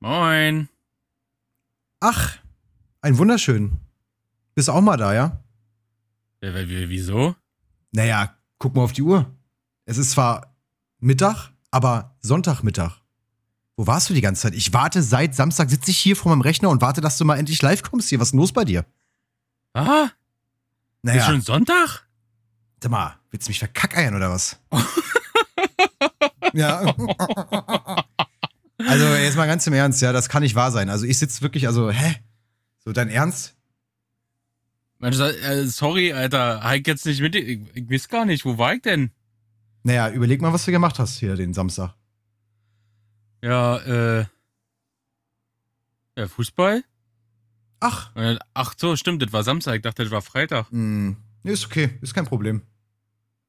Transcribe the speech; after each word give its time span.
Moin. 0.00 0.70
Ach, 2.00 2.38
ein 3.02 3.18
wunderschön. 3.18 3.78
Bist 4.54 4.70
auch 4.70 4.80
mal 4.80 4.96
da, 4.96 5.12
ja? 5.12 5.44
Ja, 6.42 6.54
Wieso? 6.54 7.36
Naja, 7.92 8.34
guck 8.58 8.74
mal 8.74 8.82
auf 8.82 8.92
die 8.92 9.02
Uhr. 9.02 9.30
Es 9.84 9.98
ist 9.98 10.12
zwar 10.12 10.56
Mittag, 11.00 11.50
aber 11.70 12.16
Sonntagmittag. 12.20 13.02
Wo 13.76 13.86
warst 13.86 14.08
du 14.08 14.14
die 14.14 14.22
ganze 14.22 14.42
Zeit? 14.42 14.54
Ich 14.54 14.72
warte 14.72 15.02
seit 15.02 15.34
Samstag, 15.34 15.68
sitze 15.68 15.90
ich 15.90 15.98
hier 15.98 16.16
vor 16.16 16.30
meinem 16.30 16.40
Rechner 16.40 16.70
und 16.70 16.80
warte, 16.80 17.02
dass 17.02 17.18
du 17.18 17.26
mal 17.26 17.36
endlich 17.36 17.60
live 17.60 17.82
kommst 17.82 18.08
hier. 18.08 18.20
Was 18.20 18.28
ist 18.28 18.32
denn 18.32 18.40
los 18.40 18.52
bei 18.52 18.64
dir? 18.64 18.86
Ah, 19.74 20.08
ist 21.02 21.26
schon 21.26 21.42
Sonntag? 21.42 22.08
Sag 22.82 22.90
mal, 22.90 23.18
willst 23.30 23.48
du 23.48 23.50
mich 23.50 23.58
verkackeiern 23.58 24.14
oder 24.14 24.30
was? 24.30 24.58
ja. 26.54 26.94
also, 28.88 29.06
jetzt 29.14 29.36
mal 29.36 29.46
ganz 29.46 29.66
im 29.66 29.72
Ernst, 29.72 30.00
ja, 30.02 30.12
das 30.12 30.28
kann 30.28 30.42
nicht 30.42 30.54
wahr 30.54 30.70
sein. 30.72 30.88
Also, 30.90 31.06
ich 31.06 31.18
sitze 31.18 31.42
wirklich, 31.42 31.66
also, 31.66 31.90
hä? 31.90 32.16
So, 32.84 32.92
dein 32.92 33.08
Ernst? 33.08 33.56
Mensch, 34.98 35.18
äh, 35.18 35.64
sorry, 35.66 36.12
Alter. 36.12 36.62
Ich 36.74 36.86
jetzt 36.86 37.06
nicht 37.06 37.20
mit. 37.20 37.34
Ich, 37.34 37.60
ich 37.74 37.90
weiß 37.90 38.08
gar 38.08 38.24
nicht, 38.26 38.44
wo 38.44 38.58
war 38.58 38.74
ich 38.74 38.82
denn? 38.82 39.10
Naja, 39.82 40.10
überleg 40.10 40.42
mal, 40.42 40.52
was 40.52 40.66
du 40.66 40.72
gemacht 40.72 40.98
hast 40.98 41.18
hier 41.18 41.36
den 41.36 41.54
Samstag. 41.54 41.94
Ja, 43.42 43.78
äh. 43.78 44.26
Ja, 46.16 46.28
Fußball? 46.28 46.84
Ach, 47.80 48.14
Äh, 48.14 48.36
Ach 48.52 48.74
so, 48.76 48.94
stimmt, 48.96 49.22
das 49.22 49.32
war 49.32 49.42
Samstag. 49.42 49.76
Ich 49.76 49.82
dachte, 49.82 50.02
das 50.02 50.12
war 50.12 50.20
Freitag. 50.20 50.66
nee, 50.70 51.14
ist 51.44 51.64
okay, 51.64 51.98
ist 52.02 52.12
kein 52.12 52.26
Problem. 52.26 52.60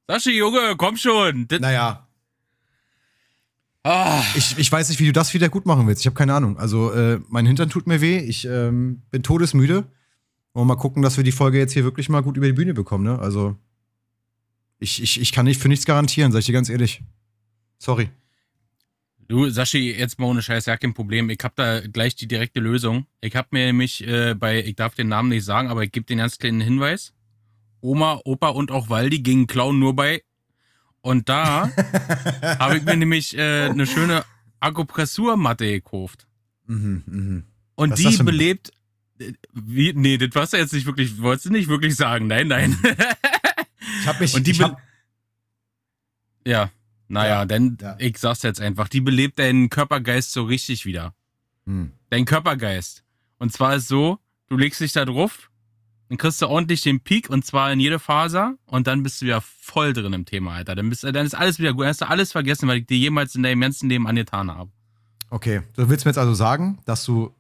Sascha, 0.08 0.30
Junge, 0.30 0.76
komm 0.78 0.96
schon. 0.96 1.48
Das, 1.50 1.60
Naja, 1.60 2.08
ah, 3.84 4.24
ich, 4.36 4.58
ich 4.58 4.72
weiß 4.72 4.90
nicht, 4.90 5.00
wie 5.00 5.06
du 5.06 5.14
das 5.14 5.34
wieder 5.34 5.50
gut 5.50 5.66
machen 5.66 5.88
willst. 5.88 6.02
Ich 6.02 6.06
habe 6.08 6.16
keine 6.16 6.34
Ahnung. 6.34 6.58
Also, 6.58 6.92
äh, 6.92 7.20
mein 7.30 7.46
Hintern 7.46 7.70
tut 7.70 7.88
mir 7.88 8.02
weh. 8.02 8.18
Ich 8.20 8.46
ähm, 8.46 9.02
bin 9.12 9.24
todesmüde. 9.24 9.86
Und 10.54 10.68
mal 10.68 10.76
gucken, 10.76 11.02
dass 11.02 11.16
wir 11.18 11.24
die 11.24 11.32
Folge 11.32 11.58
jetzt 11.58 11.74
hier 11.74 11.84
wirklich 11.84 12.10
mal 12.10 12.22
gut 12.22 12.36
über 12.36 12.46
die 12.46 12.54
Bühne 12.54 12.74
bekommen, 12.74 13.06
ne? 13.06 13.20
Also, 13.20 13.56
ich, 14.80 15.02
ich, 15.02 15.22
ich 15.22 15.32
kann 15.32 15.46
nicht 15.46 15.62
für 15.62 15.70
nichts 15.70 15.86
garantieren, 15.86 16.32
sag 16.32 16.40
ich 16.40 16.48
dir 16.48 16.54
ganz 16.54 16.70
ehrlich. 16.70 17.02
Sorry. 17.78 18.10
Du, 19.28 19.50
Sascha, 19.50 19.78
jetzt 19.78 20.20
mal 20.20 20.26
ohne 20.26 20.42
Scheiß, 20.42 20.66
ja, 20.66 20.76
kein 20.76 20.94
Problem. 20.94 21.30
Ich 21.30 21.40
hab 21.42 21.56
da 21.56 21.80
gleich 21.80 22.16
die 22.16 22.28
direkte 22.28 22.60
Lösung. 22.60 23.06
Ich 23.22 23.34
hab 23.36 23.54
mir 23.54 23.68
nämlich 23.68 24.06
äh, 24.06 24.34
bei, 24.34 24.62
ich 24.62 24.76
darf 24.76 24.94
den 24.96 25.08
Namen 25.08 25.30
nicht 25.30 25.46
sagen, 25.46 25.70
aber 25.70 25.84
ich 25.84 25.92
gebe 25.94 26.06
den 26.06 26.18
ganz 26.18 26.38
kleinen 26.38 26.60
Hinweis. 26.60 27.14
Oma, 27.80 28.20
Opa 28.26 28.50
und 28.50 28.72
auch 28.72 28.90
Waldi 28.90 29.20
gingen 29.20 29.48
klauen 29.48 29.80
nur 29.80 29.96
bei. 29.96 30.22
Und 31.02 31.30
da 31.30 31.70
habe 32.60 32.78
ich 32.78 32.84
mir 32.84 32.96
nämlich 32.98 33.38
äh, 33.38 33.66
eine 33.70 33.88
schöne 33.88 34.24
Akupressurmatte 34.60 35.66
gekauft. 35.66 36.28
Mhm, 36.68 37.04
mhm. 37.06 37.44
Und 37.76 37.92
Was 37.92 38.00
die 38.00 38.24
belebt. 38.24 38.72
äh, 39.20 39.34
Wie, 39.54 39.94
nee, 39.94 40.18
das 40.18 40.34
warst 40.36 40.54
du 40.54 40.58
jetzt 40.58 40.74
nicht 40.74 40.86
wirklich, 40.86 41.20
wolltest 41.22 41.48
du 41.48 41.50
nicht 41.52 41.68
wirklich 41.70 41.96
sagen. 41.96 42.28
Nein, 42.28 42.48
nein. 42.48 42.78
Ich 44.02 44.08
hab 44.08 44.20
mich. 44.20 44.34
Und 44.36 44.46
die 44.48 44.52
ich 44.52 44.62
hab, 44.62 44.80
ja, 46.46 46.72
naja, 47.08 47.40
Ja, 47.40 47.46
denn 47.46 47.78
ja. 47.82 47.96
ich 48.00 48.18
sag's 48.18 48.42
jetzt 48.44 48.62
einfach, 48.62 48.88
die 48.88 49.02
belebt 49.02 49.38
deinen 49.40 49.70
Körpergeist 49.70 50.32
so 50.32 50.44
richtig 50.44 50.86
wieder. 50.86 51.14
hm. 51.66 51.92
dein 52.10 52.26
Körpergeist. 52.26 53.04
Und 53.38 53.52
zwar 53.54 53.76
ist 53.76 53.88
so, 53.88 54.20
du 54.48 54.58
legst 54.58 54.82
dich 54.82 54.94
da 54.94 55.06
drauf, 55.06 55.51
dann 56.12 56.18
kriegst 56.18 56.42
du 56.42 56.48
ordentlich 56.50 56.82
den 56.82 57.00
Peak 57.00 57.30
und 57.30 57.46
zwar 57.46 57.72
in 57.72 57.80
jede 57.80 57.98
Faser 57.98 58.56
und 58.66 58.86
dann 58.86 59.02
bist 59.02 59.22
du 59.22 59.28
wieder 59.28 59.40
voll 59.40 59.94
drin 59.94 60.12
im 60.12 60.26
Thema, 60.26 60.56
Alter. 60.56 60.76
Dann, 60.76 60.90
bist, 60.90 61.06
dann 61.06 61.26
ist 61.26 61.34
alles 61.34 61.58
wieder 61.58 61.72
gut. 61.72 61.84
Dann 61.84 61.88
hast 61.92 62.02
du 62.02 62.10
alles 62.10 62.34
vergessen, 62.34 62.68
weil 62.68 62.80
ich 62.80 62.86
dir 62.86 62.98
jemals 62.98 63.34
in 63.34 63.44
deinem 63.44 63.62
ganzen 63.62 63.88
Leben 63.88 64.06
angetan 64.08 64.52
habe. 64.52 64.70
Okay, 65.30 65.62
du 65.78 65.88
willst 65.88 66.04
mir 66.04 66.10
jetzt 66.10 66.18
also 66.18 66.34
sagen, 66.34 66.82
dass 66.84 67.06
du 67.06 67.34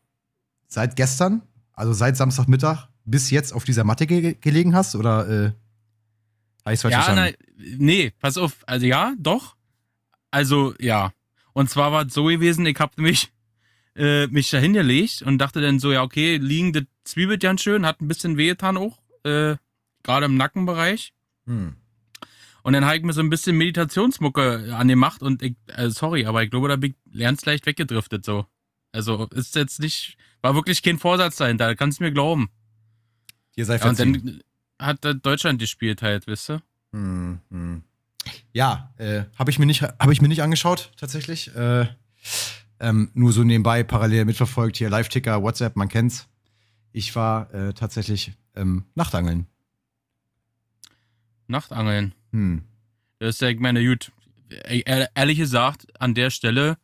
seit 0.69 0.95
gestern, 0.95 1.41
also 1.73 1.91
seit 1.91 2.15
Samstagmittag, 2.15 2.87
bis 3.03 3.29
jetzt 3.29 3.51
auf 3.51 3.65
dieser 3.65 3.83
Matte 3.83 4.07
ge 4.07 4.37
gelegen 4.39 4.73
hast? 4.73 4.95
Oder 4.95 5.27
äh, 5.27 5.51
habe 6.63 6.77
falsch 6.77 6.83
Ja, 6.85 6.99
na, 6.99 7.03
verstanden? 7.03 7.35
nee, 7.77 8.13
pass 8.21 8.37
auf. 8.37 8.53
Also 8.67 8.85
ja, 8.85 9.13
doch. 9.19 9.57
Also 10.31 10.75
ja. 10.79 11.11
Und 11.51 11.69
zwar 11.69 11.91
war 11.91 12.05
es 12.05 12.13
so 12.13 12.23
gewesen, 12.23 12.65
ich 12.65 12.79
hab 12.79 12.97
mich, 12.97 13.30
äh, 13.95 14.27
mich 14.27 14.49
da 14.49 14.57
hingelegt 14.57 15.21
und 15.21 15.37
dachte 15.37 15.61
dann 15.61 15.79
so, 15.79 15.91
ja, 15.91 16.03
okay, 16.03 16.37
liegen, 16.37 16.73
das 16.73 16.83
zwiebelt 17.03 17.41
ganz 17.41 17.61
schön, 17.61 17.85
hat 17.85 18.01
ein 18.01 18.07
bisschen 18.07 18.37
wehgetan 18.37 18.77
auch, 18.77 18.99
äh, 19.23 19.55
gerade 20.03 20.25
im 20.25 20.37
Nackenbereich. 20.37 21.13
Hm. 21.45 21.75
Und 22.63 22.73
dann 22.73 22.85
habe 22.85 22.97
ich 22.97 23.03
mir 23.03 23.13
so 23.13 23.21
ein 23.21 23.29
bisschen 23.29 23.57
Meditationsmucke 23.57 24.75
angemacht 24.75 25.23
und 25.23 25.41
ich, 25.41 25.55
äh, 25.67 25.89
sorry, 25.89 26.25
aber 26.25 26.43
ich 26.43 26.51
glaube, 26.51 26.67
da 26.67 26.75
bin 26.75 26.95
ich 27.11 27.19
ganz 27.19 27.43
leicht 27.45 27.65
weggedriftet 27.65 28.23
so. 28.23 28.45
Also 28.91 29.27
ist 29.33 29.55
jetzt 29.55 29.79
nicht, 29.79 30.17
war 30.41 30.53
wirklich 30.53 30.83
kein 30.83 30.99
Vorsatz 30.99 31.37
dahinter, 31.37 31.75
kannst 31.75 31.99
du 31.99 32.03
mir 32.03 32.11
glauben. 32.11 32.49
Dir 33.55 33.65
sei 33.65 33.77
Ja, 33.77 33.89
und 33.89 33.99
dann 33.99 34.41
hat 34.79 34.99
Deutschland 35.23 35.59
gespielt 35.59 36.01
halt, 36.01 36.27
wisst 36.27 36.49
ihr? 36.49 36.61
Hm, 36.93 37.39
hm. 37.49 37.83
Ja, 38.53 38.93
äh, 38.97 39.23
habe 39.37 39.49
ich 39.49 39.57
mir 39.57 39.65
nicht, 39.65 39.81
habe 39.81 40.13
ich 40.13 40.21
mir 40.21 40.27
nicht 40.27 40.43
angeschaut 40.43 40.91
tatsächlich. 40.97 41.55
Äh, 41.55 41.87
ähm, 42.81 43.11
nur 43.13 43.31
so 43.31 43.43
nebenbei 43.43 43.83
parallel 43.83 44.25
mitverfolgt 44.25 44.77
hier 44.77 44.89
Live-Ticker, 44.89 45.41
WhatsApp, 45.41 45.75
man 45.75 45.87
kennt's. 45.87 46.27
Ich 46.91 47.15
war 47.15 47.53
äh, 47.53 47.73
tatsächlich 47.73 48.33
ähm, 48.55 48.83
Nachtangeln. 48.95 49.47
Nachtangeln. 51.47 52.13
Hm. 52.31 52.63
Das 53.19 53.35
ist 53.35 53.41
ja, 53.41 53.49
ich 53.49 53.59
meine, 53.59 53.85
gut, 53.85 54.11
e- 54.49 54.81
ehr- 54.85 55.09
ehrlich 55.15 55.37
gesagt, 55.37 55.87
an 56.01 56.13
der 56.13 56.29
Stelle, 56.29 56.77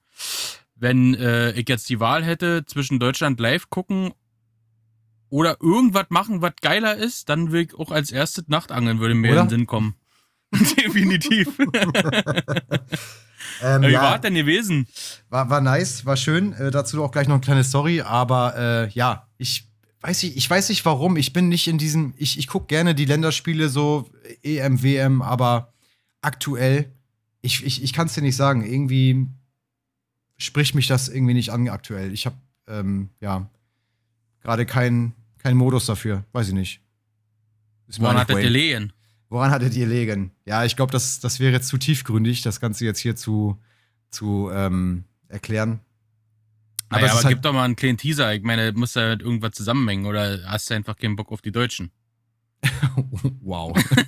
wenn 0.76 1.16
äh, 1.16 1.52
ich 1.52 1.68
jetzt 1.68 1.90
die 1.90 2.00
Wahl 2.00 2.24
hätte 2.24 2.66
zwischen 2.66 3.00
Deutschland 3.00 3.40
live 3.40 3.70
gucken 3.70 4.14
oder 5.30 5.58
irgendwas 5.62 6.06
machen, 6.10 6.42
was 6.42 6.54
geiler 6.62 6.96
ist, 6.96 7.30
dann 7.30 7.52
will 7.52 7.64
ich 7.64 7.76
auch 7.76 7.92
als 7.92 8.12
erstes 8.12 8.48
Nachtangeln, 8.48 9.00
würde 9.00 9.16
mir 9.16 9.32
Oder? 9.32 9.42
in 9.42 9.48
den 9.48 9.50
Sinn 9.60 9.68
kommen. 9.68 9.96
Definitiv. 10.78 11.48
Ähm, 13.62 13.82
Wie 13.82 13.88
ja, 13.88 14.02
war 14.02 14.16
es 14.16 14.22
denn 14.22 14.36
gewesen? 14.36 14.88
war, 15.30 15.50
war 15.50 15.62
nice, 15.62 16.06
war 16.06 16.18
schön. 16.18 16.54
Äh, 16.54 16.70
dazu 16.70 17.04
auch 17.04 17.12
gleich 17.12 17.28
noch 17.28 17.36
eine 17.36 17.42
kleine 17.42 17.64
Story, 17.64 18.02
aber 18.02 18.56
äh, 18.56 18.90
ja, 18.90 19.28
ich 19.38 19.68
weiß 20.02 20.24
nicht, 20.24 20.38
ich 20.38 20.50
weiß 20.50 20.70
nicht 20.70 20.86
warum. 20.86 21.18
Ich 21.18 21.34
bin 21.34 21.50
nicht 21.50 21.68
in 21.68 21.78
diesem, 21.78 22.14
ich, 22.18 22.38
ich 22.38 22.48
gucke 22.48 22.68
gerne 22.68 22.94
die 22.94 23.06
Länderspiele 23.06 23.70
so, 23.70 24.10
EM, 24.44 24.84
WM, 24.84 25.22
aber 25.22 25.74
aktuell, 26.22 26.92
ich, 27.42 27.66
ich, 27.66 27.84
ich 27.84 27.94
kann 27.94 28.08
es 28.08 28.14
dir 28.14 28.22
nicht 28.22 28.36
sagen. 28.36 28.64
Irgendwie 28.64 29.28
spricht 30.38 30.76
mich 30.76 30.88
das 30.88 31.10
irgendwie 31.10 31.34
nicht 31.34 31.52
an 31.52 31.68
aktuell. 31.70 32.14
Ich 32.14 32.26
habe 32.26 32.38
ähm, 32.68 33.10
ja 33.22 33.50
gerade 34.42 34.66
keinen 34.66 35.14
kein 35.40 35.58
Modus 35.58 35.86
dafür, 35.86 36.26
weiß 36.34 36.50
ich 36.50 36.54
nicht. 36.54 36.82
Ist 37.88 38.00
nicht 38.00 38.10
hat 38.10 38.30
das 38.30 38.38
Wayne. 38.38 38.90
Woran 39.30 39.52
hattet 39.52 39.76
ihr 39.76 39.88
legen? 39.88 40.32
Ja, 40.46 40.64
ich 40.64 40.76
glaube, 40.76 40.92
das, 40.92 41.20
das 41.20 41.40
wäre 41.40 41.52
jetzt 41.52 41.68
zu 41.68 41.78
tiefgründig, 41.78 42.42
das 42.42 42.60
Ganze 42.60 42.86
jetzt 42.86 43.00
hier 43.00 43.16
zu, 43.16 43.58
zu 44.10 44.50
ähm, 44.54 45.04
erklären. 45.28 45.80
Aber, 46.90 47.02
naja, 47.02 47.06
es 47.08 47.12
aber 47.20 47.24
halt- 47.26 47.36
gib 47.36 47.42
doch 47.44 47.54
mal 47.54 47.66
einen 47.66 47.76
kleinen 47.76 47.98
Teaser. 47.98 48.34
Ich 48.34 48.44
meine, 48.44 48.72
muss 48.72 48.94
da 48.94 49.10
mit 49.10 49.22
irgendwas 49.22 49.52
zusammenhängen 49.52 50.06
oder 50.06 50.40
hast 50.46 50.70
du 50.70 50.74
einfach 50.76 50.96
keinen 50.96 51.18
Bock 51.18 51.32
auf 51.34 51.42
die 51.42 51.52
Deutschen? 51.52 51.92
wow. 53.42 53.78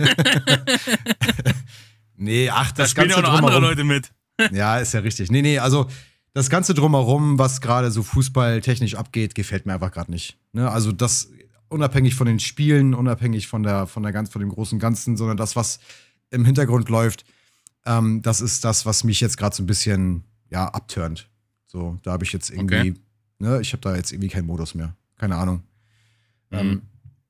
nee, 2.15 2.49
ach, 2.49 2.71
Da 2.71 2.83
das 2.83 2.91
spielen 2.91 3.09
ja 3.09 3.15
Ganze 3.15 3.31
auch 3.31 3.41
noch 3.41 3.47
andere. 3.47 3.61
Leute 3.61 3.83
mit. 3.83 4.11
Ja, 4.53 4.77
ist 4.77 4.93
ja 4.93 5.01
richtig. 5.01 5.29
Nee, 5.31 5.41
nee, 5.41 5.59
also 5.59 5.87
das 6.33 6.49
Ganze 6.49 6.73
drumherum, 6.73 7.37
was 7.37 7.59
gerade 7.59 7.91
so 7.91 8.03
fußballtechnisch 8.03 8.95
abgeht, 8.95 9.35
gefällt 9.35 9.65
mir 9.65 9.73
einfach 9.73 9.91
gerade 9.91 10.09
nicht. 10.11 10.37
Ne? 10.53 10.71
Also 10.71 10.93
das 10.93 11.29
unabhängig 11.69 12.15
von 12.15 12.27
den 12.27 12.39
Spielen, 12.39 12.93
unabhängig 12.93 13.47
von 13.47 13.63
der, 13.63 13.87
von 13.87 14.03
der 14.03 14.11
ganz, 14.11 14.29
von 14.29 14.41
dem 14.41 14.49
großen 14.49 14.79
Ganzen, 14.79 15.17
sondern 15.17 15.37
das, 15.37 15.55
was 15.55 15.79
im 16.31 16.45
Hintergrund 16.45 16.89
läuft, 16.89 17.25
ähm, 17.85 18.21
das 18.21 18.41
ist 18.41 18.65
das, 18.65 18.85
was 18.85 19.03
mich 19.03 19.21
jetzt 19.21 19.37
gerade 19.37 19.55
so 19.55 19.63
ein 19.63 19.67
bisschen, 19.67 20.23
ja, 20.49 20.67
abturnt. 20.67 21.29
So, 21.67 21.97
da 22.03 22.11
habe 22.11 22.23
ich 22.23 22.33
jetzt 22.33 22.49
irgendwie, 22.49 22.91
Okay. 22.91 22.93
ne, 23.39 23.61
ich 23.61 23.71
habe 23.73 23.81
da 23.81 23.95
jetzt 23.95 24.11
irgendwie 24.11 24.29
keinen 24.29 24.47
Modus 24.47 24.75
mehr. 24.75 24.95
Keine 25.17 25.35
Ahnung. 25.35 25.63
Mhm. 26.49 26.57
Ähm, 26.57 26.81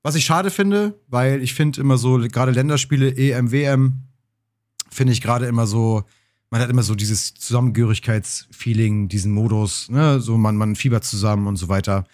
was 0.02 0.16
ich 0.16 0.24
schade 0.25 0.50
finde, 0.50 0.98
weil 1.08 1.42
ich 1.42 1.54
finde 1.54 1.81
immer 1.81 1.98
so, 1.98 2.18
gerade 2.19 2.52
Länderspiele, 2.52 3.16
EM, 3.18 3.52
WM, 3.52 4.04
finde 4.90 5.14
ich 5.14 5.22
gerade 5.22 5.46
immer 5.46 5.68
so, 5.68 6.04
man 6.50 6.62
hat 6.62 6.69
immer 6.69 6.84
so 6.84 6.96
dieses 6.96 7.34
Zusammengehörigkeitsfeeling, 7.36 9.08
diesen 9.08 9.31
Modus, 9.31 9.90
ne, 9.90 10.19
so 10.19 10.38
man, 10.38 10.56
man 10.56 10.75
fiebert 10.75 11.04
zusammen 11.04 11.48
und 11.48 11.58
so 11.58 11.68
weiter. 11.68 12.06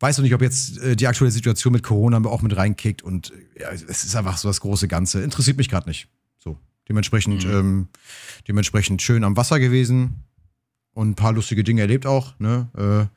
Weiß 0.00 0.16
noch 0.18 0.22
nicht, 0.22 0.34
ob 0.34 0.42
jetzt 0.42 0.78
äh, 0.78 0.94
die 0.94 1.06
aktuelle 1.08 1.32
Situation 1.32 1.72
mit 1.72 1.82
Corona 1.82 2.18
auch 2.28 2.42
mit 2.42 2.56
reinkickt 2.56 3.02
und 3.02 3.32
äh, 3.56 3.62
ja, 3.62 3.70
es 3.72 3.82
ist 4.04 4.14
einfach 4.16 4.36
so 4.38 4.48
das 4.48 4.60
große 4.60 4.86
Ganze. 4.88 5.22
Interessiert 5.22 5.56
mich 5.56 5.68
gerade 5.68 5.88
nicht. 5.88 6.08
So. 6.38 6.58
Dementsprechend, 6.88 7.44
Mhm. 7.44 7.50
ähm, 7.52 7.88
dementsprechend 8.46 9.02
schön 9.02 9.24
am 9.24 9.36
Wasser 9.36 9.58
gewesen 9.58 10.22
und 10.92 11.10
ein 11.10 11.14
paar 11.16 11.32
lustige 11.32 11.64
Dinge 11.64 11.80
erlebt 11.82 12.06
auch, 12.06 12.38
ne? 12.38 12.68
Äh, 12.76 13.14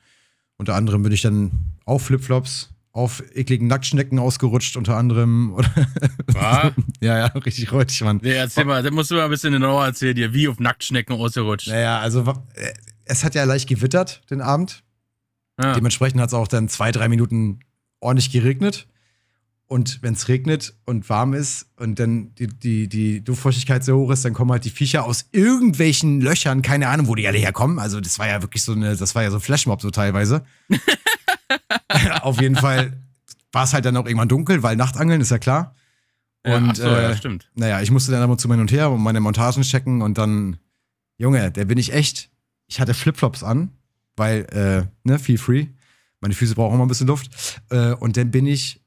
unter 0.57 0.75
anderem 0.75 1.03
bin 1.03 1.11
ich 1.11 1.21
dann 1.21 1.51
auf 1.85 2.03
Flipflops, 2.05 2.69
auf 2.91 3.23
ekligen 3.33 3.67
Nacktschnecken 3.67 4.19
ausgerutscht, 4.19 4.75
unter 4.75 4.97
anderem. 4.97 5.57
Ja, 7.01 7.17
ja, 7.17 7.25
richtig 7.27 7.71
räudig, 7.71 8.01
Mann. 8.01 8.19
Nee, 8.21 8.33
erzähl 8.33 8.65
mal, 8.65 8.83
das 8.83 8.91
musst 8.91 9.09
du 9.11 9.15
mal 9.15 9.25
ein 9.25 9.29
bisschen 9.31 9.53
genauer 9.53 9.85
erzählen 9.85 10.15
dir, 10.15 10.33
wie 10.33 10.47
auf 10.47 10.59
Nacktschnecken 10.59 11.15
ausgerutscht. 11.15 11.67
Naja, 11.67 11.99
also 11.99 12.21
äh, 12.53 12.73
es 13.05 13.23
hat 13.23 13.33
ja 13.35 13.43
leicht 13.43 13.67
gewittert 13.69 14.21
den 14.29 14.41
Abend. 14.41 14.83
Ja. 15.61 15.73
Dementsprechend 15.73 16.19
hat 16.21 16.29
es 16.29 16.33
auch 16.33 16.47
dann 16.47 16.69
zwei, 16.69 16.91
drei 16.91 17.07
Minuten 17.07 17.59
ordentlich 17.99 18.31
geregnet. 18.31 18.87
Und 19.67 20.03
wenn 20.03 20.15
es 20.15 20.27
regnet 20.27 20.73
und 20.85 21.07
warm 21.07 21.33
ist 21.33 21.67
und 21.77 21.97
dann 21.97 22.35
die, 22.35 22.47
die, 22.47 22.89
die 22.89 23.23
Luftfeuchtigkeit 23.25 23.85
so 23.85 23.95
hoch 23.99 24.11
ist, 24.11 24.25
dann 24.25 24.33
kommen 24.33 24.51
halt 24.51 24.65
die 24.65 24.69
Viecher 24.69 25.05
aus 25.05 25.29
irgendwelchen 25.31 26.19
Löchern, 26.19 26.61
keine 26.61 26.89
Ahnung, 26.89 27.07
wo 27.07 27.15
die 27.15 27.25
alle 27.25 27.37
herkommen. 27.37 27.79
Also, 27.79 28.01
das 28.01 28.19
war 28.19 28.27
ja 28.27 28.41
wirklich 28.41 28.63
so 28.63 28.73
eine, 28.73 28.97
das 28.97 29.15
war 29.15 29.23
ja 29.23 29.31
so 29.31 29.39
Flashmob 29.39 29.81
so 29.81 29.89
teilweise. 29.89 30.43
Auf 32.21 32.41
jeden 32.41 32.57
Fall 32.57 33.01
war 33.53 33.63
es 33.63 33.73
halt 33.73 33.85
dann 33.85 33.95
auch 33.95 34.05
irgendwann 34.05 34.27
dunkel, 34.27 34.61
weil 34.61 34.75
Nachtangeln 34.75 35.21
ist 35.21 35.31
ja 35.31 35.39
klar. 35.39 35.73
Und, 36.43 36.77
ja, 36.77 36.83
so, 36.83 36.89
äh, 36.89 37.03
ja, 37.03 37.15
stimmt. 37.15 37.49
Naja, 37.55 37.81
ich 37.81 37.91
musste 37.91 38.11
dann 38.11 38.23
aber 38.23 38.37
zu 38.37 38.49
hin 38.49 38.59
und 38.59 38.73
her 38.73 38.91
und 38.91 39.01
meine 39.01 39.21
Montagen 39.21 39.63
checken 39.63 40.01
und 40.01 40.17
dann, 40.17 40.57
Junge, 41.17 41.49
der 41.49 41.63
bin 41.63 41.77
ich 41.77 41.93
echt. 41.93 42.29
Ich 42.67 42.81
hatte 42.81 42.93
Flipflops 42.93 43.41
an, 43.41 43.71
weil, 44.21 44.45
äh, 44.51 44.85
ne, 45.03 45.17
feel 45.17 45.39
free. 45.39 45.65
Meine 46.19 46.35
Füße 46.35 46.53
brauchen 46.53 46.75
immer 46.75 46.85
ein 46.85 46.87
bisschen 46.87 47.07
Luft. 47.07 47.59
Äh, 47.71 47.93
und 47.93 48.17
dann 48.17 48.29
bin 48.29 48.45
ich 48.45 48.79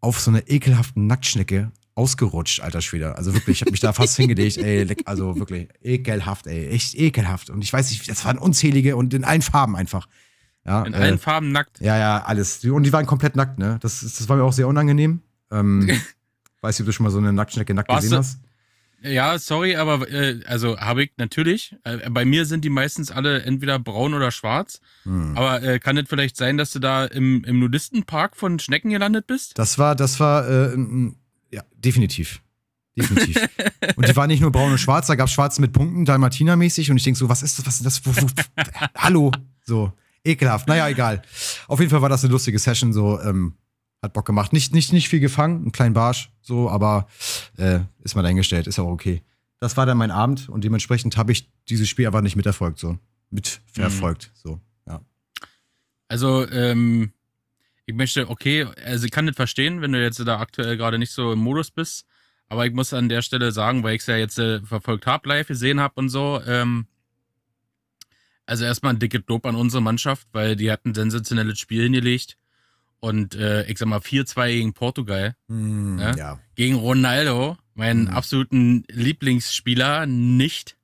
auf 0.00 0.18
so 0.18 0.30
einer 0.30 0.48
ekelhaften 0.48 1.06
Nacktschnecke 1.06 1.70
ausgerutscht, 1.94 2.60
alter 2.60 2.80
Schwede. 2.80 3.14
Also 3.18 3.34
wirklich, 3.34 3.58
ich 3.58 3.60
habe 3.60 3.72
mich 3.72 3.80
da 3.80 3.92
fast 3.92 4.16
hingelegt, 4.16 4.56
ey, 4.56 4.86
also 5.04 5.38
wirklich 5.38 5.68
ekelhaft, 5.82 6.46
ey, 6.46 6.68
echt 6.68 6.94
ekelhaft. 6.94 7.50
Und 7.50 7.62
ich 7.62 7.70
weiß 7.70 7.90
nicht, 7.90 8.08
das 8.08 8.24
waren 8.24 8.38
unzählige 8.38 8.96
und 8.96 9.12
in 9.12 9.24
allen 9.24 9.42
Farben 9.42 9.76
einfach. 9.76 10.08
Ja, 10.64 10.82
in 10.84 10.94
äh, 10.94 10.96
allen 10.96 11.18
Farben 11.18 11.52
nackt. 11.52 11.78
Ja, 11.80 11.98
ja, 11.98 12.24
alles. 12.24 12.64
Und 12.64 12.84
die 12.84 12.92
waren 12.94 13.04
komplett 13.04 13.36
nackt, 13.36 13.58
ne? 13.58 13.78
Das, 13.82 14.00
das 14.00 14.28
war 14.30 14.36
mir 14.36 14.44
auch 14.44 14.54
sehr 14.54 14.66
unangenehm. 14.66 15.20
Ähm, 15.50 15.90
weiß 16.62 16.78
nicht, 16.78 16.80
ob 16.80 16.86
du 16.86 16.92
schon 16.92 17.04
mal 17.04 17.10
so 17.10 17.18
eine 17.18 17.34
Nacktschnecke 17.34 17.74
nackt 17.74 17.90
Warst 17.90 18.04
gesehen 18.04 18.18
hast. 18.18 18.40
Ja, 19.02 19.38
sorry, 19.38 19.76
aber 19.76 20.10
äh, 20.10 20.40
also 20.46 20.78
habe 20.78 21.04
ich 21.04 21.12
natürlich. 21.18 21.76
Äh, 21.84 22.10
bei 22.10 22.24
mir 22.24 22.46
sind 22.46 22.64
die 22.64 22.70
meistens 22.70 23.10
alle 23.10 23.42
entweder 23.42 23.78
braun 23.78 24.14
oder 24.14 24.30
schwarz. 24.30 24.80
Hm. 25.04 25.36
Aber 25.36 25.62
äh, 25.62 25.78
kann 25.78 25.96
es 25.96 26.08
vielleicht 26.08 26.36
sein, 26.36 26.56
dass 26.56 26.72
du 26.72 26.78
da 26.78 27.04
im, 27.04 27.44
im 27.44 27.60
Nudistenpark 27.60 28.36
von 28.36 28.58
Schnecken 28.58 28.90
gelandet 28.90 29.26
bist? 29.26 29.56
Das 29.56 29.78
war, 29.78 29.94
das 29.94 30.18
war, 30.18 30.48
äh, 30.48 30.76
ja, 31.50 31.62
definitiv. 31.76 32.42
Definitiv. 32.96 33.48
und 33.96 34.08
die 34.08 34.16
war 34.16 34.26
nicht 34.26 34.40
nur 34.40 34.50
braun 34.50 34.72
und 34.72 34.78
schwarz, 34.78 35.06
da 35.06 35.14
gab 35.14 35.28
es 35.28 35.32
schwarze 35.32 35.60
mit 35.60 35.72
Punkten, 35.72 36.04
Dalmatiner-mäßig. 36.04 36.90
Und 36.90 36.96
ich 36.96 37.04
denke 37.04 37.18
so, 37.18 37.28
was 37.28 37.42
ist 37.42 37.58
das? 37.58 37.66
Was 37.66 37.76
ist 37.76 37.86
das? 37.86 38.04
Wo, 38.04 38.10
wo, 38.16 38.26
hallo? 38.96 39.30
So, 39.64 39.92
ekelhaft. 40.24 40.66
Naja, 40.66 40.88
egal. 40.88 41.22
Auf 41.68 41.78
jeden 41.78 41.90
Fall 41.90 42.02
war 42.02 42.08
das 42.08 42.24
eine 42.24 42.32
lustige 42.32 42.58
Session. 42.58 42.92
So, 42.92 43.20
ähm, 43.20 43.54
hat 44.02 44.12
Bock 44.12 44.26
gemacht. 44.26 44.52
Nicht, 44.52 44.72
nicht, 44.72 44.92
nicht 44.92 45.08
viel 45.08 45.20
gefangen, 45.20 45.62
einen 45.62 45.72
kleinen 45.72 45.94
Barsch, 45.94 46.30
so, 46.40 46.70
aber 46.70 47.08
äh, 47.56 47.80
ist 48.02 48.14
mal 48.14 48.24
eingestellt, 48.24 48.66
ist 48.66 48.78
auch 48.78 48.88
okay. 48.88 49.22
Das 49.60 49.76
war 49.76 49.86
dann 49.86 49.98
mein 49.98 50.10
Abend 50.10 50.48
und 50.48 50.62
dementsprechend 50.64 51.16
habe 51.16 51.32
ich 51.32 51.50
dieses 51.68 51.88
Spiel 51.88 52.06
aber 52.06 52.22
nicht 52.22 52.36
miterfolgt, 52.36 52.78
so. 52.78 52.98
Mit 53.30 53.60
verfolgt, 53.66 54.30
mhm. 54.32 54.38
so, 54.38 54.60
ja. 54.86 55.00
Also, 56.08 56.48
ähm, 56.50 57.12
ich 57.84 57.94
möchte, 57.94 58.28
okay, 58.28 58.66
also 58.84 59.04
ich 59.04 59.10
kann 59.10 59.24
nicht 59.24 59.36
verstehen, 59.36 59.80
wenn 59.80 59.92
du 59.92 60.02
jetzt 60.02 60.18
da 60.20 60.38
aktuell 60.38 60.76
gerade 60.76 60.98
nicht 60.98 61.10
so 61.10 61.32
im 61.32 61.40
Modus 61.40 61.70
bist, 61.70 62.06
aber 62.48 62.66
ich 62.66 62.72
muss 62.72 62.94
an 62.94 63.08
der 63.08 63.22
Stelle 63.22 63.52
sagen, 63.52 63.82
weil 63.82 63.96
ich 63.96 64.02
es 64.02 64.06
ja 64.06 64.16
jetzt 64.16 64.38
äh, 64.38 64.60
verfolgt 64.60 65.06
habe, 65.06 65.28
live 65.28 65.48
gesehen 65.48 65.80
habe 65.80 65.94
und 65.96 66.08
so, 66.08 66.40
ähm, 66.46 66.86
also 68.46 68.64
erstmal 68.64 68.94
ein 68.94 68.98
dickes 68.98 69.22
Lob 69.26 69.44
an 69.44 69.56
unsere 69.56 69.82
Mannschaft, 69.82 70.26
weil 70.32 70.56
die 70.56 70.72
hatten 70.72 70.90
ein 70.90 70.94
sensationelles 70.94 71.58
Spiel 71.58 71.82
hingelegt. 71.82 72.38
Und 73.00 73.34
äh, 73.34 73.64
ich 73.70 73.78
sag 73.78 73.88
mal 73.88 74.00
4-2 74.00 74.48
gegen 74.48 74.72
Portugal. 74.74 75.34
Mm, 75.46 75.98
ja? 75.98 76.16
ja? 76.16 76.38
Gegen 76.56 76.76
Ronaldo, 76.76 77.56
meinen 77.74 78.04
mm. 78.04 78.08
absoluten 78.08 78.84
Lieblingsspieler, 78.88 80.06
nicht. 80.06 80.76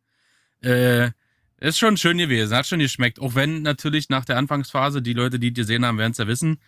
Äh, 0.62 1.11
ist 1.58 1.78
schon 1.78 1.96
schön 1.96 2.19
gewesen, 2.19 2.55
hat 2.55 2.66
schon 2.66 2.78
geschmeckt. 2.78 3.20
Auch 3.20 3.34
wenn 3.34 3.62
natürlich 3.62 4.11
nach 4.11 4.25
der 4.25 4.37
Anfangsphase, 4.37 5.02
die 5.02 5.14
Leute, 5.14 5.38
die 5.38 5.52
gesehen 5.52 5.84
haben, 5.84 5.99
werden 5.99 6.12
es 6.12 6.19
ja 6.19 6.26
wissen, 6.26 6.58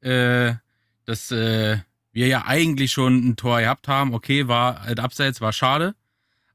äh, 0.00 0.54
dass 1.06 1.30
äh, 1.30 1.78
wir 2.12 2.26
ja 2.26 2.44
eigentlich 2.46 2.92
schon 2.92 3.28
ein 3.28 3.36
Tor 3.36 3.60
gehabt 3.60 3.88
haben. 3.88 4.14
Okay, 4.14 4.46
war 4.46 4.84
halt 4.84 5.00
abseits, 5.00 5.40
war 5.40 5.52
schade. 5.52 5.94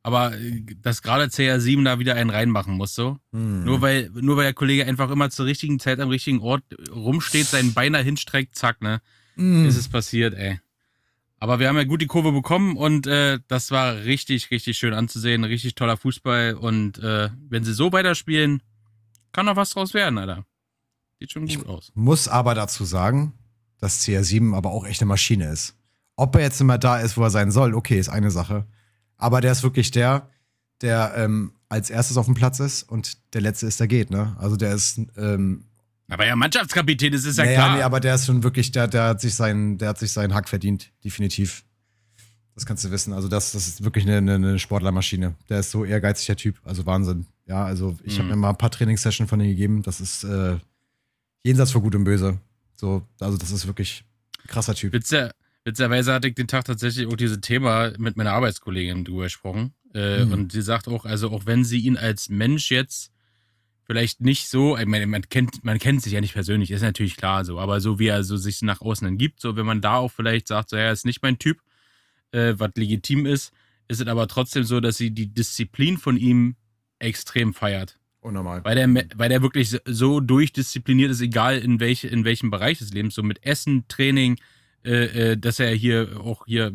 Aber 0.01 0.37
äh, 0.37 0.63
dass 0.81 1.01
gerade 1.01 1.25
CR7 1.25 1.83
da 1.83 1.99
wieder 1.99 2.15
einen 2.15 2.29
reinmachen 2.29 2.75
muss, 2.75 2.95
so. 2.95 3.17
Hm. 3.31 3.63
Nur, 3.63 3.81
weil, 3.81 4.09
nur 4.13 4.37
weil 4.37 4.45
der 4.45 4.53
Kollege 4.53 4.85
einfach 4.85 5.09
immer 5.11 5.29
zur 5.29 5.45
richtigen 5.45 5.79
Zeit 5.79 5.99
am 5.99 6.09
richtigen 6.09 6.39
Ort 6.39 6.63
rumsteht, 6.93 7.47
seinen 7.47 7.73
Beiner 7.73 7.99
hinstreckt, 7.99 8.55
zack, 8.55 8.81
ne? 8.81 9.01
Hm. 9.35 9.65
Ist 9.65 9.77
es 9.77 9.89
passiert, 9.89 10.33
ey. 10.33 10.59
Aber 11.39 11.59
wir 11.59 11.69
haben 11.69 11.77
ja 11.77 11.85
gut 11.85 12.01
die 12.01 12.07
Kurve 12.07 12.33
bekommen 12.33 12.75
und 12.75 13.07
äh, 13.07 13.39
das 13.47 13.71
war 13.71 13.95
richtig, 13.95 14.51
richtig 14.51 14.77
schön 14.77 14.93
anzusehen. 14.93 15.45
Richtig 15.45 15.75
toller 15.75 15.95
Fußball. 15.95 16.55
Und 16.55 16.99
äh, 16.99 17.29
wenn 17.47 17.63
sie 17.63 17.73
so 17.73 17.93
weiterspielen, 17.93 18.61
kann 19.31 19.45
noch 19.45 19.55
was 19.55 19.69
draus 19.69 19.93
werden, 19.93 20.17
Alter. 20.17 20.45
Sieht 21.19 21.31
schon 21.31 21.43
gut 21.43 21.51
ich 21.51 21.65
aus. 21.65 21.91
Muss 21.95 22.27
aber 22.27 22.55
dazu 22.55 22.83
sagen, 22.83 23.33
dass 23.79 24.05
CR7 24.05 24.53
aber 24.53 24.71
auch 24.71 24.85
echt 24.85 25.01
eine 25.01 25.07
Maschine 25.07 25.49
ist. 25.49 25.75
Ob 26.17 26.35
er 26.35 26.41
jetzt 26.41 26.59
immer 26.59 26.77
da 26.77 26.99
ist, 26.99 27.15
wo 27.15 27.23
er 27.23 27.29
sein 27.29 27.51
soll, 27.51 27.73
okay, 27.73 27.97
ist 27.97 28.09
eine 28.09 28.31
Sache. 28.31 28.67
Aber 29.19 29.41
der 29.41 29.51
ist 29.51 29.61
wirklich 29.61 29.91
der, 29.91 30.27
der 30.81 31.13
ähm, 31.15 31.51
als 31.67 31.91
erstes 31.91 32.17
auf 32.17 32.25
dem 32.25 32.33
Platz 32.33 32.59
ist 32.59 32.83
und 32.83 33.17
der 33.33 33.41
letzte 33.41 33.67
ist, 33.67 33.79
der 33.79 33.87
geht, 33.87 34.09
ne? 34.09 34.35
Also 34.39 34.55
der 34.55 34.73
ist. 34.73 34.99
Ähm, 35.15 35.65
aber 36.09 36.25
ja, 36.25 36.35
Mannschaftskapitän, 36.35 37.13
das 37.13 37.25
ist 37.25 37.37
ja 37.37 37.45
naja, 37.45 37.57
klar. 37.57 37.75
Nee, 37.75 37.83
aber 37.83 37.99
der 37.99 38.15
ist 38.15 38.25
schon 38.25 38.41
wirklich, 38.41 38.71
der, 38.71 38.87
der 38.87 39.03
hat 39.03 39.21
sich 39.21 39.35
seinen, 39.35 39.77
der 39.77 39.89
hat 39.89 39.99
sich 39.99 40.11
seinen 40.11 40.33
Hack 40.33 40.49
verdient, 40.49 40.91
definitiv. 41.03 41.63
Das 42.55 42.65
kannst 42.65 42.83
du 42.83 42.91
wissen. 42.91 43.13
Also, 43.13 43.27
das, 43.27 43.51
das 43.51 43.67
ist 43.67 43.83
wirklich 43.83 44.09
eine, 44.09 44.33
eine 44.33 44.57
Sportlermaschine. 44.57 45.35
Der 45.49 45.59
ist 45.59 45.69
so 45.69 45.85
ehrgeizig, 45.85 46.25
der 46.25 46.35
Typ. 46.35 46.59
Also 46.63 46.85
Wahnsinn. 46.85 47.27
Ja, 47.45 47.63
also 47.63 47.95
ich 48.03 48.15
mhm. 48.15 48.19
habe 48.19 48.29
mir 48.29 48.35
mal 48.37 48.49
ein 48.49 48.57
paar 48.57 48.71
Trainingssessions 48.71 49.29
von 49.29 49.39
ihm 49.39 49.49
gegeben. 49.49 49.83
Das 49.83 50.01
ist 50.01 50.23
äh, 50.23 50.57
jenseits 51.43 51.71
von 51.71 51.83
Gut 51.83 51.95
und 51.95 52.03
Böse. 52.05 52.39
So, 52.75 53.05
also 53.19 53.37
das 53.37 53.51
ist 53.51 53.67
wirklich 53.67 54.03
ein 54.43 54.47
krasser 54.47 54.73
Typ. 54.73 54.93
Witzer, 54.93 55.31
Witzigerweise 55.69 56.13
hatte 56.13 56.27
ich 56.27 56.33
den 56.33 56.47
Tag 56.47 56.65
tatsächlich 56.65 57.05
auch 57.05 57.15
dieses 57.15 57.41
Thema 57.41 57.93
mit 57.99 58.17
meiner 58.17 58.31
Arbeitskollegin 58.31 59.05
drüber 59.05 59.25
gesprochen. 59.25 59.75
Äh, 59.93 60.25
mhm. 60.25 60.33
Und 60.33 60.51
sie 60.51 60.63
sagt 60.63 60.87
auch, 60.87 61.05
also 61.05 61.29
auch 61.29 61.45
wenn 61.45 61.63
sie 61.63 61.77
ihn 61.77 61.95
als 61.95 62.27
Mensch 62.27 62.71
jetzt 62.71 63.11
vielleicht 63.83 64.19
nicht 64.19 64.49
so, 64.49 64.75
ich 64.75 64.87
meine, 64.87 65.05
man 65.05 65.21
kennt, 65.29 65.63
man 65.63 65.77
kennt 65.77 66.01
sich 66.01 66.13
ja 66.13 66.21
nicht 66.21 66.33
persönlich, 66.33 66.71
ist 66.71 66.81
natürlich 66.81 67.17
klar 67.17 67.45
so, 67.45 67.59
aber 67.59 67.81
so 67.81 67.99
wie 67.99 68.07
er 68.07 68.23
so 68.23 68.35
sich 68.35 68.63
nach 68.63 68.81
außen 68.81 69.05
dann 69.05 69.19
gibt, 69.19 69.41
so 69.41 69.55
wenn 69.57 69.65
man 69.67 69.79
da 69.79 69.97
auch 69.97 70.11
vielleicht 70.11 70.47
sagt, 70.47 70.71
so 70.71 70.75
ja, 70.75 70.91
ist 70.91 71.05
nicht 71.05 71.21
mein 71.21 71.37
Typ, 71.37 71.59
äh, 72.31 72.55
was 72.57 72.71
legitim 72.75 73.27
ist, 73.27 73.53
ist 73.87 74.01
es 74.01 74.07
aber 74.07 74.27
trotzdem 74.27 74.63
so, 74.63 74.79
dass 74.79 74.97
sie 74.97 75.11
die 75.11 75.31
Disziplin 75.31 75.99
von 75.99 76.17
ihm 76.17 76.55
extrem 76.97 77.53
feiert. 77.53 77.99
Unnormal. 78.21 78.65
Weil 78.65 78.75
der, 78.75 78.87
weil 79.15 79.29
der 79.29 79.43
wirklich 79.43 79.77
so 79.85 80.19
durchdiszipliniert 80.19 81.11
ist, 81.11 81.21
egal 81.21 81.59
in, 81.59 81.79
welche, 81.79 82.07
in 82.07 82.25
welchem 82.25 82.49
Bereich 82.49 82.79
des 82.79 82.91
Lebens, 82.91 83.13
so 83.13 83.21
mit 83.21 83.45
Essen, 83.45 83.87
Training, 83.87 84.39
äh, 84.89 85.31
äh, 85.31 85.37
dass 85.37 85.59
er 85.59 85.69
hier 85.69 86.19
auch 86.19 86.47
hier, 86.47 86.73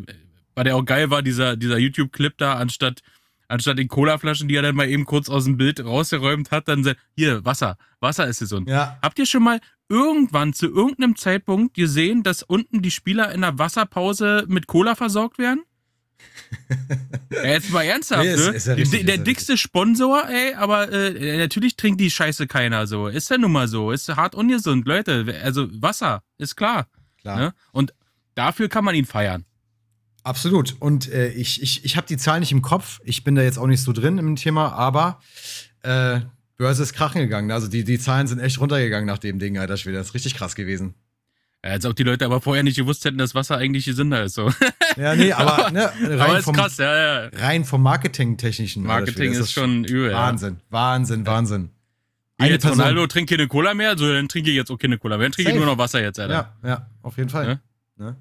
weil 0.54 0.64
der 0.64 0.76
auch 0.76 0.84
geil 0.84 1.10
war, 1.10 1.20
dieser, 1.20 1.56
dieser 1.56 1.78
YouTube-Clip 1.78 2.32
da, 2.38 2.54
anstatt, 2.54 3.02
anstatt 3.48 3.76
den 3.76 3.88
Colaflaschen, 3.88 4.46
die 4.46 4.54
er 4.54 4.62
dann 4.62 4.76
mal 4.76 4.88
eben 4.88 5.04
kurz 5.04 5.28
aus 5.28 5.44
dem 5.44 5.56
Bild 5.56 5.84
rausgeräumt 5.84 6.52
hat, 6.52 6.68
dann 6.68 6.84
sagt, 6.84 7.00
hier, 7.16 7.44
Wasser, 7.44 7.76
Wasser 7.98 8.28
ist 8.28 8.38
gesund. 8.38 8.68
Ja. 8.68 8.98
Habt 9.02 9.18
ihr 9.18 9.26
schon 9.26 9.42
mal 9.42 9.60
irgendwann 9.88 10.52
zu 10.52 10.66
irgendeinem 10.66 11.16
Zeitpunkt 11.16 11.74
gesehen, 11.74 12.22
dass 12.22 12.44
unten 12.44 12.82
die 12.82 12.92
Spieler 12.92 13.32
in 13.32 13.40
der 13.40 13.58
Wasserpause 13.58 14.44
mit 14.46 14.68
Cola 14.68 14.94
versorgt 14.94 15.38
werden? 15.38 15.64
ja, 17.30 17.44
jetzt 17.44 17.70
mal 17.72 17.82
ernsthaft, 17.82 18.24
nee, 18.24 18.36
ne? 18.36 18.54
Ist 18.54 18.66
ja 18.68 18.74
richtig, 18.74 19.06
der 19.06 19.18
dickste 19.18 19.58
Sponsor, 19.58 20.28
ey, 20.28 20.54
aber 20.54 20.90
äh, 20.92 21.38
natürlich 21.38 21.76
trinkt 21.76 22.00
die 22.00 22.12
Scheiße 22.12 22.46
keiner 22.46 22.86
so. 22.86 23.08
Ist 23.08 23.28
ja 23.28 23.38
nun 23.38 23.50
mal 23.50 23.66
so. 23.66 23.90
Ist 23.90 24.08
hart 24.08 24.36
ungesund, 24.36 24.86
Leute. 24.86 25.40
Also 25.42 25.68
Wasser, 25.82 26.22
ist 26.38 26.54
klar. 26.54 26.86
Klar. 27.24 27.38
Ne? 27.38 27.54
Und 27.72 27.94
dafür 28.34 28.68
kann 28.68 28.84
man 28.84 28.94
ihn 28.94 29.04
feiern. 29.04 29.44
Absolut. 30.22 30.76
Und 30.80 31.10
äh, 31.12 31.28
ich, 31.28 31.62
ich, 31.62 31.84
ich 31.84 31.96
habe 31.96 32.06
die 32.06 32.16
Zahl 32.16 32.40
nicht 32.40 32.52
im 32.52 32.62
Kopf. 32.62 33.00
Ich 33.04 33.24
bin 33.24 33.34
da 33.34 33.42
jetzt 33.42 33.58
auch 33.58 33.66
nicht 33.66 33.82
so 33.82 33.92
drin 33.92 34.16
im 34.18 34.36
Thema, 34.36 34.72
aber 34.72 35.20
äh, 35.82 36.20
Börse 36.56 36.82
ist 36.82 36.94
krachen 36.94 37.20
gegangen. 37.20 37.50
Also 37.50 37.68
die, 37.68 37.84
die 37.84 37.98
Zahlen 37.98 38.26
sind 38.26 38.38
echt 38.38 38.58
runtergegangen 38.58 39.06
nach 39.06 39.18
dem 39.18 39.38
Ding, 39.38 39.58
Alter 39.58 39.76
Schwede. 39.76 39.98
Das 39.98 40.08
ist 40.08 40.14
richtig 40.14 40.34
krass 40.34 40.54
gewesen. 40.54 40.94
Ja, 41.62 41.72
als 41.72 41.84
ob 41.84 41.96
die 41.96 42.04
Leute 42.04 42.24
aber 42.24 42.40
vorher 42.40 42.62
nicht 42.62 42.76
gewusst 42.76 43.04
hätten, 43.04 43.18
dass 43.18 43.34
Wasser 43.34 43.58
eigentlich 43.58 43.84
gesünder 43.84 44.24
ist. 44.24 44.34
So. 44.34 44.50
Ja, 44.96 45.16
nee, 45.16 45.32
aber, 45.32 45.72
ne, 45.72 45.90
rein 46.02 46.20
aber 46.20 46.42
vom, 46.44 46.54
krass, 46.54 46.76
ja, 46.76 47.24
ja. 47.24 47.30
Rein 47.34 47.64
vom 47.64 47.82
Marketing-technischen. 47.82 48.84
Marketing 48.84 49.32
ist, 49.32 49.40
ist, 49.40 49.52
schon 49.52 49.82
übel. 49.82 50.12
Wahnsinn. 50.12 50.60
Wahnsinn, 50.70 51.26
Wahnsinn. 51.26 51.70
Eine 52.38 52.52
jetzt 52.52 52.62
Person, 52.62 52.78
Ronaldo 52.78 53.08
trinkt 53.08 53.30
keine 53.30 53.48
Cola 53.48 53.74
mehr, 53.74 53.98
so 53.98 54.12
dann 54.12 54.28
trinke 54.28 54.50
ich 54.50 54.56
jetzt 54.56 54.70
auch 54.70 54.78
keine 54.78 54.98
Cola 54.98 55.16
mehr. 55.16 55.24
Dann 55.24 55.32
trinke 55.32 55.50
ich 55.50 55.56
nur 55.56 55.66
noch 55.66 55.78
Wasser 55.78 56.00
jetzt, 56.00 56.20
Alter. 56.20 56.54
Ja, 56.62 56.68
ja, 56.68 56.90
auf 57.02 57.16
jeden 57.16 57.28
Fall. 57.28 57.60
Ne? 57.96 58.16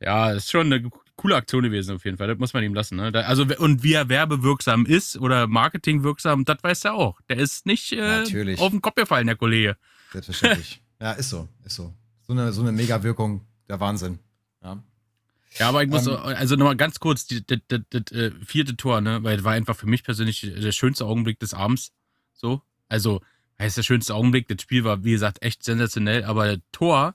Ja 0.00 0.32
ist 0.32 0.50
schon 0.50 0.72
eine 0.72 0.90
coole 1.16 1.36
Aktion 1.36 1.64
gewesen, 1.64 1.94
auf 1.94 2.04
jeden 2.04 2.16
Fall. 2.16 2.28
Das 2.28 2.38
muss 2.38 2.54
man 2.54 2.62
ihm 2.62 2.74
lassen. 2.74 2.96
Ne? 2.96 3.12
Da, 3.12 3.20
also, 3.22 3.44
und 3.58 3.82
wie 3.82 3.92
er 3.92 4.08
werbewirksam 4.08 4.86
ist 4.86 5.18
oder 5.18 5.46
marketingwirksam, 5.46 6.46
das 6.46 6.62
weiß 6.62 6.86
er 6.86 6.94
auch. 6.94 7.20
Der 7.28 7.36
ist 7.36 7.66
nicht 7.66 7.92
äh, 7.92 8.24
auf 8.58 8.70
den 8.70 8.80
Kopf 8.80 8.94
gefallen, 8.94 9.26
der 9.26 9.36
Kollege. 9.36 9.76
Selbstverständlich. 10.12 10.82
ja, 11.00 11.12
ist 11.12 11.28
so, 11.28 11.46
ist 11.64 11.76
so. 11.76 11.92
So 12.26 12.32
eine, 12.32 12.52
so 12.52 12.62
eine 12.62 12.72
Mega-Wirkung, 12.72 13.42
der 13.68 13.80
Wahnsinn. 13.80 14.18
Ja. 14.62 14.82
Ja, 15.58 15.68
aber 15.68 15.82
ich 15.82 15.90
muss, 15.90 16.06
ähm, 16.06 16.16
also 16.16 16.56
nochmal 16.56 16.76
ganz 16.76 17.00
kurz, 17.00 17.26
das, 17.26 17.42
das, 17.46 17.60
das, 17.68 17.80
das, 17.90 18.32
vierte 18.44 18.76
Tor, 18.76 19.00
ne, 19.00 19.22
weil 19.22 19.42
war 19.44 19.52
einfach 19.52 19.76
für 19.76 19.88
mich 19.88 20.04
persönlich 20.04 20.40
der 20.40 20.72
schönste 20.72 21.04
Augenblick 21.04 21.38
des 21.40 21.54
Abends. 21.54 21.92
So, 22.32 22.62
Also, 22.88 23.20
das 23.58 23.68
ist 23.68 23.76
der 23.76 23.82
schönste 23.82 24.14
Augenblick. 24.14 24.48
Das 24.48 24.62
Spiel 24.62 24.84
war, 24.84 25.04
wie 25.04 25.10
gesagt, 25.10 25.42
echt 25.42 25.64
sensationell, 25.64 26.24
aber 26.24 26.56
das 26.56 26.60
Tor, 26.72 27.14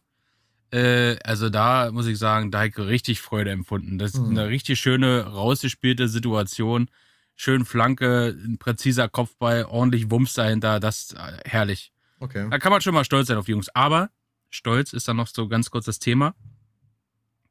äh, 0.75 1.17
also 1.23 1.49
da 1.49 1.91
muss 1.91 2.05
ich 2.07 2.17
sagen, 2.17 2.51
da 2.51 2.59
habe 2.59 2.67
ich 2.69 2.77
richtig 2.77 3.21
Freude 3.21 3.51
empfunden. 3.51 3.97
Das 3.97 4.13
ist 4.13 4.19
Mhm. 4.21 4.31
eine 4.37 4.47
richtig 4.49 4.79
schöne, 4.79 5.21
rausgespielte 5.25 6.07
Situation. 6.09 6.89
Schön 7.35 7.65
Flanke, 7.65 8.35
ein 8.45 8.57
präziser 8.57 9.09
Kopfball, 9.09 9.65
ordentlich 9.65 10.09
Wumms 10.11 10.33
dahinter, 10.33 10.79
das 10.79 11.01
ist 11.01 11.13
äh, 11.13 11.37
herrlich. 11.45 11.91
Okay. 12.19 12.47
Da 12.49 12.59
kann 12.59 12.71
man 12.71 12.81
schon 12.81 12.93
mal 12.93 13.03
stolz 13.05 13.27
sein 13.27 13.37
auf 13.37 13.45
die 13.45 13.51
Jungs. 13.51 13.69
Aber 13.75 14.09
stolz 14.49 14.93
ist 14.93 15.07
dann 15.07 15.17
noch 15.17 15.27
so 15.27 15.47
ganz 15.47 15.69
kurz 15.69 15.85
das 15.85 15.99
Thema. 15.99 16.33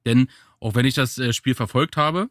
Denn 0.07 0.28
auch 0.61 0.75
wenn 0.75 0.87
ich 0.87 0.95
das 0.95 1.19
äh, 1.19 1.33
Spiel 1.33 1.54
verfolgt 1.54 1.97
habe, 1.97 2.28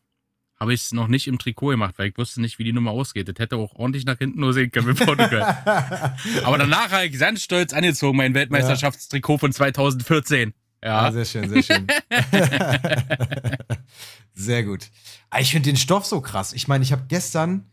habe 0.60 0.74
ich 0.74 0.82
es 0.82 0.92
noch 0.94 1.08
nicht 1.08 1.28
im 1.28 1.40
Trikot 1.40 1.70
gemacht, 1.70 1.96
weil 1.98 2.10
ich 2.10 2.18
wusste 2.18 2.40
nicht, 2.42 2.58
wie 2.60 2.64
die 2.64 2.74
Nummer 2.74 2.92
ausgeht. 2.92 3.28
Das 3.28 3.36
hätte 3.40 3.58
auch 3.58 3.74
ordentlich 3.76 4.06
nach 4.06 4.18
hinten 4.20 4.40
nur 4.40 4.54
sehen 4.54 4.72
können 4.72 4.88
mit 4.88 4.98
Portugal. 4.98 5.58
Aber 6.44 6.58
danach 6.58 6.92
habe 6.92 7.06
ich 7.06 7.18
ganz 7.20 7.44
stolz 7.44 7.74
angezogen, 7.74 8.18
mein 8.18 8.34
Weltmeisterschaftstrikot 8.34 9.40
von 9.40 9.52
2014. 9.52 10.54
Ah, 10.84 11.06
Ja. 11.06 11.12
sehr 11.12 11.26
schön, 11.26 11.50
sehr 11.50 11.64
schön. 11.64 11.88
sehr 14.34 14.64
gut. 14.64 14.90
Ah, 15.30 15.40
Ich 15.40 15.52
finde 15.52 15.70
den 15.70 15.78
Stoff 15.78 16.06
so 16.06 16.22
krass. 16.22 16.54
Ich 16.54 16.68
meine, 16.68 16.84
ich 16.84 16.92
habe 16.92 17.04
gestern, 17.08 17.66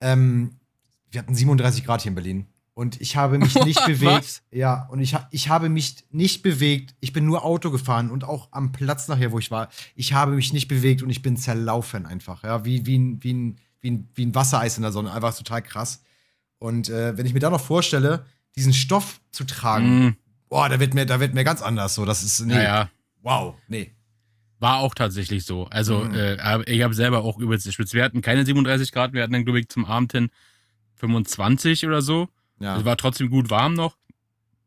ähm, 0.00 0.56
wir 1.10 1.20
hatten 1.20 1.34
37 1.34 1.84
Grad 1.84 2.02
hier 2.02 2.10
in 2.10 2.14
Berlin 2.14 2.46
und 2.74 3.00
ich 3.00 3.16
habe 3.16 3.38
mich 3.38 3.54
nicht 3.64 3.84
bewegt. 3.84 4.24
Was? 4.24 4.42
Ja, 4.50 4.86
und 4.90 5.00
ich, 5.00 5.16
ich 5.30 5.48
habe 5.48 5.68
mich 5.68 6.04
nicht 6.10 6.42
bewegt. 6.42 6.94
Ich 7.00 7.12
bin 7.12 7.24
nur 7.26 7.44
Auto 7.44 7.70
gefahren 7.70 8.10
und 8.10 8.24
auch 8.24 8.48
am 8.52 8.72
Platz 8.72 9.08
nachher, 9.08 9.32
wo 9.32 9.38
ich 9.38 9.50
war, 9.50 9.68
ich 9.94 10.12
habe 10.12 10.32
mich 10.32 10.52
nicht 10.52 10.68
bewegt 10.68 11.02
und 11.02 11.10
ich 11.10 11.22
bin 11.22 11.36
zerlaufen 11.36 12.06
einfach. 12.06 12.42
Ja, 12.44 12.64
wie, 12.64 12.86
wie, 12.86 12.98
ein, 12.98 13.22
wie, 13.22 13.32
ein, 13.32 13.58
wie, 13.80 13.90
ein, 13.90 14.08
wie 14.14 14.26
ein 14.26 14.34
Wassereis 14.34 14.76
in 14.76 14.82
der 14.82 14.92
Sonne. 14.92 15.12
Einfach 15.12 15.36
total 15.36 15.62
krass. 15.62 16.02
Und 16.58 16.88
äh, 16.90 17.16
wenn 17.16 17.26
ich 17.26 17.32
mir 17.34 17.40
da 17.40 17.50
noch 17.50 17.60
vorstelle, 17.60 18.24
diesen 18.56 18.72
Stoff 18.74 19.20
zu 19.30 19.44
tragen, 19.44 20.06
Mm, 20.06 20.16
boah, 20.50 20.68
da 20.68 20.78
wird 20.78 20.92
mir, 20.92 21.06
da 21.06 21.18
wird 21.20 21.32
mir 21.32 21.44
ganz 21.44 21.62
anders. 21.62 21.94
So, 21.94 22.04
das 22.04 22.22
ist, 22.22 22.40
nee, 22.40 22.52
Naja, 22.54 22.90
wow, 23.22 23.54
nee. 23.68 23.92
war 24.58 24.78
auch 24.80 24.94
tatsächlich 24.94 25.44
so. 25.46 25.66
Also, 25.68 26.00
Mhm. 26.00 26.14
äh, 26.14 26.62
ich 26.70 26.82
habe 26.82 26.92
selber 26.92 27.22
auch 27.24 27.38
übelst 27.38 27.64
geschwitzt. 27.64 27.94
Wir 27.94 28.04
hatten 28.04 28.20
keine 28.20 28.44
37 28.44 28.92
Grad, 28.92 29.14
wir 29.14 29.22
hatten 29.22 29.32
dann, 29.32 29.44
glaube 29.46 29.60
ich, 29.60 29.68
zum 29.70 29.86
Abend 29.86 30.12
hin 30.12 30.28
25 30.96 31.86
oder 31.86 32.02
so. 32.02 32.28
Ja. 32.58 32.76
Es 32.76 32.84
war 32.84 32.98
trotzdem 32.98 33.30
gut 33.30 33.48
warm 33.48 33.72
noch. 33.72 33.96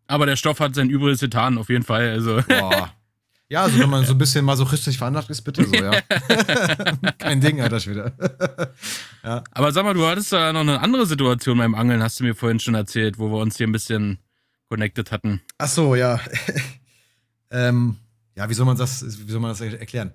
Aber 0.08 0.26
der 0.26 0.36
Stoff 0.36 0.60
hat 0.60 0.74
sein 0.74 0.90
Übriges 0.90 1.20
getan, 1.20 1.58
auf 1.60 1.70
jeden 1.70 1.84
Fall. 1.84 2.10
Also, 2.10 2.42
Boah. 2.48 2.92
Ja, 3.50 3.64
also 3.64 3.78
wenn 3.78 3.90
man 3.90 4.04
so 4.04 4.14
ein 4.14 4.18
bisschen 4.18 4.44
masochistisch 4.46 4.98
veranlagt 4.98 5.30
ist, 5.30 5.42
bitte 5.44 5.64
so, 5.66 5.76
ja. 5.76 5.92
Kein 7.20 7.40
Ding, 7.40 7.62
Alter, 7.62 7.80
Schwede. 7.80 8.12
aber 9.22 9.72
sag 9.72 9.84
mal, 9.84 9.94
du 9.94 10.06
hattest 10.08 10.34
da 10.34 10.52
noch 10.54 10.62
eine 10.62 10.80
andere 10.82 11.06
Situation 11.06 11.58
beim 11.60 11.76
Angeln, 11.76 12.02
hast 12.02 12.20
du 12.20 12.24
mir 12.24 12.34
vorhin 12.36 12.60
schon 12.60 12.74
erzählt, 12.74 13.20
wo 13.20 13.30
wir 13.30 13.38
uns 13.38 13.58
hier 13.58 13.68
ein 13.68 13.72
bisschen 13.72 14.18
connected 14.74 15.12
hatten. 15.12 15.42
Ach 15.60 15.68
so, 15.68 15.94
ja. 15.96 16.20
ähm, 17.52 17.98
ja, 18.36 18.50
wie 18.50 18.54
soll 18.54 18.66
man 18.66 18.78
das, 18.78 19.04
wie 19.28 19.32
soll 19.32 19.40
man 19.40 19.52
das 19.52 19.62
erklären? 19.62 20.14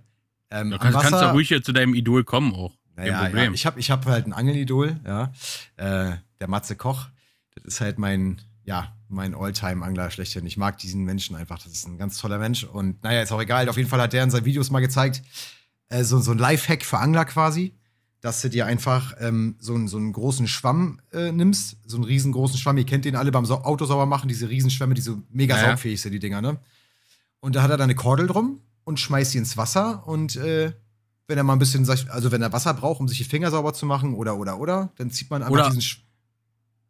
Ähm, 0.50 0.70
Du 0.70 0.76
am 0.76 0.80
kannst, 0.80 0.98
kannst 0.98 1.12
Wasser- 1.12 1.26
ja 1.26 1.32
ruhig 1.32 1.48
hier 1.48 1.62
zu 1.62 1.72
deinem 1.72 1.94
Idol 1.94 2.24
kommen 2.24 2.52
auch. 2.54 2.72
Kein 2.96 3.06
Naja, 3.06 3.12
ja, 3.22 3.24
Problem. 3.26 3.54
ich 3.54 3.64
habe 3.66 3.78
ich 3.78 3.90
hab 3.90 4.04
halt 4.06 4.26
ein 4.26 4.32
Angelidol, 4.32 4.98
ja. 5.06 5.32
Äh, 5.76 6.16
der 6.40 6.48
Matze 6.48 6.74
Koch. 6.74 7.06
Das 7.54 7.64
ist 7.74 7.80
halt 7.80 7.98
mein, 7.98 8.40
ja, 8.64 8.96
mein 9.08 9.34
Alltime-Angler 9.34 10.10
schlechthin. 10.10 10.44
Ich 10.46 10.56
mag 10.56 10.78
diesen 10.78 11.04
Menschen 11.04 11.36
einfach. 11.36 11.58
Das 11.62 11.72
ist 11.72 11.86
ein 11.86 11.98
ganz 11.98 12.18
toller 12.18 12.38
Mensch. 12.38 12.64
Und 12.64 13.02
naja, 13.04 13.22
ist 13.22 13.30
auch 13.32 13.40
egal. 13.40 13.68
Auf 13.68 13.76
jeden 13.76 13.88
Fall 13.88 14.00
hat 14.00 14.12
der 14.12 14.24
in 14.24 14.30
seinen 14.30 14.44
Videos 14.44 14.70
mal 14.70 14.80
gezeigt, 14.80 15.22
äh, 15.90 16.02
so, 16.02 16.18
so 16.20 16.32
ein 16.32 16.38
Lifehack 16.38 16.84
für 16.84 16.98
Angler 16.98 17.24
quasi, 17.24 17.74
dass 18.20 18.40
du 18.40 18.50
dir 18.50 18.66
einfach 18.66 19.14
ähm, 19.20 19.56
so, 19.60 19.74
einen, 19.74 19.86
so 19.88 19.96
einen 19.96 20.12
großen 20.12 20.48
Schwamm 20.48 21.00
äh, 21.12 21.30
nimmst, 21.30 21.76
so 21.86 21.96
einen 21.96 22.04
riesengroßen 22.04 22.58
Schwamm. 22.58 22.76
Ihr 22.78 22.86
kennt 22.86 23.04
den 23.04 23.14
alle 23.16 23.30
beim 23.30 23.44
so 23.46 23.62
Auto 23.62 23.84
sauber 23.84 24.06
machen, 24.06 24.28
diese 24.28 24.48
Riesenschwämme, 24.48 24.94
die 24.94 25.00
so 25.00 25.22
mega 25.30 25.56
Ja, 25.56 25.68
saugfähig 25.70 26.00
sind, 26.00 26.12
die 26.12 26.18
Dinger, 26.18 26.40
ne? 26.40 26.58
Und 27.40 27.54
da 27.54 27.62
hat 27.62 27.70
er 27.70 27.76
dann 27.76 27.84
eine 27.84 27.94
Kordel 27.94 28.26
drum 28.26 28.60
und 28.84 28.98
schmeißt 28.98 29.34
die 29.34 29.38
ins 29.38 29.56
Wasser 29.56 30.06
und 30.08 30.34
äh, 30.36 30.72
wenn 31.28 31.38
er 31.38 31.44
mal 31.44 31.52
ein 31.52 31.58
bisschen, 31.60 31.88
also 32.08 32.32
wenn 32.32 32.42
er 32.42 32.52
Wasser 32.52 32.74
braucht, 32.74 33.00
um 33.00 33.06
sich 33.06 33.18
die 33.18 33.24
Finger 33.24 33.50
sauber 33.50 33.74
zu 33.74 33.86
machen 33.86 34.14
oder 34.14 34.36
oder 34.38 34.58
oder, 34.58 34.90
dann 34.96 35.10
zieht 35.10 35.30
man 35.30 35.42
einfach 35.42 35.52
Oder- 35.54 35.66
diesen 35.68 35.82
Sch 35.82 36.04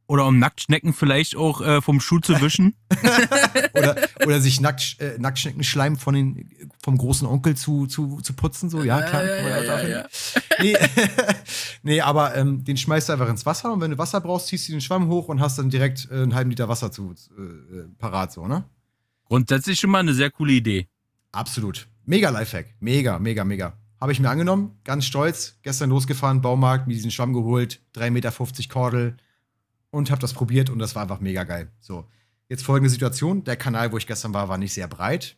Oder 0.09 0.25
um 0.25 0.38
Nacktschnecken 0.38 0.95
vielleicht 0.95 1.37
auch 1.37 1.61
äh, 1.61 1.83
vom 1.83 2.00
Schuh 2.00 2.19
zu 2.19 2.41
wischen. 2.41 2.75
oder, 3.75 3.95
oder 4.25 4.41
sich 4.41 4.59
Nackt, 4.59 4.99
äh, 5.00 5.19
Nacktschneckenschleim 5.19 5.99
von 5.99 6.15
den, 6.15 6.50
vom 6.83 6.97
großen 6.97 7.29
Onkel 7.29 7.57
zu, 7.57 7.87
zu, 7.87 8.19
zu 8.23 8.33
putzen, 8.33 8.71
so, 8.71 8.83
ja, 8.83 9.03
klar. 9.03 9.23
ja, 9.23 9.75
auch 9.75 9.81
hin. 9.81 10.03
Nee, 10.61 10.77
nee, 11.83 12.00
aber 12.00 12.35
ähm, 12.37 12.65
den 12.65 12.79
schmeißt 12.79 13.11
du 13.11 13.12
einfach 13.12 13.29
ins 13.29 13.45
Wasser 13.45 13.71
und 13.71 13.83
wenn 13.83 13.91
du 13.91 13.99
Wasser 13.99 14.23
brauchst, 14.23 14.47
ziehst 14.47 14.69
du 14.69 14.73
den 14.73 14.81
Schwamm 14.81 15.09
hoch 15.09 15.29
und 15.29 15.41
hast 15.41 15.59
dann 15.59 15.69
direkt 15.69 16.09
äh, 16.11 16.23
einen 16.23 16.35
halben 16.35 16.49
Liter 16.49 16.71
Wasser 16.71 16.91
zu, 16.91 17.15
äh, 17.37 17.43
äh, 17.43 17.85
parat, 17.99 18.33
so, 18.33 18.47
ne? 18.47 18.65
Grundsätzlich 19.27 19.79
schon 19.79 19.91
mal 19.91 19.99
eine 19.99 20.15
sehr 20.15 20.31
coole 20.31 20.55
Idee. 20.55 20.88
Absolut. 21.33 21.87
Mega 22.07 22.31
Lifehack. 22.31 22.75
Mega, 22.81 23.19
mega, 23.19 23.45
mega. 23.45 23.75
Habe 24.00 24.12
ich 24.12 24.21
mir 24.21 24.31
angenommen, 24.31 24.79
ganz 24.85 25.05
stolz. 25.05 25.59
Gestern 25.61 25.91
losgefahren, 25.91 26.41
Baumarkt, 26.41 26.87
mir 26.87 26.95
diesen 26.95 27.11
Schwamm 27.11 27.35
geholt, 27.35 27.83
3,50 27.95 28.11
Meter 28.11 28.33
Kordel 28.71 29.17
und 29.90 30.11
habe 30.11 30.21
das 30.21 30.33
probiert 30.33 30.71
und 30.71 30.78
das 30.78 30.95
war 30.95 31.02
einfach 31.02 31.21
mega 31.21 31.45
geil. 31.45 31.71
So, 31.80 32.07
jetzt 32.49 32.64
folgende 32.64 32.90
Situation. 32.90 33.45
Der 33.45 33.57
Kanal, 33.57 33.92
wo 33.92 33.99
ich 33.99 34.07
gestern 34.07 34.35
war, 34.35 34.49
war 34.49 34.59
nicht 34.59 34.75
sehr 34.75 34.88
breit. 34.88 35.37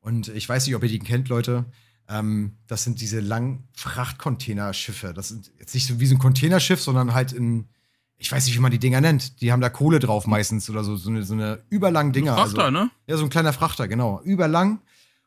Und 0.00 0.28
ich 0.28 0.48
weiß 0.48 0.66
nicht, 0.66 0.74
ob 0.74 0.82
ihr 0.82 0.88
die 0.88 0.98
kennt, 0.98 1.28
Leute. 1.28 1.66
Ähm, 2.08 2.56
das 2.66 2.84
sind 2.84 3.00
diese 3.00 3.20
langen 3.20 3.68
Frachtcontainerschiffe. 3.74 5.12
Das 5.14 5.28
sind 5.28 5.52
jetzt 5.58 5.74
nicht 5.74 5.86
so 5.86 6.00
wie 6.00 6.06
so 6.06 6.14
ein 6.14 6.18
Containerschiff, 6.18 6.80
sondern 6.80 7.14
halt 7.14 7.32
in, 7.32 7.68
ich 8.16 8.30
weiß 8.30 8.46
nicht, 8.46 8.56
wie 8.56 8.60
man 8.60 8.72
die 8.72 8.78
Dinger 8.78 9.00
nennt. 9.00 9.40
Die 9.40 9.52
haben 9.52 9.60
da 9.60 9.68
Kohle 9.68 9.98
drauf 9.98 10.26
meistens 10.26 10.68
oder 10.70 10.82
so, 10.84 10.96
so 10.96 11.10
eine, 11.10 11.22
so 11.22 11.34
eine 11.34 11.62
überlangen 11.68 12.12
Dinger. 12.12 12.34
Frachter, 12.34 12.64
also, 12.64 12.70
ne? 12.70 12.90
ja, 13.06 13.16
so 13.16 13.24
ein 13.24 13.30
kleiner 13.30 13.52
Frachter, 13.52 13.88
genau. 13.88 14.20
Überlang. 14.22 14.80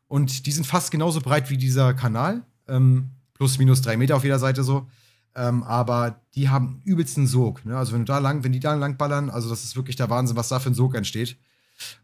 Und 0.07 0.45
die 0.45 0.51
sind 0.51 0.65
fast 0.65 0.91
genauso 0.91 1.21
breit 1.21 1.49
wie 1.49 1.57
dieser 1.57 1.93
Kanal. 1.93 2.43
Ähm, 2.67 3.11
plus, 3.33 3.57
minus 3.57 3.81
drei 3.81 3.97
Meter 3.97 4.15
auf 4.15 4.23
jeder 4.23 4.39
Seite 4.39 4.63
so. 4.63 4.87
Ähm, 5.35 5.63
aber 5.63 6.21
die 6.35 6.49
haben 6.49 6.81
übelsten 6.85 7.27
Sog. 7.27 7.65
Ne? 7.65 7.77
Also 7.77 7.93
wenn 7.93 8.01
du 8.01 8.05
da 8.05 8.19
lang, 8.19 8.43
wenn 8.43 8.51
die 8.51 8.59
da 8.59 8.75
lang 8.75 8.97
ballern, 8.97 9.29
also 9.29 9.49
das 9.49 9.63
ist 9.63 9.75
wirklich 9.75 9.95
der 9.95 10.09
Wahnsinn, 10.09 10.35
was 10.35 10.49
da 10.49 10.59
für 10.59 10.69
ein 10.69 10.75
Sog 10.75 10.95
entsteht. 10.95 11.37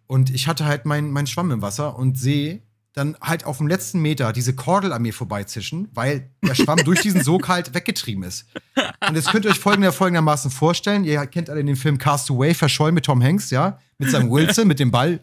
Und 0.08 0.32
ich 0.32 0.48
hatte 0.48 0.66
halt 0.66 0.86
meinen 0.86 1.12
mein 1.12 1.28
Schwamm 1.28 1.52
im 1.52 1.62
Wasser 1.62 1.96
und 1.98 2.18
sehe 2.18 2.64
dann 2.94 3.16
halt 3.22 3.46
auf 3.46 3.58
dem 3.58 3.68
letzten 3.68 4.02
Meter 4.02 4.34
diese 4.34 4.56
Kordel 4.56 4.94
an 4.94 5.04
mir 5.04 5.14
vorbeizischen, 5.14 5.90
weil 5.94 6.32
der 6.42 6.56
Schwamm 6.56 6.80
durch 6.84 7.02
diesen 7.02 7.24
Sog 7.24 7.48
halt 7.48 7.74
weggetrieben 7.74 8.24
ist. 8.24 8.48
Und 9.08 9.16
jetzt 9.16 9.30
könnt 9.30 9.46
ihr 9.46 9.52
euch 9.52 9.60
folgender, 9.60 9.92
folgendermaßen 9.92 10.50
vorstellen: 10.50 11.04
Ihr 11.04 11.26
kennt 11.28 11.50
alle 11.50 11.64
den 11.64 11.76
Film 11.76 11.98
Castaway, 11.98 12.54
verschollen 12.54 12.96
mit 12.96 13.06
Tom 13.06 13.22
Hanks, 13.22 13.52
ja? 13.52 13.80
Mit 14.00 14.10
seinem 14.10 14.32
Wilson, 14.32 14.68
mit 14.68 14.80
dem 14.80 14.92
Ball. 14.92 15.20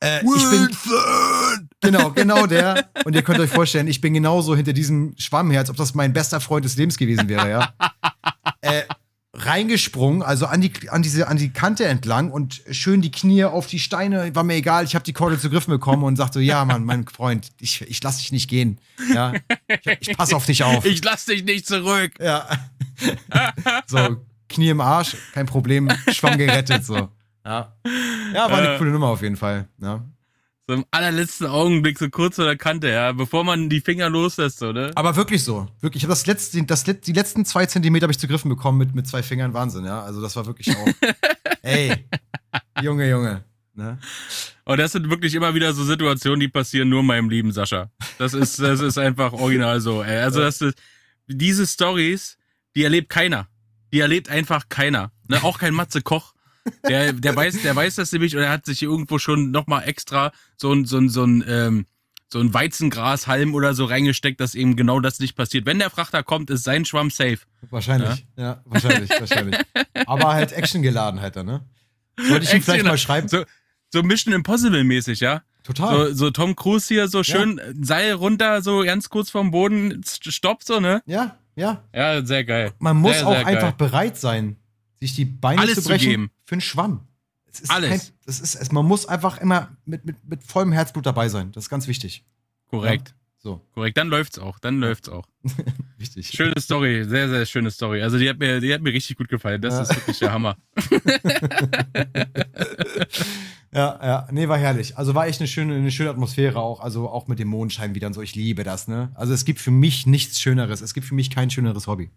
Äh, 0.00 0.18
ich 0.18 0.50
bin, 0.50 1.65
genau, 1.80 2.10
genau 2.10 2.46
der. 2.46 2.88
Und 3.04 3.14
ihr 3.14 3.22
könnt 3.22 3.38
euch 3.40 3.50
vorstellen, 3.50 3.88
ich 3.88 4.00
bin 4.00 4.14
genauso 4.14 4.56
hinter 4.56 4.72
diesem 4.72 5.14
Schwamm 5.18 5.50
her, 5.50 5.60
als 5.60 5.70
ob 5.70 5.76
das 5.76 5.94
mein 5.94 6.12
bester 6.12 6.40
Freund 6.40 6.64
des 6.64 6.76
Lebens 6.76 6.96
gewesen 6.96 7.28
wäre, 7.28 7.48
ja. 7.50 7.74
äh, 8.60 8.82
reingesprungen, 9.38 10.22
also 10.22 10.46
an 10.46 10.60
die, 10.62 10.72
an, 10.88 11.02
diese, 11.02 11.28
an 11.28 11.36
die 11.36 11.50
Kante 11.50 11.84
entlang 11.84 12.30
und 12.30 12.62
schön 12.70 13.02
die 13.02 13.10
Knie 13.10 13.44
auf 13.44 13.66
die 13.66 13.78
Steine. 13.78 14.34
War 14.34 14.44
mir 14.44 14.54
egal, 14.54 14.84
ich 14.84 14.94
habe 14.94 15.04
die 15.04 15.12
Kordel 15.12 15.38
zu 15.38 15.50
Griffen 15.50 15.70
bekommen 15.72 16.04
und 16.04 16.16
sagte, 16.16 16.40
ja, 16.40 16.64
Mann, 16.64 16.84
mein 16.84 17.06
Freund, 17.06 17.50
ich, 17.60 17.82
ich 17.82 18.02
lass 18.02 18.18
dich 18.18 18.32
nicht 18.32 18.48
gehen. 18.48 18.78
Ja, 19.12 19.34
ich, 19.68 20.08
ich 20.08 20.16
pass 20.16 20.32
auf 20.32 20.46
dich 20.46 20.64
auf. 20.64 20.84
Ich 20.86 21.04
lass 21.04 21.26
dich 21.26 21.44
nicht 21.44 21.66
zurück. 21.66 22.12
Ja. 22.18 22.48
so, 23.86 24.16
Knie 24.48 24.70
im 24.70 24.80
Arsch, 24.80 25.16
kein 25.34 25.46
Problem, 25.46 25.90
Schwamm 26.12 26.38
gerettet, 26.38 26.84
so. 26.84 27.10
Ja. 27.44 27.76
Ja, 28.34 28.50
war 28.50 28.58
eine 28.58 28.74
Äh. 28.74 28.78
coole 28.78 28.90
Nummer 28.90 29.08
auf 29.08 29.22
jeden 29.22 29.36
Fall. 29.36 29.68
Ja. 29.80 30.02
So 30.68 30.74
im 30.74 30.84
allerletzten 30.90 31.46
Augenblick, 31.46 31.96
so 31.96 32.10
kurz 32.10 32.36
vor 32.36 32.44
der 32.44 32.56
Kante, 32.56 32.88
ja, 32.88 33.12
bevor 33.12 33.44
man 33.44 33.68
die 33.68 33.80
Finger 33.80 34.10
loslässt, 34.10 34.58
so, 34.58 34.72
ne? 34.72 34.90
Aber 34.96 35.14
wirklich 35.14 35.44
so. 35.44 35.68
Wirklich. 35.80 36.02
Ich 36.02 36.04
habe 36.04 36.12
das 36.12 36.26
letzte, 36.26 36.60
das, 36.64 36.82
die 36.82 37.12
letzten 37.12 37.44
zwei 37.44 37.66
Zentimeter 37.66 38.04
habe 38.04 38.12
ich 38.12 38.18
zu 38.18 38.26
Griffen 38.26 38.48
bekommen 38.48 38.78
mit, 38.78 38.94
mit 38.94 39.06
zwei 39.06 39.22
Fingern. 39.22 39.54
Wahnsinn, 39.54 39.84
ja. 39.84 40.02
Also 40.02 40.20
das 40.20 40.34
war 40.34 40.44
wirklich 40.46 40.76
auch. 40.76 40.88
ey, 41.62 42.04
Junge, 42.82 43.08
Junge. 43.08 43.44
Ne? 43.74 43.98
Und 44.64 44.78
das 44.78 44.92
sind 44.92 45.08
wirklich 45.08 45.34
immer 45.34 45.54
wieder 45.54 45.72
so 45.72 45.84
Situationen, 45.84 46.40
die 46.40 46.48
passieren 46.48 46.88
nur 46.88 47.02
meinem 47.04 47.30
lieben 47.30 47.52
Sascha. 47.52 47.90
Das 48.18 48.34
ist, 48.34 48.58
das 48.58 48.80
ist 48.80 48.98
einfach 48.98 49.34
original 49.34 49.80
so. 49.80 50.02
Ey. 50.02 50.18
Also 50.18 50.40
das 50.40 50.60
ist, 50.60 50.78
diese 51.28 51.66
Stories, 51.66 52.38
die 52.74 52.82
erlebt 52.82 53.08
keiner. 53.08 53.48
Die 53.92 54.00
erlebt 54.00 54.28
einfach 54.30 54.68
keiner. 54.68 55.12
Ne? 55.28 55.44
Auch 55.44 55.58
kein 55.58 55.74
Matze 55.74 56.02
Koch. 56.02 56.34
Der, 56.88 57.12
der 57.12 57.36
weiß, 57.36 57.62
der 57.62 57.74
weiß 57.76 57.96
das 57.96 58.12
nämlich 58.12 58.36
und 58.36 58.42
er 58.42 58.50
hat 58.50 58.66
sich 58.66 58.82
irgendwo 58.82 59.18
schon 59.18 59.50
nochmal 59.50 59.88
extra 59.88 60.32
so 60.56 60.72
ein, 60.72 60.84
so 60.84 60.98
ein, 60.98 61.08
so 61.08 61.24
ein, 61.24 61.44
ähm, 61.48 61.86
so 62.32 62.40
ein 62.40 62.52
Weizengrashalm 62.52 63.54
oder 63.54 63.72
so 63.74 63.84
reingesteckt, 63.84 64.40
dass 64.40 64.54
eben 64.54 64.74
genau 64.76 64.98
das 65.00 65.20
nicht 65.20 65.36
passiert. 65.36 65.64
Wenn 65.64 65.78
der 65.78 65.90
Frachter 65.90 66.22
kommt, 66.22 66.50
ist 66.50 66.64
sein 66.64 66.84
Schwamm 66.84 67.10
safe. 67.10 67.38
Wahrscheinlich. 67.70 68.26
Ja, 68.36 68.62
wahrscheinlich, 68.64 69.10
wahrscheinlich. 69.10 69.56
Aber 70.06 70.34
halt 70.34 70.52
Action 70.52 70.82
geladen 70.82 71.20
halt 71.20 71.36
dann, 71.36 71.46
ne? 71.46 71.64
Sollte 72.18 72.44
ich 72.46 72.54
ihm 72.54 72.62
vielleicht 72.62 72.84
mal 72.84 72.98
schreiben? 72.98 73.28
So, 73.28 73.44
so 73.92 74.02
Mission 74.02 74.34
Impossible 74.34 74.82
mäßig, 74.82 75.20
ja? 75.20 75.42
Total. 75.62 76.08
So, 76.08 76.14
so 76.14 76.30
Tom 76.30 76.56
Cruise 76.56 76.88
hier, 76.88 77.08
so 77.08 77.22
schön 77.22 77.60
Seil 77.80 78.12
runter, 78.12 78.62
so 78.62 78.82
ganz 78.82 79.08
kurz 79.08 79.30
vom 79.30 79.50
Boden, 79.50 80.02
st- 80.02 80.30
stopp, 80.32 80.62
so, 80.62 80.80
ne? 80.80 81.02
Ja, 81.06 81.36
ja. 81.54 81.84
Ja, 81.94 82.24
sehr 82.24 82.44
geil. 82.44 82.72
Man 82.78 82.96
muss 82.96 83.16
Sehr, 83.18 83.26
auch 83.26 83.32
sehr 83.36 83.46
einfach 83.46 83.76
geil. 83.76 83.88
bereit 83.88 84.16
sein, 84.16 84.56
sich 85.00 85.14
die 85.14 85.24
Beine 85.24 85.60
Alles 85.60 85.82
zu 85.82 85.88
brechen 85.88 86.30
für 86.44 86.54
einen 86.54 86.60
Schwamm. 86.60 87.00
Es 87.50 87.60
ist 87.60 87.70
Alles. 87.70 87.90
Kein, 87.90 88.00
das 88.26 88.40
ist, 88.40 88.54
es, 88.54 88.72
man 88.72 88.84
muss 88.84 89.06
einfach 89.06 89.38
immer 89.38 89.76
mit, 89.84 90.04
mit, 90.04 90.16
mit 90.28 90.42
vollem 90.42 90.72
Herzblut 90.72 91.06
dabei 91.06 91.28
sein. 91.28 91.52
Das 91.52 91.64
ist 91.64 91.70
ganz 91.70 91.88
wichtig. 91.88 92.24
Korrekt. 92.68 93.14
So, 93.38 93.60
Korrekt. 93.74 93.96
Dann 93.96 94.08
läuft's 94.08 94.38
auch. 94.38 94.58
Dann 94.58 94.80
läuft's 94.80 95.08
auch. 95.08 95.24
wichtig. 95.98 96.28
Schöne 96.28 96.60
Story. 96.60 97.04
Sehr, 97.04 97.28
sehr 97.28 97.46
schöne 97.46 97.70
Story. 97.70 98.02
Also 98.02 98.18
die 98.18 98.28
hat 98.28 98.38
mir, 98.38 98.60
die 98.60 98.74
hat 98.74 98.82
mir 98.82 98.92
richtig 98.92 99.16
gut 99.16 99.28
gefallen. 99.28 99.62
Das 99.62 99.74
Ja. 99.74 99.82
ist 99.82 99.96
wirklich 99.96 100.18
der 100.18 100.32
Hammer. 100.32 100.56
Ja, 103.72 103.98
ja, 104.02 104.28
nee, 104.30 104.48
war 104.48 104.56
herrlich. 104.56 104.96
Also 104.96 105.14
war 105.14 105.26
echt 105.26 105.40
eine 105.40 105.48
schöne, 105.48 105.74
eine 105.74 105.90
schöne 105.90 106.08
Atmosphäre 106.08 106.60
auch. 106.60 106.80
Also 106.80 107.10
auch 107.10 107.28
mit 107.28 107.38
dem 107.38 107.48
Mondschein 107.48 107.94
wieder 107.94 108.06
und 108.06 108.14
so. 108.14 108.22
Ich 108.22 108.34
liebe 108.34 108.64
das, 108.64 108.88
ne? 108.88 109.10
Also 109.14 109.34
es 109.34 109.44
gibt 109.44 109.60
für 109.60 109.70
mich 109.70 110.06
nichts 110.06 110.40
Schöneres. 110.40 110.80
Es 110.80 110.94
gibt 110.94 111.06
für 111.06 111.14
mich 111.14 111.28
kein 111.28 111.50
schöneres 111.50 111.86
Hobby. 111.86 112.10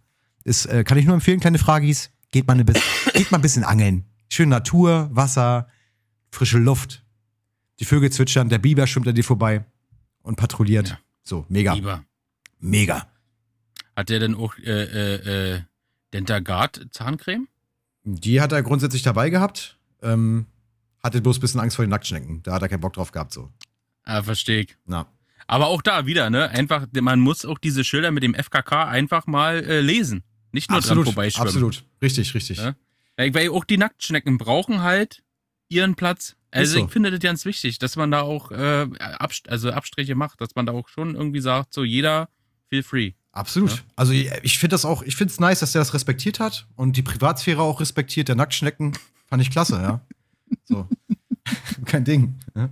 Das 0.46 0.66
äh, 0.66 0.86
kann 0.86 0.98
ich 0.98 1.06
nur 1.06 1.16
empfehlen, 1.16 1.42
kleine 1.42 1.58
Fragis. 1.58 2.12
Geht 2.32 2.48
mal, 2.48 2.54
eine 2.54 2.66
bis 2.66 2.82
geht 3.14 3.32
mal 3.32 3.40
ein 3.40 3.42
bisschen 3.42 3.64
angeln. 3.64 4.06
Schöne 4.30 4.52
Natur, 4.52 5.10
Wasser, 5.12 5.68
frische 6.32 6.60
Luft. 6.60 7.04
Die 7.80 7.86
Vögel 7.86 8.12
zwitschern, 8.12 8.50
der 8.50 8.60
Biber 8.60 8.86
schwimmt 8.86 9.08
an 9.08 9.16
dir 9.16 9.24
vorbei 9.24 9.66
und 10.22 10.36
patrouilliert. 10.36 10.90
Ja. 10.90 11.00
So, 11.24 11.46
mega. 11.50 11.74
Lieber. 11.74 12.04
Mega. 12.60 13.08
Hat 13.96 14.10
der 14.10 14.20
denn 14.20 14.36
auch 14.36 14.58
äh, 14.58 14.84
äh, 14.84 15.56
äh, 15.56 15.62
Dentagard 16.14 16.88
Zahncreme? 16.92 17.48
Die 18.04 18.42
hat 18.42 18.52
er 18.52 18.64
grundsätzlich 18.64 19.02
dabei 19.02 19.30
gehabt. 19.30 19.78
Ähm, 20.02 20.46
hatte 21.02 21.22
bloß 21.22 21.38
ein 21.38 21.42
bisschen 21.42 21.62
Angst 21.62 21.76
vor 21.76 21.86
den 21.86 21.90
Nacktschnecken. 21.90 22.44
Da 22.44 22.54
hat 22.54 22.62
er 22.62 22.70
keinen 22.70 22.82
Bock 22.82 22.94
drauf 22.94 23.12
gehabt, 23.12 23.34
so. 23.34 23.50
Ah, 24.04 24.22
verstehe 24.22 24.62
ich. 24.62 24.78
Na. 24.86 25.08
Aber 25.48 25.68
auch 25.68 25.82
da 25.82 26.06
wieder, 26.06 26.30
ne? 26.30 26.50
Einfach, 26.50 26.88
man 26.94 27.20
muss 27.20 27.46
auch 27.46 27.58
diese 27.58 27.84
Schilder 27.84 28.12
mit 28.12 28.24
dem 28.24 28.36
FKK 28.36 28.88
einfach 28.88 29.26
mal 29.26 29.64
äh, 29.64 29.82
lesen. 29.82 30.24
Nicht 30.52 30.70
nur 30.70 30.82
dran 30.82 31.04
vorbeischwimmen. 31.04 31.48
absolut. 31.48 31.84
Richtig, 32.02 32.34
richtig. 32.34 32.58
Ja? 32.58 32.76
Weil, 33.18 33.34
weil 33.34 33.50
auch 33.50 33.66
die 33.66 33.78
Nacktschnecken 33.78 34.38
brauchen 34.38 34.82
halt 34.82 35.24
ihren 35.68 35.96
Platz. 35.96 36.36
Also 36.52 36.80
so. 36.80 36.86
ich 36.86 36.92
finde 36.92 37.12
das 37.12 37.20
ganz 37.20 37.46
wichtig, 37.46 37.78
dass 37.78 37.96
man 37.96 38.10
da 38.10 38.22
auch 38.22 38.52
äh, 38.52 38.88
Abst 39.00 39.50
also 39.50 39.72
Abstriche 39.72 40.16
macht, 40.16 40.42
dass 40.42 40.56
man 40.56 40.66
da 40.66 40.74
auch 40.74 40.90
schon 40.90 41.16
irgendwie 41.16 41.42
sagt, 41.42 41.74
so 41.74 41.84
jeder 41.84 42.30
feel 42.70 42.82
free. 42.82 43.12
Absolut. 43.32 43.72
Ja. 43.72 43.78
Also 43.96 44.14
ich, 44.14 44.32
ich 44.42 44.58
finde 44.58 44.74
das 44.74 44.86
auch, 44.86 45.04
ich 45.04 45.16
finde 45.16 45.32
es 45.32 45.40
nice, 45.40 45.60
dass 45.60 45.74
der 45.74 45.82
das 45.82 45.94
respektiert 45.94 46.40
hat 46.40 46.68
und 46.76 46.98
die 46.98 47.04
Privatsphäre 47.04 47.62
auch 47.62 47.80
respektiert. 47.80 48.28
Der 48.28 48.36
Nacktschnecken 48.36 48.98
fand 49.28 49.42
ich 49.42 49.52
klasse, 49.52 49.76
ja. 49.76 50.02
So. 50.64 50.88
Kein 51.86 52.04
Ding. 52.04 52.40
Ja. 52.56 52.70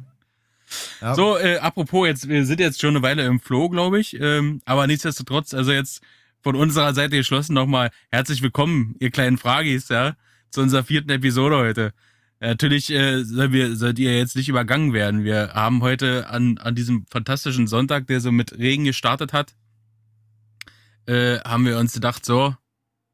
Ja. 1.01 1.15
So, 1.15 1.37
äh, 1.37 1.57
apropos, 1.57 2.07
jetzt, 2.07 2.27
wir 2.27 2.45
sind 2.45 2.59
jetzt 2.59 2.81
schon 2.81 2.95
eine 2.95 3.01
Weile 3.01 3.25
im 3.25 3.39
Flow, 3.39 3.69
glaube 3.69 3.99
ich. 3.99 4.19
Ähm, 4.19 4.61
aber 4.65 4.87
nichtsdestotrotz, 4.87 5.53
also 5.53 5.71
jetzt 5.71 6.01
von 6.41 6.55
unserer 6.55 6.93
Seite 6.93 7.17
geschlossen 7.17 7.53
nochmal 7.53 7.91
herzlich 8.11 8.41
willkommen, 8.41 8.95
ihr 8.99 9.11
kleinen 9.11 9.37
Fragis, 9.37 9.89
ja, 9.89 10.15
zu 10.49 10.61
unserer 10.61 10.83
vierten 10.83 11.09
Episode 11.09 11.57
heute. 11.57 11.93
Natürlich 12.39 12.91
äh, 12.91 13.23
soll 13.23 13.51
wir, 13.51 13.75
sollt 13.75 13.97
ihr 13.97 14.15
jetzt 14.15 14.35
nicht 14.35 14.47
übergangen 14.47 14.93
werden. 14.93 15.23
Wir 15.23 15.53
haben 15.53 15.81
heute 15.81 16.29
an, 16.29 16.57
an 16.59 16.75
diesem 16.75 17.05
fantastischen 17.09 17.67
Sonntag, 17.67 18.07
der 18.07 18.21
so 18.21 18.31
mit 18.31 18.57
Regen 18.57 18.83
gestartet 18.83 19.33
hat, 19.33 19.55
äh, 21.07 21.39
haben 21.39 21.65
wir 21.65 21.79
uns 21.79 21.93
gedacht, 21.93 22.25
so, 22.25 22.55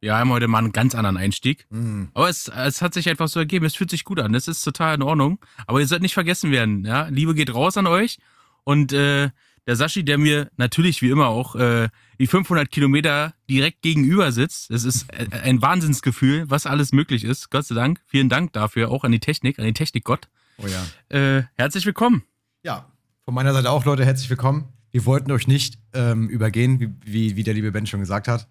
wir 0.02 0.18
haben 0.18 0.32
heute 0.32 0.50
mal 0.50 0.58
einen 0.58 0.74
ganz 0.74 0.96
anderen 0.96 1.16
Einstieg. 1.16 1.66
Mm. 1.70 2.06
Aber 2.14 2.28
es, 2.28 2.50
es 2.50 2.82
hat 2.82 2.94
sich 2.94 3.08
einfach 3.10 3.30
so 3.30 3.40
ergeben, 3.40 3.66
es 3.66 3.76
fühlt 3.76 3.90
sich 3.90 4.04
gut 4.04 4.20
an, 4.20 4.34
das 4.34 4.50
ist 4.50 4.62
total 4.62 4.96
in 4.96 5.02
Ordnung. 5.02 5.40
Aber 5.68 5.80
ihr 5.80 5.88
sollt 5.88 6.02
nicht 6.02 6.14
vergessen 6.14 6.52
werden, 6.52 6.84
ja. 6.86 7.08
Liebe 7.08 7.34
geht 7.34 7.54
raus 7.54 7.78
an 7.78 7.88
euch. 7.88 8.18
Und 8.66 8.92
äh, 8.92 9.30
der 9.68 9.76
Sashi, 9.76 10.04
der 10.04 10.18
mir 10.18 10.50
natürlich 10.58 11.02
wie 11.02 11.10
immer 11.10 11.28
auch 11.28 11.56
äh, 11.56 11.90
die 12.20 12.28
500 12.28 12.70
Kilometer 12.70 13.34
direkt 13.50 13.82
gegenüber 13.82 14.32
sitzt, 14.32 14.70
das 14.70 14.84
ist 14.84 15.12
äh, 15.14 15.28
ein 15.44 15.62
Wahnsinnsgefühl, 15.62 16.50
was 16.50 16.66
alles 16.66 16.92
möglich 16.92 17.24
ist. 17.24 17.50
Gott 17.50 17.66
sei 17.66 17.76
Dank. 17.76 18.02
Vielen 18.06 18.30
Dank 18.30 18.54
dafür, 18.54 18.92
auch 18.92 19.04
an 19.04 19.12
die 19.12 19.20
Technik, 19.20 19.60
an 19.60 19.66
die 19.66 19.74
Technikgott. 19.74 20.28
Oh 20.58 20.66
ja. 20.68 21.18
Äh, 21.18 21.44
herzlich 21.56 21.86
willkommen. 21.86 22.24
Ja, 22.64 22.92
von 23.26 23.34
meiner 23.34 23.54
Seite 23.54 23.70
auch, 23.70 23.86
Leute, 23.86 24.06
herzlich 24.06 24.30
willkommen. 24.30 24.68
Wir 24.92 25.06
wollten 25.06 25.32
euch 25.32 25.48
nicht 25.48 25.80
ähm, 25.94 26.30
übergehen, 26.30 26.80
wie, 26.80 26.94
wie, 27.04 27.36
wie 27.36 27.44
der 27.44 27.54
liebe 27.54 27.72
Ben 27.72 27.88
schon 27.88 28.02
gesagt 28.02 28.28
hat. 28.28 28.48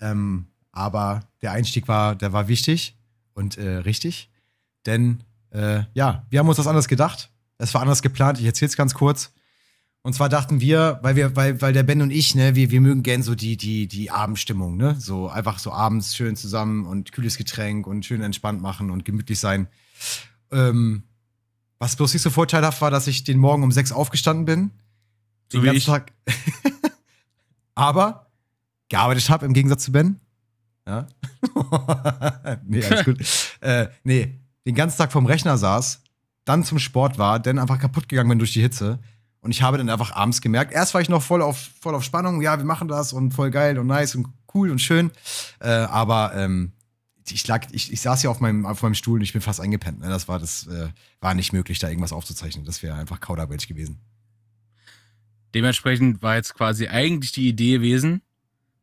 Ähm, 0.00 0.46
aber 0.72 1.20
der 1.42 1.52
Einstieg 1.52 1.86
war, 1.86 2.16
der 2.16 2.32
war 2.32 2.48
wichtig 2.48 2.96
und 3.34 3.56
äh, 3.56 3.76
richtig. 3.76 4.30
Denn 4.84 5.22
äh, 5.50 5.82
ja, 5.94 6.26
wir 6.30 6.38
haben 6.38 6.48
uns 6.48 6.56
das 6.56 6.66
anders 6.66 6.88
gedacht. 6.88 7.30
Es 7.58 7.72
war 7.74 7.82
anders 7.82 8.02
geplant. 8.02 8.38
Ich 8.40 8.46
erzähle 8.46 8.68
es 8.68 8.76
ganz 8.76 8.94
kurz. 8.94 9.32
Und 10.06 10.12
zwar 10.12 10.28
dachten 10.28 10.60
wir, 10.60 11.00
weil 11.02 11.16
wir, 11.16 11.34
weil, 11.34 11.60
weil 11.60 11.72
der 11.72 11.82
Ben 11.82 12.00
und 12.00 12.12
ich, 12.12 12.36
ne, 12.36 12.54
wir, 12.54 12.70
wir 12.70 12.80
mögen 12.80 13.02
gern 13.02 13.24
so 13.24 13.34
die, 13.34 13.56
die, 13.56 13.88
die 13.88 14.08
Abendstimmung, 14.08 14.76
ne? 14.76 14.94
So 15.00 15.28
einfach 15.28 15.58
so 15.58 15.72
abends 15.72 16.14
schön 16.14 16.36
zusammen 16.36 16.86
und 16.86 17.10
kühles 17.10 17.36
Getränk 17.36 17.88
und 17.88 18.06
schön 18.06 18.22
entspannt 18.22 18.62
machen 18.62 18.92
und 18.92 19.04
gemütlich 19.04 19.40
sein. 19.40 19.66
Ähm, 20.52 21.02
was 21.80 21.96
bloß 21.96 22.12
nicht 22.12 22.22
so 22.22 22.30
vorteilhaft 22.30 22.80
war, 22.82 22.92
dass 22.92 23.08
ich 23.08 23.24
den 23.24 23.36
Morgen 23.36 23.64
um 23.64 23.72
sechs 23.72 23.90
aufgestanden 23.90 24.44
bin. 24.44 24.70
So 25.50 25.58
den 25.58 25.62
wie 25.62 25.66
ganzen 25.66 25.78
ich. 25.78 25.86
Tag. 25.86 26.12
aber 27.74 28.30
gearbeitet 28.88 29.28
habe 29.28 29.44
im 29.44 29.54
Gegensatz 29.54 29.82
zu 29.82 29.90
Ben. 29.90 30.20
Ja. 30.86 31.08
nee, 32.64 32.84
alles 32.84 33.04
gut. 33.04 33.18
äh, 33.60 33.88
nee, 34.04 34.38
den 34.66 34.76
ganzen 34.76 34.98
Tag 34.98 35.10
vom 35.10 35.26
Rechner 35.26 35.58
saß, 35.58 36.00
dann 36.44 36.62
zum 36.62 36.78
Sport 36.78 37.18
war, 37.18 37.40
dann 37.40 37.58
einfach 37.58 37.80
kaputt 37.80 38.08
gegangen 38.08 38.28
bin 38.28 38.38
durch 38.38 38.52
die 38.52 38.62
Hitze. 38.62 39.00
Und 39.46 39.52
ich 39.52 39.62
habe 39.62 39.78
dann 39.78 39.88
einfach 39.88 40.10
abends 40.10 40.40
gemerkt, 40.40 40.72
erst 40.72 40.92
war 40.92 41.00
ich 41.00 41.08
noch 41.08 41.22
voll 41.22 41.40
auf, 41.40 41.70
voll 41.80 41.94
auf 41.94 42.02
Spannung, 42.02 42.42
ja, 42.42 42.58
wir 42.58 42.64
machen 42.64 42.88
das 42.88 43.12
und 43.12 43.32
voll 43.32 43.52
geil 43.52 43.78
und 43.78 43.86
nice 43.86 44.16
und 44.16 44.26
cool 44.52 44.72
und 44.72 44.80
schön. 44.80 45.12
Äh, 45.60 45.68
aber 45.68 46.34
ähm, 46.34 46.72
ich 47.30 47.46
lag, 47.46 47.64
ich, 47.70 47.92
ich 47.92 48.00
saß 48.00 48.24
ja 48.24 48.30
auf 48.30 48.40
meinem, 48.40 48.66
auf 48.66 48.82
meinem 48.82 48.94
Stuhl 48.94 49.20
und 49.20 49.22
ich 49.22 49.32
bin 49.32 49.40
fast 49.40 49.60
eingepennt. 49.60 50.00
Ne? 50.00 50.08
Das 50.08 50.26
war, 50.26 50.40
das 50.40 50.66
äh, 50.66 50.88
war 51.20 51.34
nicht 51.34 51.52
möglich, 51.52 51.78
da 51.78 51.88
irgendwas 51.88 52.12
aufzuzeichnen. 52.12 52.64
Das 52.64 52.82
wäre 52.82 52.96
einfach 52.96 53.20
Kauderwelsch 53.20 53.68
gewesen. 53.68 54.00
Dementsprechend 55.54 56.22
war 56.22 56.34
jetzt 56.34 56.54
quasi 56.54 56.88
eigentlich 56.88 57.30
die 57.30 57.48
Idee 57.48 57.74
gewesen, 57.74 58.22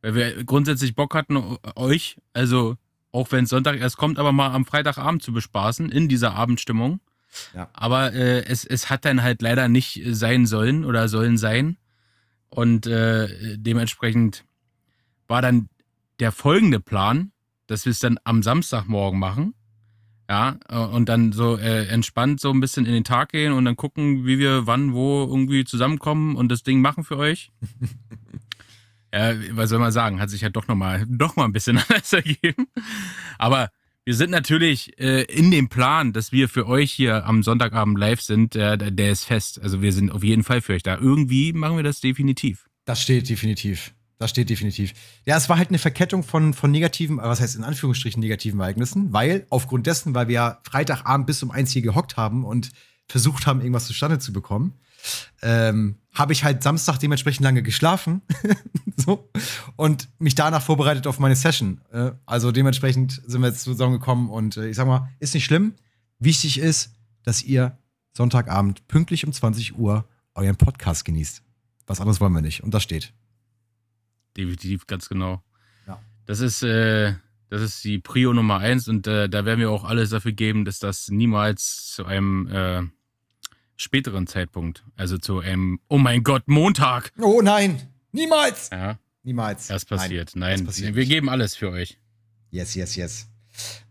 weil 0.02 0.16
wir 0.16 0.44
grundsätzlich 0.46 0.96
Bock 0.96 1.14
hatten, 1.14 1.36
o- 1.36 1.58
euch, 1.76 2.16
also 2.32 2.78
auch 3.12 3.34
wenn 3.34 3.44
es 3.44 3.50
Sonntag 3.50 3.78
erst 3.78 3.98
kommt, 3.98 4.18
aber 4.18 4.32
mal 4.32 4.52
am 4.52 4.66
Freitagabend 4.66 5.22
zu 5.22 5.34
bespaßen 5.34 5.90
in 5.92 6.08
dieser 6.08 6.36
Abendstimmung. 6.36 7.02
Ja. 7.54 7.70
Aber 7.74 8.14
äh, 8.14 8.44
es, 8.46 8.66
es 8.66 8.90
hat 8.90 9.06
dann 9.06 9.24
halt 9.24 9.42
leider 9.42 9.68
nicht 9.68 10.02
sein 10.06 10.46
sollen 10.46 10.86
oder 10.86 11.08
sollen 11.08 11.38
sein. 11.38 11.78
Und 12.50 12.86
äh, 12.86 13.58
dementsprechend 13.58 14.46
war 15.28 15.42
dann 15.42 15.70
der 16.20 16.32
folgende 16.32 16.80
Plan, 16.80 17.32
dass 17.68 17.86
wir 17.86 17.92
es 17.92 18.00
dann 18.00 18.20
am 18.24 18.44
Samstagmorgen 18.44 19.20
machen. 19.20 19.56
Ja, 20.30 20.58
äh, 20.70 20.78
und 20.78 21.10
dann 21.10 21.32
so 21.34 21.58
äh, 21.58 21.88
entspannt 21.88 22.40
so 22.40 22.52
ein 22.52 22.60
bisschen 22.60 22.86
in 22.86 22.94
den 22.94 23.04
Tag 23.04 23.30
gehen 23.30 23.52
und 23.52 23.66
dann 23.66 23.76
gucken, 23.76 24.26
wie 24.26 24.40
wir 24.40 24.68
wann, 24.68 24.94
wo 24.94 25.24
irgendwie 25.24 25.66
zusammenkommen 25.66 26.36
und 26.36 26.50
das 26.50 26.64
Ding 26.64 26.82
machen 26.82 27.04
für 27.04 27.18
euch. 27.18 27.52
ja, 29.14 29.34
was 29.52 29.70
soll 29.70 29.80
man 29.80 29.92
sagen, 29.92 30.22
hat 30.22 30.30
sich 30.30 30.44
halt 30.44 30.56
doch 30.56 30.68
nochmal 30.68 31.06
doch 31.08 31.36
mal 31.36 31.46
ein 31.46 31.52
bisschen 31.52 31.78
anders 31.90 32.14
ergeben. 32.14 32.68
Aber 33.38 33.70
wir 34.06 34.16
sind 34.16 34.32
natürlich 34.32 35.00
äh, 35.00 35.24
in 35.24 35.52
dem 35.52 35.70
Plan, 35.70 36.14
dass 36.14 36.32
wir 36.32 36.50
für 36.50 36.68
euch 36.68 36.92
hier 36.92 37.26
am 37.26 37.44
Sonntagabend 37.44 37.98
live 37.98 38.22
sind, 38.22 38.56
äh, 38.56 38.78
der, 38.78 39.12
ist 39.12 39.24
fest. 39.24 39.62
Also 39.62 39.82
wir 39.82 39.94
sind 39.94 40.12
auf 40.12 40.24
jeden 40.24 40.44
Fall 40.44 40.62
für 40.62 40.74
euch 40.74 40.84
da. 40.84 40.98
Irgendwie 40.98 41.54
machen 41.54 41.78
wir 41.78 41.84
das 41.84 42.02
definitiv. 42.02 42.66
Das 42.86 43.02
steht 43.02 43.30
definitiv. 43.30 43.94
Das 44.20 44.30
steht 44.30 44.50
definitiv. 44.50 44.94
Ja, 45.26 45.38
es 45.38 45.50
war 45.50 45.58
halt 45.58 45.70
eine 45.70 45.80
Verkettung 45.80 46.24
von, 46.24 46.54
von 46.54 46.72
negativen, 46.72 47.18
was 47.18 47.42
heißt 47.42 47.56
in 47.56 47.64
Anführungsstrichen 47.64 48.20
negativen 48.20 48.60
Ereignissen, 48.60 49.12
weil 49.12 49.46
aufgrund 49.50 49.88
dessen, 49.88 50.16
weil 50.16 50.28
wir 50.28 50.60
Freitagabend 50.64 51.28
bis 51.28 51.42
um 51.44 51.52
eins 51.52 51.72
hier 51.72 51.82
gehockt 51.82 52.18
haben 52.18 52.46
und 52.46 52.72
versucht 53.08 53.48
haben, 53.48 53.60
irgendwas 53.60 53.86
zustande 53.86 54.20
zu 54.20 54.32
bekommen, 54.32 54.80
ähm, 55.42 55.98
habe 56.14 56.34
ich 56.34 56.44
halt 56.44 56.64
Samstag 56.64 57.00
dementsprechend 57.00 57.44
lange 57.44 57.64
geschlafen 57.64 58.22
so, 58.98 59.30
und 59.76 60.10
mich 60.20 60.36
danach 60.36 60.62
vorbereitet 60.62 61.08
auf 61.08 61.20
meine 61.20 61.36
Session. 61.36 61.82
Äh, 61.92 62.12
also 62.26 62.52
dementsprechend 62.52 63.22
sind 63.26 63.42
wir 63.42 63.48
jetzt 63.48 63.64
zusammengekommen 63.64 64.30
und 64.30 64.58
äh, 64.58 64.68
ich 64.68 64.76
sag 64.76 64.88
mal, 64.88 65.10
ist 65.20 65.34
nicht 65.34 65.46
schlimm. 65.46 65.74
Wichtig 66.20 66.60
ist, 66.60 66.94
dass 67.24 67.44
ihr 67.44 67.78
Sonntagabend 68.16 68.88
pünktlich 68.88 69.26
um 69.26 69.34
20 69.34 69.78
Uhr 69.78 70.08
euren 70.36 70.56
Podcast 70.56 71.04
genießt. 71.04 71.42
Was 71.88 72.00
anderes 72.00 72.22
wollen 72.22 72.34
wir 72.34 72.42
nicht. 72.42 72.64
Und 72.64 72.74
das 72.74 72.84
steht. 72.84 73.14
Definitiv, 74.38 74.88
ganz 74.88 75.10
genau. 75.10 75.44
Ja. 75.88 76.00
Das 76.26 76.40
ist, 76.40 76.64
äh, 76.64 77.16
das 77.50 77.62
ist 77.62 77.84
die 77.84 78.00
Prio 78.00 78.34
Nummer 78.34 78.60
eins 78.60 78.88
und 78.88 79.08
äh, 79.08 79.30
da 79.30 79.46
werden 79.46 79.60
wir 79.60 79.72
auch 79.72 79.84
alles 79.84 80.12
dafür 80.12 80.32
geben, 80.32 80.64
dass 80.66 80.80
das 80.80 81.10
niemals 81.10 81.88
zu 81.94 82.06
einem 82.06 82.48
äh, 82.48 82.84
späteren 83.76 84.28
Zeitpunkt, 84.28 84.84
also 84.96 85.18
zu 85.18 85.40
einem, 85.40 85.80
oh 85.88 85.98
mein 85.98 86.24
Gott, 86.24 86.44
Montag, 86.48 87.12
Oh 87.20 87.42
nein! 87.42 87.82
Niemals! 88.12 88.70
ja, 88.72 88.98
Niemals. 89.24 89.70
erst 89.70 89.90
passiert. 89.90 90.36
Nein, 90.36 90.58
Nein, 90.58 90.66
das 90.66 90.76
passiert 90.76 90.96
wir 90.96 91.02
nicht. 91.02 91.10
geben 91.10 91.30
alles 91.30 91.56
für 91.56 91.72
euch. 91.72 91.98
Yes, 92.52 92.76
yes, 92.76 92.96
yes. 92.96 93.28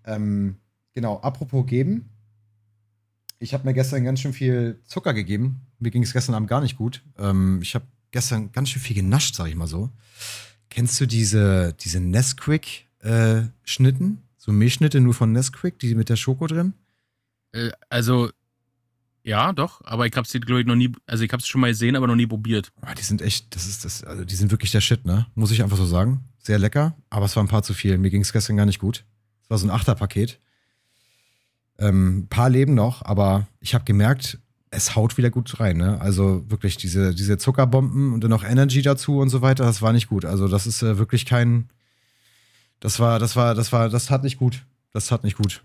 Ähm, 0.04 0.56
genau, 0.92 1.18
apropos 1.20 1.66
geben. 1.66 2.08
Ich 3.40 3.52
habe 3.54 3.64
mir 3.66 3.74
gestern 3.74 4.04
ganz 4.04 4.20
schön 4.20 4.32
viel 4.32 4.80
Zucker 4.84 5.12
gegeben. 5.14 5.62
Mir 5.80 5.90
ging 5.90 6.04
es 6.04 6.12
gestern 6.12 6.36
Abend 6.36 6.48
gar 6.48 6.60
nicht 6.60 6.76
gut. 6.76 7.02
Ähm, 7.18 7.58
ich 7.60 7.74
habe 7.74 7.84
gestern 8.12 8.52
ganz 8.52 8.68
schön 8.70 8.80
viel 8.80 8.94
genascht, 8.94 9.34
sag 9.34 9.48
ich 9.48 9.56
mal 9.56 9.66
so. 9.66 9.90
Kennst 10.70 11.00
du 11.00 11.06
diese, 11.06 11.74
diese 11.80 11.98
Nesquik-Schnitten? 12.00 14.18
So 14.38 14.52
Milchschnitte 14.52 15.00
nur 15.00 15.14
von 15.14 15.32
Nesquik, 15.32 15.78
die 15.80 15.94
mit 15.94 16.08
der 16.08 16.16
Schoko 16.16 16.46
drin? 16.46 16.74
Äh, 17.52 17.70
also, 17.88 18.30
ja, 19.24 19.52
doch, 19.52 19.80
aber 19.84 20.06
ich 20.06 20.16
hab's 20.16 20.32
glaube 20.32 20.60
ich, 20.60 20.66
noch 20.66 20.74
nie, 20.74 20.92
also 21.06 21.22
ich 21.24 21.32
hab's 21.32 21.46
schon 21.46 21.60
mal 21.60 21.70
gesehen, 21.70 21.94
aber 21.94 22.06
noch 22.06 22.16
nie 22.16 22.26
probiert. 22.26 22.72
Ah, 22.80 22.94
die 22.94 23.02
sind 23.02 23.22
echt, 23.22 23.54
das 23.54 23.66
ist 23.66 23.84
das, 23.84 24.02
also 24.02 24.24
die 24.24 24.34
sind 24.34 24.50
wirklich 24.50 24.72
der 24.72 24.80
Shit, 24.80 25.04
ne? 25.04 25.26
Muss 25.34 25.52
ich 25.52 25.62
einfach 25.62 25.76
so 25.76 25.86
sagen. 25.86 26.24
Sehr 26.38 26.58
lecker, 26.58 26.96
aber 27.08 27.26
es 27.26 27.36
war 27.36 27.44
ein 27.44 27.48
paar 27.48 27.62
zu 27.62 27.72
viel. 27.72 27.98
Mir 27.98 28.10
ging 28.10 28.22
es 28.22 28.32
gestern 28.32 28.56
gar 28.56 28.66
nicht 28.66 28.80
gut. 28.80 29.04
Es 29.44 29.50
war 29.50 29.58
so 29.58 29.66
ein 29.66 29.70
Achterpaket. 29.70 30.40
Ähm, 31.78 32.18
ein 32.18 32.28
paar 32.28 32.50
leben 32.50 32.74
noch, 32.74 33.04
aber 33.04 33.46
ich 33.60 33.74
habe 33.74 33.84
gemerkt, 33.84 34.38
es 34.70 34.96
haut 34.96 35.16
wieder 35.18 35.30
gut 35.30 35.60
rein, 35.60 35.76
ne? 35.76 36.00
Also 36.00 36.50
wirklich 36.50 36.76
diese, 36.76 37.14
diese 37.14 37.38
Zuckerbomben 37.38 38.12
und 38.12 38.24
dann 38.24 38.30
noch 38.30 38.42
Energy 38.42 38.82
dazu 38.82 39.18
und 39.18 39.28
so 39.28 39.40
weiter, 39.42 39.64
das 39.64 39.82
war 39.82 39.92
nicht 39.92 40.08
gut. 40.08 40.24
Also 40.24 40.48
das 40.48 40.66
ist 40.66 40.82
äh, 40.82 40.98
wirklich 40.98 41.26
kein, 41.26 41.68
das 42.80 42.98
war, 42.98 43.20
das 43.20 43.36
war, 43.36 43.54
das 43.54 43.72
war, 43.72 43.88
das 43.88 44.10
hat 44.10 44.24
nicht 44.24 44.38
gut. 44.38 44.64
Das 44.92 45.12
hat 45.12 45.24
nicht 45.24 45.36
gut. 45.36 45.62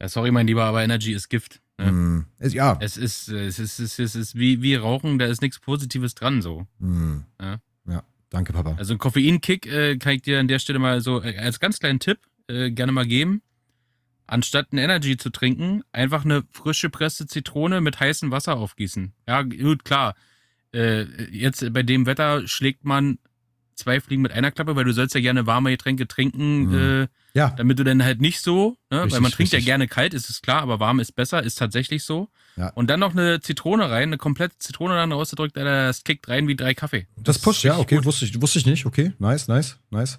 Ja, 0.00 0.08
sorry, 0.08 0.30
mein 0.30 0.46
Lieber, 0.46 0.64
aber 0.64 0.82
Energy 0.82 1.12
ist 1.12 1.28
Gift. 1.28 1.60
Ne? 1.80 1.92
Mm. 1.92 2.26
Es, 2.38 2.52
ja. 2.52 2.76
Es 2.80 2.96
ist, 2.96 3.28
es 3.28 3.58
ist, 3.58 3.78
es 3.78 3.98
ist, 3.98 3.98
es 3.98 4.14
ist 4.14 4.34
wie, 4.38 4.62
wie 4.62 4.74
Rauchen, 4.74 5.18
da 5.18 5.26
ist 5.26 5.42
nichts 5.42 5.58
Positives 5.58 6.14
dran, 6.14 6.42
so. 6.42 6.66
Mm. 6.78 7.20
Ja. 7.40 7.60
ja, 7.88 8.02
danke, 8.28 8.52
Papa. 8.52 8.74
Also 8.78 8.94
ein 8.94 8.98
Koffeinkick 8.98 9.66
äh, 9.66 9.96
kann 9.96 10.14
ich 10.14 10.22
dir 10.22 10.40
an 10.40 10.48
der 10.48 10.58
Stelle 10.58 10.78
mal 10.78 11.00
so 11.00 11.22
äh, 11.22 11.36
als 11.38 11.60
ganz 11.60 11.78
kleinen 11.78 12.00
Tipp 12.00 12.18
äh, 12.48 12.70
gerne 12.70 12.92
mal 12.92 13.06
geben. 13.06 13.42
Anstatt 14.26 14.72
ein 14.72 14.78
Energy 14.78 15.16
zu 15.16 15.30
trinken, 15.30 15.82
einfach 15.90 16.24
eine 16.24 16.44
frische 16.52 16.88
Presse 16.88 17.26
Zitrone 17.26 17.80
mit 17.80 17.98
heißem 17.98 18.30
Wasser 18.30 18.56
aufgießen. 18.56 19.12
Ja, 19.26 19.42
gut, 19.42 19.84
klar. 19.84 20.14
Äh, 20.72 21.02
jetzt 21.32 21.72
bei 21.72 21.82
dem 21.82 22.06
Wetter 22.06 22.46
schlägt 22.46 22.84
man 22.84 23.18
zwei 23.74 24.00
Fliegen 24.00 24.22
mit 24.22 24.30
einer 24.30 24.52
Klappe, 24.52 24.76
weil 24.76 24.84
du 24.84 24.92
sollst 24.92 25.14
ja 25.14 25.20
gerne 25.20 25.46
warme 25.46 25.70
Getränke 25.70 26.06
trinken, 26.06 26.70
Mhm. 26.70 27.08
Äh, 27.34 27.38
Ja, 27.38 27.50
damit 27.56 27.78
du 27.78 27.84
dann 27.84 28.02
halt 28.04 28.20
nicht 28.20 28.40
so, 28.40 28.76
ne? 28.90 28.98
weil 28.98 29.02
Richtig, 29.04 29.20
man 29.20 29.30
trinkt 29.32 29.52
richtig. 29.52 29.60
ja 29.60 29.64
gerne 29.72 29.88
kalt, 29.88 30.14
ist 30.14 30.30
es 30.30 30.42
klar, 30.42 30.62
aber 30.62 30.80
warm 30.80 31.00
ist 31.00 31.12
besser, 31.12 31.42
ist 31.42 31.56
tatsächlich 31.56 32.04
so. 32.04 32.28
Ja. 32.56 32.68
Und 32.70 32.90
dann 32.90 33.00
noch 33.00 33.12
eine 33.12 33.40
Zitrone 33.40 33.88
rein, 33.90 34.04
eine 34.10 34.18
komplette 34.18 34.58
Zitrone 34.58 34.94
dann 34.94 35.12
rausgedrückt, 35.12 35.56
das 35.56 36.04
kickt 36.04 36.28
rein 36.28 36.48
wie 36.48 36.56
drei 36.56 36.74
Kaffee. 36.74 37.06
das 37.16 37.38
pusht, 37.38 37.62
ja, 37.64 37.78
okay, 37.78 37.96
gut. 37.96 38.04
wusste 38.04 38.24
ich, 38.24 38.40
wusste 38.40 38.58
ich 38.58 38.66
nicht. 38.66 38.86
Okay, 38.86 39.12
nice, 39.18 39.48
nice, 39.48 39.78
nice. 39.90 40.18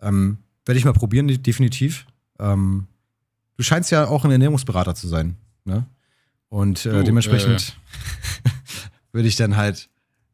Ähm, 0.00 0.38
Werde 0.64 0.78
ich 0.78 0.84
mal 0.84 0.92
probieren, 0.92 1.28
definitiv. 1.42 2.06
Ähm, 2.38 2.88
du 3.56 3.62
scheinst 3.62 3.90
ja 3.90 4.06
auch 4.06 4.24
ein 4.24 4.30
Ernährungsberater 4.30 4.94
zu 4.94 5.08
sein, 5.08 5.36
ne? 5.64 5.86
Und 6.50 6.86
äh, 6.86 6.90
Du, 6.90 7.04
dementsprechend 7.04 7.76
würde 9.12 9.28
ich 9.28 9.36
dann 9.36 9.56
halt, 9.56 9.88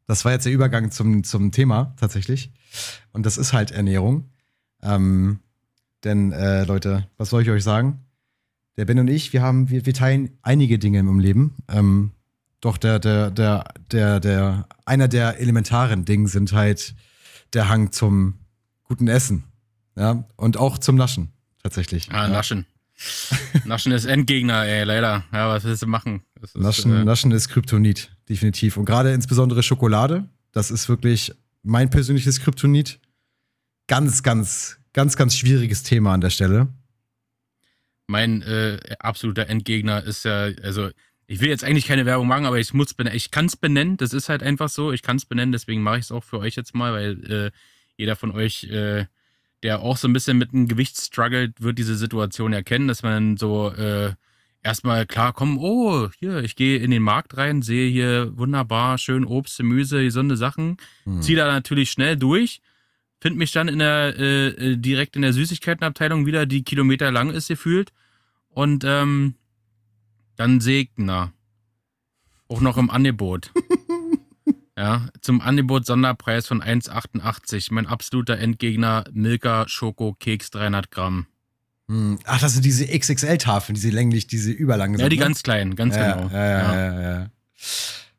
das 0.06 0.24
war 0.24 0.32
jetzt 0.32 0.44
der 0.44 0.52
Übergang 0.52 0.90
zum, 0.90 1.24
zum 1.24 1.50
Thema 1.52 1.94
tatsächlich. 1.98 2.50
Und 3.12 3.26
das 3.26 3.36
ist 3.38 3.52
halt 3.52 3.70
Ernährung. 3.72 4.30
Ähm, 4.82 5.40
denn, 6.04 6.32
äh, 6.32 6.64
Leute, 6.64 7.08
was 7.16 7.30
soll 7.30 7.42
ich 7.42 7.50
euch 7.50 7.64
sagen? 7.64 8.00
Der 8.76 8.84
Ben 8.84 8.98
und 8.98 9.08
ich, 9.08 9.32
wir 9.32 9.42
haben, 9.42 9.70
wir, 9.70 9.86
wir 9.86 9.94
teilen 9.94 10.30
einige 10.42 10.78
Dinge 10.78 10.98
im 10.98 11.20
Leben. 11.20 11.56
Ähm, 11.68 12.12
doch 12.60 12.76
der, 12.76 12.98
der, 12.98 13.30
der, 13.30 13.64
der, 13.92 14.20
der, 14.20 14.68
einer 14.84 15.06
der 15.08 15.38
elementaren 15.38 16.04
Dinge 16.04 16.28
sind 16.28 16.52
halt 16.52 16.94
der 17.52 17.68
Hang 17.68 17.92
zum 17.92 18.38
guten 18.84 19.06
Essen. 19.06 19.44
Ja, 19.96 20.24
und 20.36 20.56
auch 20.56 20.78
zum 20.78 20.96
Naschen, 20.96 21.28
tatsächlich. 21.62 22.10
Ah, 22.10 22.24
ja. 22.24 22.28
Naschen. 22.28 22.66
Naschen 23.64 23.92
ist 23.92 24.04
Endgegner, 24.04 24.64
ey, 24.64 24.84
leider. 24.84 25.24
Ja, 25.32 25.48
was 25.48 25.64
willst 25.64 25.82
du 25.82 25.86
machen? 25.86 26.22
Ist, 26.40 26.56
Naschen, 26.56 26.92
äh, 26.94 27.04
Naschen 27.04 27.30
ist 27.32 27.48
Kryptonit, 27.48 28.10
definitiv. 28.28 28.76
Und 28.76 28.86
gerade 28.86 29.12
insbesondere 29.12 29.62
Schokolade, 29.62 30.28
das 30.52 30.70
ist 30.70 30.88
wirklich 30.88 31.32
mein 31.62 31.90
persönliches 31.90 32.40
Kryptonit. 32.40 33.00
Ganz, 33.86 34.22
ganz, 34.22 34.78
ganz, 34.94 35.16
ganz 35.16 35.36
schwieriges 35.36 35.82
Thema 35.82 36.14
an 36.14 36.22
der 36.22 36.30
Stelle. 36.30 36.68
Mein 38.06 38.42
äh, 38.42 38.78
absoluter 38.98 39.48
Endgegner 39.48 40.02
ist 40.02 40.24
ja, 40.24 40.48
also 40.62 40.90
ich 41.26 41.40
will 41.40 41.48
jetzt 41.48 41.64
eigentlich 41.64 41.86
keine 41.86 42.04
Werbung 42.06 42.28
machen, 42.28 42.44
aber 42.44 42.58
ich 42.58 42.74
muss 42.74 42.92
benennen, 42.94 43.16
ich 43.16 43.30
kann 43.30 43.46
es 43.46 43.56
benennen, 43.56 43.96
das 43.96 44.12
ist 44.12 44.28
halt 44.28 44.42
einfach 44.42 44.68
so, 44.68 44.92
ich 44.92 45.02
kann 45.02 45.16
es 45.16 45.24
benennen, 45.24 45.52
deswegen 45.52 45.82
mache 45.82 45.98
ich 45.98 46.04
es 46.04 46.12
auch 46.12 46.24
für 46.24 46.38
euch 46.38 46.54
jetzt 46.54 46.74
mal, 46.74 46.92
weil 46.92 47.30
äh, 47.30 47.50
jeder 47.96 48.14
von 48.16 48.30
euch, 48.30 48.64
äh, 48.64 49.06
der 49.62 49.80
auch 49.80 49.96
so 49.96 50.06
ein 50.06 50.12
bisschen 50.12 50.36
mit 50.36 50.52
dem 50.52 50.68
Gewicht 50.68 50.98
struggelt, 50.98 51.62
wird 51.62 51.78
diese 51.78 51.96
Situation 51.96 52.52
erkennen, 52.52 52.88
dass 52.88 53.02
man 53.02 53.38
so 53.38 53.70
äh, 53.72 54.12
erstmal 54.62 55.06
klar 55.06 55.32
kommen, 55.32 55.56
oh, 55.58 56.10
hier, 56.18 56.44
ich 56.44 56.56
gehe 56.56 56.78
in 56.78 56.90
den 56.90 57.02
Markt 57.02 57.38
rein, 57.38 57.62
sehe 57.62 57.90
hier 57.90 58.36
wunderbar 58.36 58.98
schön 58.98 59.24
Obst, 59.24 59.56
Gemüse, 59.56 60.02
gesunde 60.02 60.36
Sachen, 60.36 60.76
Hm. 61.04 61.22
ziehe 61.22 61.38
da 61.38 61.46
natürlich 61.46 61.90
schnell 61.90 62.18
durch, 62.18 62.60
finde 63.24 63.38
mich 63.38 63.52
dann 63.52 63.68
in 63.68 63.78
der, 63.78 64.14
äh, 64.18 64.48
äh, 64.48 64.76
direkt 64.76 65.16
in 65.16 65.22
der 65.22 65.32
Süßigkeitenabteilung 65.32 66.26
wieder, 66.26 66.44
die 66.44 66.62
Kilometer 66.62 67.10
lang 67.10 67.30
ist 67.30 67.48
gefühlt. 67.48 67.90
Und 68.50 68.84
ähm, 68.84 69.36
dann 70.36 70.60
Segner. 70.60 71.32
Auch 72.48 72.60
noch 72.60 72.76
im 72.76 72.90
Angebot. 72.90 73.50
ja, 74.76 75.08
zum 75.22 75.40
Angebot 75.40 75.86
Sonderpreis 75.86 76.46
von 76.46 76.62
1,88. 76.62 77.68
Mein 77.70 77.86
absoluter 77.86 78.36
Endgegner 78.36 79.04
Milka 79.10 79.66
Schoko 79.68 80.12
Keks 80.12 80.50
300 80.50 80.90
Gramm. 80.90 81.26
Hm. 81.88 82.18
Ach, 82.24 82.40
das 82.42 82.52
sind 82.52 82.66
diese 82.66 82.86
XXL-Tafeln, 82.86 83.74
diese 83.74 83.88
länglich, 83.88 84.26
diese 84.26 84.50
überlangen. 84.50 85.00
Ja, 85.00 85.08
die 85.08 85.16
ne? 85.16 85.24
ganz 85.24 85.42
kleinen, 85.42 85.76
ganz 85.76 85.96
ja, 85.96 86.12
genau. 86.12 86.28
Ja, 86.28 86.44
ja, 86.44 86.74
ja. 86.74 87.00
ja. 87.00 87.20
Ja, 87.20 87.30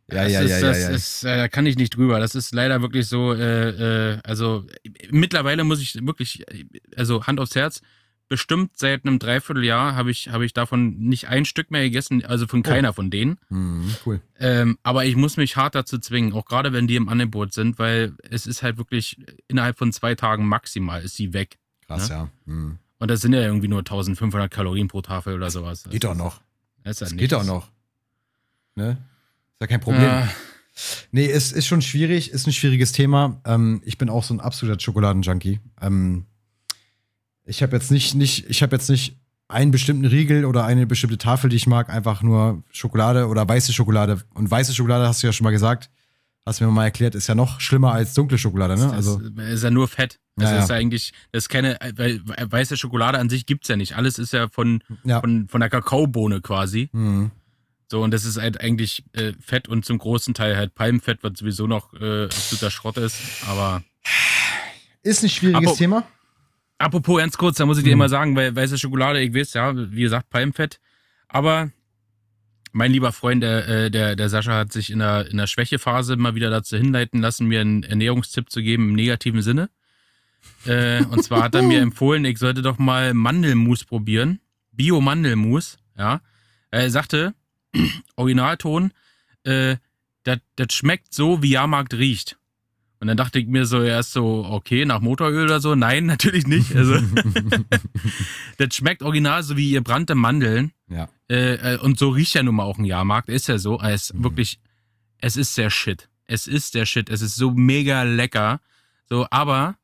Das 0.08 0.32
ja, 0.32 0.42
ist, 0.42 0.50
ja, 0.52 0.60
das 0.62 0.78
ja, 0.78 0.90
ja. 0.90 0.96
ist, 0.96 1.24
äh, 1.24 1.38
da 1.38 1.48
kann 1.48 1.66
ich 1.66 1.78
nicht 1.78 1.96
drüber. 1.96 2.20
Das 2.20 2.36
ist 2.36 2.54
leider 2.54 2.82
wirklich 2.82 3.08
so, 3.08 3.34
äh, 3.34 4.14
äh, 4.14 4.20
also 4.24 4.66
mittlerweile 5.10 5.64
muss 5.64 5.82
ich 5.82 5.96
wirklich, 6.06 6.48
äh, 6.52 6.66
also 6.96 7.26
Hand 7.26 7.40
aufs 7.40 7.56
Herz, 7.56 7.82
bestimmt 8.28 8.78
seit 8.78 9.06
einem 9.06 9.20
Dreivierteljahr 9.20 9.96
habe 9.96 10.12
ich, 10.12 10.30
habe 10.30 10.46
ich 10.46 10.54
davon 10.54 10.98
nicht 10.98 11.28
ein 11.28 11.46
Stück 11.46 11.72
mehr 11.72 11.84
gegessen, 11.84 12.24
also 12.26 12.48
von 12.48 12.64
keiner 12.64 12.94
von 12.94 13.10
denen. 13.12 13.38
Hm, 13.50 13.96
cool. 14.06 14.22
Ähm, 14.40 14.78
aber 14.84 15.06
ich 15.06 15.16
muss 15.16 15.38
mich 15.38 15.56
hart 15.58 15.76
dazu 15.76 15.98
zwingen, 16.00 16.34
auch 16.34 16.46
gerade 16.46 16.74
wenn 16.74 16.88
die 16.88 16.96
im 16.96 17.10
Angebot 17.10 17.54
sind, 17.54 17.80
weil 17.80 18.14
es 18.30 18.48
ist 18.48 18.64
halt 18.64 18.78
wirklich 18.78 19.18
innerhalb 19.48 19.78
von 19.78 19.92
zwei 19.92 20.16
Tagen 20.16 20.48
maximal 20.48 21.04
ist 21.04 21.18
die 21.20 21.34
weg. 21.34 21.58
Krass, 21.88 22.10
ja. 22.10 22.30
Hm. 22.46 22.78
Und 22.98 23.12
das 23.12 23.22
sind 23.22 23.34
ja 23.34 23.42
irgendwie 23.42 23.68
nur 23.68 23.80
1500 23.80 24.50
Kalorien 24.50 24.88
pro 24.88 25.02
Tafel 25.02 25.36
oder 25.36 25.52
sowas. 25.52 25.84
Das 25.84 25.92
Geht 25.92 26.04
doch 26.04 26.16
noch. 26.16 26.38
ja 26.84 26.92
Das 26.92 27.02
nichts. 27.02 27.18
geht 27.18 27.32
doch 27.32 27.44
noch. 27.44 27.70
Ne? 28.76 28.98
Ist 29.56 29.62
ja 29.62 29.68
kein 29.68 29.82
Problem. 29.82 30.04
Ja, 30.04 30.28
Nee, 31.12 31.30
es 31.30 31.52
ist 31.52 31.68
schon 31.68 31.82
schwierig, 31.82 32.32
ist 32.32 32.48
ein 32.48 32.54
schwieriges 32.54 32.92
Thema. 32.92 33.42
Ähm, 33.46 33.82
ich 33.86 33.98
bin 33.98 34.10
auch 34.10 34.24
so 34.24 34.34
ein 34.34 34.40
absoluter 34.40 34.80
Schokoladenjunkie. 34.80 35.60
Ähm, 35.82 36.26
ich 37.46 37.64
habe 37.64 37.76
jetzt 37.76 37.92
nicht, 37.92 38.16
nicht, 38.16 38.50
ich 38.50 38.62
habe 38.62 38.76
jetzt 38.76 38.90
nicht 38.90 39.18
einen 39.48 39.72
bestimmten 39.72 40.06
Riegel 40.06 40.44
oder 40.44 40.66
eine 40.66 40.88
bestimmte 40.88 41.18
Tafel, 41.18 41.50
die 41.50 41.56
ich 41.56 41.68
mag, 41.68 41.90
einfach 41.90 42.24
nur 42.24 42.64
Schokolade 42.72 43.28
oder 43.28 43.48
weiße 43.48 43.72
Schokolade. 43.72 44.22
Und 44.34 44.50
weiße 44.50 44.74
Schokolade, 44.74 45.08
hast 45.08 45.24
du 45.24 45.28
ja 45.28 45.34
schon 45.34 45.46
mal 45.46 45.52
gesagt, 45.52 45.90
hast 46.46 46.60
du 46.60 46.66
mir 46.66 46.72
mal 46.72 46.86
erklärt, 46.86 47.16
ist 47.16 47.28
ja 47.28 47.36
noch 47.36 47.62
schlimmer 47.62 47.94
als 47.94 48.14
dunkle 48.14 48.38
Schokolade, 48.38 48.76
ne? 48.76 48.92
Also, 48.92 49.20
ist 49.20 49.64
ja 49.64 49.72
nur 49.72 49.88
Fett. 49.88 50.20
Das 50.36 50.52
Ja, 50.52 50.60
ist 50.60 50.70
ja 50.70 50.76
eigentlich, 50.76 51.14
das 51.32 51.46
ist 51.46 51.50
keine, 51.50 51.78
weil 51.96 52.22
weiße 52.26 52.76
Schokolade 52.76 53.20
an 53.20 53.30
sich 53.30 53.46
gibt's 53.46 53.70
ja 53.70 53.78
nicht. 53.78 53.96
Alles 53.96 54.20
ist 54.20 54.34
ja 54.34 54.50
von, 54.50 54.84
ja. 55.04 55.22
von, 55.22 55.48
von 55.48 55.62
der 55.62 55.70
Kakaobohne 55.70 56.42
quasi. 56.42 56.90
Hm. 56.92 57.32
So, 57.88 58.02
und 58.02 58.12
das 58.12 58.26
ist 58.26 58.38
halt 58.42 58.60
eigentlich 58.62 59.04
äh, 59.14 59.34
Fett 59.40 59.68
und 59.68 59.86
zum 59.86 59.98
großen 60.00 60.34
Teil 60.34 60.58
halt 60.58 60.74
Palmfett, 60.76 61.20
was 61.24 61.38
sowieso 61.38 61.68
noch 61.68 61.94
äh, 61.94 62.26
absoluter 62.26 62.72
Schrott 62.72 62.98
ist. 62.98 63.18
Aber 63.48 63.84
Ist 65.04 65.24
ein 65.24 65.30
schwieriges 65.30 65.68
Aber- 65.70 65.78
Thema. 65.78 66.08
Apropos 66.78 67.20
ganz 67.20 67.38
kurz, 67.38 67.58
da 67.58 67.66
muss 67.66 67.78
ich 67.78 67.84
dir 67.86 67.92
Hm. 67.92 68.00
immer 68.00 68.10
sagen, 68.10 68.36
weil 68.36 68.54
weiße 68.56 68.78
Schokolade, 68.78 69.22
ich 69.22 69.34
weiß, 69.34 69.54
ja, 69.54 69.74
wie 69.92 70.02
gesagt, 70.02 70.30
Palmfett. 70.30 70.80
Aber 71.30 71.72
mein 72.74 72.92
lieber 72.92 73.14
Freund, 73.14 73.42
der, 73.44 73.68
äh, 73.68 73.92
der, 73.92 74.18
der 74.18 74.28
Sascha, 74.30 74.58
hat 74.58 74.74
sich 74.74 74.90
in 74.90 75.00
der, 75.00 75.30
in 75.30 75.38
der 75.38 75.48
Schwächephase 75.48 76.18
mal 76.18 76.36
wieder 76.36 76.50
dazu 76.50 76.76
hinleiten 76.76 77.22
lassen, 77.22 77.48
mir 77.48 77.62
einen 77.62 77.84
Ernährungstipp 77.84 78.50
zu 78.50 78.62
geben 78.62 78.90
im 78.90 78.96
negativen 78.96 79.42
Sinne. 79.42 79.70
Äh, 80.66 81.06
und 81.06 81.24
zwar 81.24 81.44
hat 81.44 81.56
er 81.56 81.62
mir 81.62 81.80
empfohlen, 81.80 82.26
ich 82.26 82.40
sollte 82.40 82.62
doch 82.62 82.78
mal 82.78 83.14
Mandelmus 83.14 83.86
probieren. 83.86 84.42
Bio-Mandelmus, 84.74 85.78
ja. 85.98 86.20
Er 86.72 86.90
sagte, 86.92 87.34
Originalton, 88.16 88.92
äh, 89.44 89.78
das 90.24 90.74
schmeckt 90.74 91.14
so, 91.14 91.42
wie 91.44 91.52
Jahrmarkt 91.52 91.94
riecht. 91.94 92.38
Und 93.00 93.08
dann 93.08 93.18
dachte 93.18 93.38
ich 93.40 93.46
mir 93.48 93.66
so 93.66 93.84
erst 93.84 94.14
so, 94.14 94.46
okay, 94.50 94.86
nach 94.86 95.02
Motoröl 95.02 95.44
oder 95.44 95.60
so. 95.60 95.76
Nein, 95.76 96.06
natürlich 96.08 96.48
nicht. 96.48 96.76
Also, 96.76 96.96
das 98.58 98.76
schmeckt 98.76 99.04
original 99.04 99.44
so 99.44 99.58
wie 99.58 99.70
ihr 99.70 99.84
brannte 99.84 100.16
Mandeln. 100.16 100.72
ja. 100.88 101.08
Äh, 101.30 101.74
äh, 101.74 101.80
und 101.80 101.98
so 101.98 102.10
riecht 102.10 102.36
ja 102.36 102.44
nun 102.44 102.56
mal 102.56 102.64
auch 102.66 102.78
ein 102.78 102.86
Jahrmarkt. 102.86 103.30
Ist 103.30 103.48
ja 103.48 103.58
so. 103.58 103.80
Es 103.80 104.04
ist 104.12 104.14
Mhm. 104.14 104.24
wirklich, 104.24 104.60
es 105.20 105.38
ist 105.38 105.58
der 105.58 105.70
Shit. 105.72 106.08
Es 106.26 106.46
ist 106.48 106.76
der 106.76 106.86
Shit. 106.86 107.10
Es 107.10 107.22
ist 107.22 107.36
so 107.36 107.52
mega 107.52 108.04
lecker. 108.04 108.62
So, 109.10 109.26
aber 109.32 109.76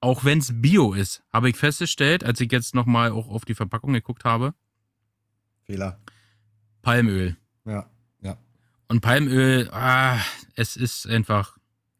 auch 0.00 0.24
wenn 0.26 0.38
es 0.38 0.50
Bio 0.60 0.92
ist, 0.92 1.22
habe 1.32 1.48
ich 1.48 1.56
festgestellt, 1.56 2.22
als 2.22 2.38
ich 2.40 2.52
jetzt 2.52 2.74
nochmal 2.74 3.12
auch 3.12 3.28
auf 3.28 3.44
die 3.46 3.54
Verpackung 3.54 3.94
geguckt 3.94 4.24
habe, 4.24 4.52
Fehler. 5.64 5.98
Palmöl. 6.84 7.36
Ja. 7.64 7.86
Ja. 8.22 8.36
Und 8.88 9.00
Palmöl, 9.00 9.68
ah, 9.72 10.18
es 10.54 10.76
ist 10.76 11.06
einfach, 11.08 11.56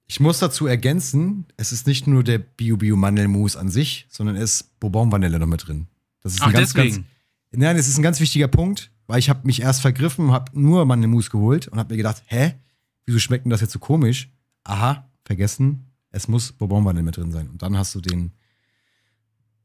Ich 0.07 0.21
muss 0.21 0.39
dazu 0.39 0.67
ergänzen, 0.67 1.47
es 1.57 1.73
ist 1.73 1.87
nicht 1.87 2.07
nur 2.07 2.23
der 2.23 2.39
Bio 2.39 2.77
Bio 2.77 2.97
Mandelmus 2.97 3.57
an 3.57 3.69
sich, 3.71 4.07
sondern 4.11 4.37
es 4.37 4.61
ist 4.61 4.81
Bourbon-Vanille 4.81 5.39
noch 5.39 5.47
mit 5.47 5.67
drin. 5.67 5.87
Das 6.23 6.35
ist 6.35 6.43
ein 6.43 6.49
Ach, 6.49 6.53
ganz, 6.53 6.73
deswegen. 6.73 6.95
ganz. 6.97 7.07
Nein, 7.53 7.77
es 7.77 7.89
ist 7.89 7.99
ein 7.99 8.03
ganz 8.03 8.21
wichtiger 8.21 8.49
Punkt, 8.49 8.91
weil 9.07 9.19
ich 9.19 9.29
habe 9.31 9.47
mich 9.47 9.61
erst 9.63 9.81
vergriffen, 9.81 10.33
habe 10.33 10.59
nur 10.59 10.85
Mandelmus 10.87 11.31
geholt 11.31 11.69
und 11.69 11.79
habe 11.79 11.93
mir 11.95 11.99
gedacht, 11.99 12.23
hä, 12.27 12.55
wieso 13.07 13.19
schmeckt 13.19 13.45
denn 13.45 13.51
das 13.51 13.61
jetzt 13.61 13.73
so 13.73 13.79
komisch? 13.79 14.31
Aha, 14.65 15.09
vergessen, 15.25 15.87
es 16.11 16.29
muss 16.29 16.53
Bourbon-Vanille 16.53 17.03
mit 17.05 17.17
drin 17.17 17.33
sein. 17.33 17.49
Und 17.49 17.63
dann 17.63 17.77
hast 17.77 17.95
du 17.95 18.01
den. 18.01 18.33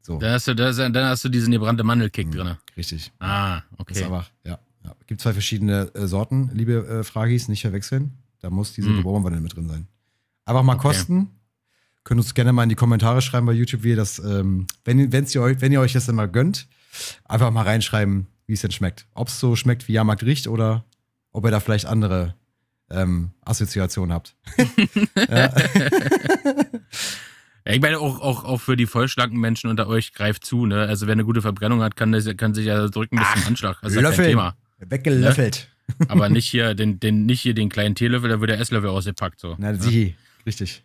So, 0.02 0.18
Dann 0.18 0.32
hast 0.32 0.48
du, 0.48 0.54
das, 0.54 0.76
dann 0.76 0.94
hast 0.96 1.24
du 1.24 1.28
diesen 1.28 1.52
gebrannte 1.52 1.84
Mandelkick 1.84 2.30
drin. 2.32 2.56
richtig. 2.76 3.12
Ah, 3.18 3.60
Das 3.72 3.80
okay. 3.80 3.92
ist 3.94 4.02
einfach, 4.02 4.30
ja. 4.44 4.58
Ja. 4.84 4.94
Gibt 5.06 5.20
zwei 5.20 5.32
verschiedene 5.32 5.90
äh, 5.94 6.06
Sorten, 6.06 6.50
liebe 6.54 6.86
äh, 6.86 7.04
Fragis, 7.04 7.48
nicht 7.48 7.62
verwechseln. 7.62 8.18
Da 8.40 8.50
muss 8.50 8.72
diese 8.72 8.88
Mm. 8.90 9.02
Bourbon-Vanille 9.02 9.42
mit 9.42 9.54
drin 9.54 9.68
sein. 9.68 9.86
Einfach 10.46 10.62
mal 10.62 10.74
Okay. 10.74 10.82
kosten. 10.88 11.30
Könnt 12.04 12.18
uns 12.20 12.32
gerne 12.32 12.52
mal 12.52 12.62
in 12.62 12.70
die 12.70 12.74
Kommentare 12.76 13.20
schreiben 13.20 13.46
bei 13.46 13.52
YouTube, 13.52 13.82
wie 13.82 13.90
ihr 13.90 13.96
das, 13.96 14.18
ähm, 14.18 14.66
wenn, 14.84 15.12
wenn's 15.12 15.34
ihr 15.34 15.42
euch, 15.42 15.60
wenn 15.60 15.70
ihr 15.72 15.80
euch 15.80 15.92
das 15.92 16.06
dann 16.06 16.14
mal 16.14 16.28
gönnt, 16.28 16.66
einfach 17.26 17.50
mal 17.50 17.62
reinschreiben, 17.64 18.26
wie 18.46 18.54
es 18.54 18.62
denn 18.62 18.70
schmeckt. 18.70 19.06
Ob 19.12 19.28
es 19.28 19.38
so 19.38 19.54
schmeckt, 19.54 19.86
wie 19.86 19.92
Jahrmarkt 19.92 20.22
riecht 20.22 20.48
oder 20.48 20.84
ob 21.32 21.44
ihr 21.44 21.50
da 21.50 21.60
vielleicht 21.60 21.84
andere 21.84 22.34
ähm, 22.90 23.30
Assoziationen 23.44 24.14
habt. 24.14 24.34
ja. 25.28 25.52
Ja, 27.66 27.74
ich 27.74 27.80
meine, 27.82 27.98
auch, 27.98 28.20
auch, 28.20 28.44
auch 28.44 28.60
für 28.60 28.76
die 28.76 28.86
vollschlanken 28.86 29.38
Menschen 29.38 29.68
unter 29.68 29.86
euch 29.86 30.14
greift 30.14 30.44
zu, 30.46 30.64
ne? 30.64 30.86
Also 30.86 31.06
wer 31.06 31.12
eine 31.12 31.24
gute 31.26 31.42
Verbrennung 31.42 31.82
hat, 31.82 31.94
kann, 31.94 32.10
das, 32.10 32.24
kann 32.38 32.54
sich 32.54 32.66
ja 32.66 32.88
drücken 32.88 33.18
bis 33.18 33.26
zum 33.34 33.46
Anschlag. 33.48 33.78
Das 33.82 33.92
ist 33.92 34.00
ja 34.00 34.10
kein. 34.10 34.24
Thema. 34.24 34.56
Weggelöffelt. 34.88 35.68
Aber 36.08 36.28
nicht 36.28 36.48
hier 36.48 36.74
den, 36.74 37.00
den, 37.00 37.26
nicht 37.26 37.40
hier 37.40 37.54
den 37.54 37.68
kleinen 37.68 37.94
Teelöffel, 37.94 38.30
da 38.30 38.40
wird 38.40 38.50
der 38.50 38.60
Esslöffel 38.60 38.90
ausgepackt. 38.90 39.40
So. 39.40 39.56
Na, 39.58 39.72
Ja. 39.72 39.76
sie. 39.78 40.14
Richtig. 40.46 40.84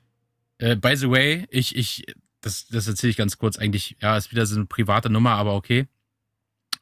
Äh, 0.57 0.75
by 0.75 0.95
the 0.95 1.09
way, 1.09 1.45
ich, 1.49 1.75
ich, 1.75 2.05
das, 2.41 2.67
das 2.67 2.87
erzähle 2.87 3.11
ich 3.11 3.17
ganz 3.17 3.37
kurz 3.37 3.57
eigentlich, 3.57 3.97
ja, 4.01 4.17
ist 4.17 4.31
wieder 4.31 4.45
so 4.45 4.55
eine 4.55 4.65
private 4.65 5.09
Nummer, 5.09 5.31
aber 5.31 5.53
okay. 5.53 5.87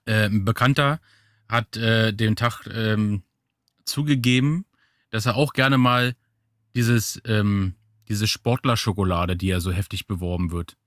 Äh, 0.06 0.26
ein 0.26 0.45
Bekannter 0.45 0.99
hat 1.49 1.76
äh, 1.78 2.13
den 2.13 2.36
Tag 2.36 2.65
ähm, 2.73 3.23
zugegeben, 3.86 4.65
dass 5.10 5.26
er 5.26 5.36
auch 5.36 5.54
gerne 5.54 5.78
mal 5.78 6.15
dieses, 6.76 7.21
ähm, 7.26 7.76
diese 8.08 8.28
Sportler-Schokolade, 8.28 9.36
die 9.36 9.47
ja 9.47 9.60
so 9.60 9.71
heftig 9.71 10.08
beworben 10.08 10.52
wird. 10.52 10.78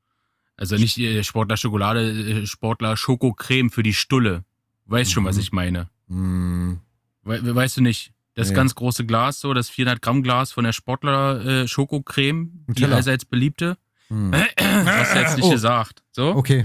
Also 0.56 0.76
nicht 0.76 0.96
äh, 0.98 1.22
Sportler-Schokolade, 1.22 2.40
äh, 2.42 2.46
Sportler-Schokocreme 2.46 3.70
für 3.70 3.82
die 3.82 3.94
Stulle. 3.94 4.44
Weißt 4.86 5.12
schon, 5.12 5.24
was 5.24 5.36
Mhm. 5.36 5.42
ich 5.42 5.52
meine. 5.52 5.88
Mm. 6.08 6.74
We 7.22 7.54
weißt 7.54 7.78
du 7.78 7.80
nicht? 7.82 8.12
Das 8.34 8.50
Nee. 8.50 8.54
ganz 8.54 8.74
große 8.74 9.06
Glas, 9.06 9.40
so 9.40 9.54
das 9.54 9.68
400 9.70 10.02
Gramm 10.02 10.22
Glas 10.22 10.52
von 10.52 10.64
der 10.64 10.72
Sportler 10.72 11.44
äh, 11.44 11.68
Schokocreme, 11.68 12.64
die 12.68 12.84
allseits 12.84 13.24
beliebte. 13.24 13.78
Mm. 14.08 14.32
Hast 14.34 15.14
du 15.14 15.18
jetzt 15.20 15.36
nicht 15.36 15.46
Oh. 15.46 15.50
gesagt. 15.50 16.02
So. 16.12 16.34
Okay. 16.34 16.64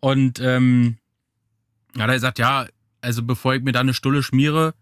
Und 0.00 0.40
ähm, 0.40 0.96
hat 1.98 2.08
er 2.08 2.14
gesagt, 2.14 2.38
ja, 2.38 2.66
also 3.00 3.22
bevor 3.22 3.54
ich 3.54 3.62
mir 3.62 3.72
da 3.72 3.80
eine 3.80 3.94
Stulle 3.94 4.22
schmiere, 4.22 4.74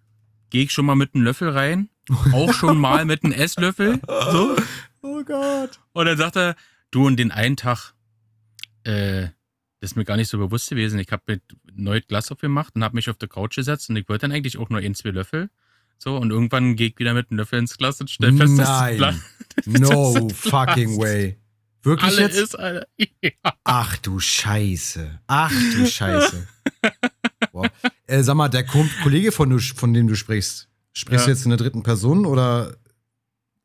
gehe 0.50 0.62
ich 0.64 0.72
schon 0.72 0.86
mal 0.86 0.94
mit 0.96 1.14
einem 1.14 1.24
Löffel 1.24 1.50
rein. 1.50 1.88
Auch 2.32 2.52
schon 2.54 2.78
mal 2.78 3.04
mit 3.04 3.24
einem 3.24 3.32
Esslöffel. 3.32 4.00
So. 4.06 4.56
Oh 5.02 5.22
Gott. 5.24 5.80
Und 5.92 6.06
dann 6.06 6.16
sagt 6.16 6.36
er, 6.36 6.54
du 6.90 7.06
und 7.06 7.16
den 7.18 7.30
einen 7.32 7.56
Tag, 7.56 7.92
äh, 8.84 9.28
das 9.84 9.90
ist 9.92 9.96
mir 9.96 10.04
gar 10.06 10.16
nicht 10.16 10.30
so 10.30 10.38
bewusst 10.38 10.70
gewesen. 10.70 10.98
Ich 10.98 11.12
habe 11.12 11.22
mit 11.26 11.42
neu 11.74 12.00
Glas 12.00 12.32
aufgemacht 12.32 12.74
und 12.74 12.82
habe 12.82 12.94
mich 12.94 13.10
auf 13.10 13.18
der 13.18 13.28
Couch 13.28 13.56
gesetzt 13.56 13.90
und 13.90 13.96
ich 13.96 14.08
wollte 14.08 14.22
dann 14.22 14.32
eigentlich 14.32 14.56
auch 14.56 14.70
nur 14.70 14.80
ein, 14.80 14.94
zwei 14.94 15.10
Löffel. 15.10 15.50
So, 15.98 16.16
und 16.16 16.30
irgendwann 16.30 16.74
gehe 16.74 16.88
ich 16.88 16.98
wieder 16.98 17.12
mit 17.12 17.30
einem 17.30 17.38
Löffel 17.38 17.58
ins 17.58 17.76
Glas 17.76 18.00
und 18.00 18.08
stell 18.08 18.32
fest, 18.34 18.58
dass 18.58 18.66
das 18.66 18.80
Nein. 18.80 18.96
Glas 18.96 19.16
No 19.66 20.28
fucking 20.34 20.96
way. 20.98 21.36
Wirklich 21.82 22.12
alle 22.12 22.22
jetzt? 22.22 22.38
ist, 22.38 22.58
Alter. 22.58 22.86
Ja. 23.22 23.30
Ach 23.64 23.96
du 23.98 24.18
Scheiße. 24.18 25.20
Ach 25.26 25.50
du 25.50 25.86
Scheiße. 25.86 26.48
Wow. 27.52 27.66
Äh, 28.06 28.22
sag 28.22 28.36
mal, 28.36 28.48
der 28.48 28.64
Ko 28.64 28.86
Kollege, 29.02 29.32
von, 29.32 29.50
du, 29.50 29.58
von 29.58 29.92
dem 29.92 30.08
du 30.08 30.14
sprichst, 30.16 30.70
sprichst 30.94 31.26
du 31.26 31.30
Ja. 31.30 31.34
jetzt 31.36 31.44
in 31.44 31.50
der 31.50 31.58
dritten 31.58 31.82
Person 31.82 32.24
oder 32.24 32.74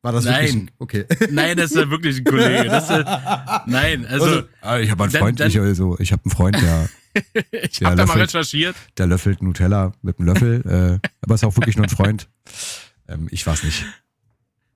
war 0.01 0.11
das 0.11 0.25
wirklich? 0.25 0.53
Nein. 0.53 0.61
ein- 0.63 0.71
Okay. 0.79 1.05
Nein, 1.31 1.57
das 1.57 1.71
ist 1.71 1.77
ja 1.77 1.89
wirklich 1.89 2.17
ein 2.17 2.23
Kollege. 2.23 2.75
Ist, 2.75 2.89
nein, 3.67 4.05
also, 4.05 4.43
Ah, 4.61 4.79
ich 4.79 4.89
habe 4.91 5.03
einen 5.03 5.11
Freund, 5.11 5.39
dann- 5.39 5.49
ich, 5.49 5.59
also, 5.59 5.97
ich 5.99 6.11
habe 6.11 6.23
einen 6.25 6.31
Freund, 6.31 6.55
der, 6.61 6.89
ich 7.69 7.81
habe 7.83 7.95
da 7.95 8.05
mal 8.05 8.17
recherchiert. 8.19 8.75
der 8.97 9.07
löffelt 9.07 9.41
Nutella 9.41 9.93
mit 10.01 10.19
einem 10.19 10.27
Löffel, 10.27 10.99
äh, 11.01 11.07
aber 11.21 11.35
ist 11.35 11.43
auch 11.43 11.55
wirklich 11.57 11.75
nur 11.77 11.85
ein 11.85 11.89
Freund. 11.89 12.29
Ähm, 13.07 13.27
ich 13.31 13.45
weiß 13.45 13.63
nicht. 13.63 13.85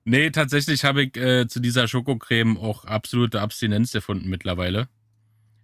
Nee, 0.04 0.30
tatsächlich 0.30 0.84
habe 0.84 1.04
ich 1.04 1.16
äh, 1.16 1.46
zu 1.48 1.60
dieser 1.60 1.88
Schokocreme 1.88 2.58
auch 2.58 2.84
absolute 2.84 3.40
Abstinenz 3.40 3.94
erfunden 3.94 4.28
mittlerweile. 4.28 4.88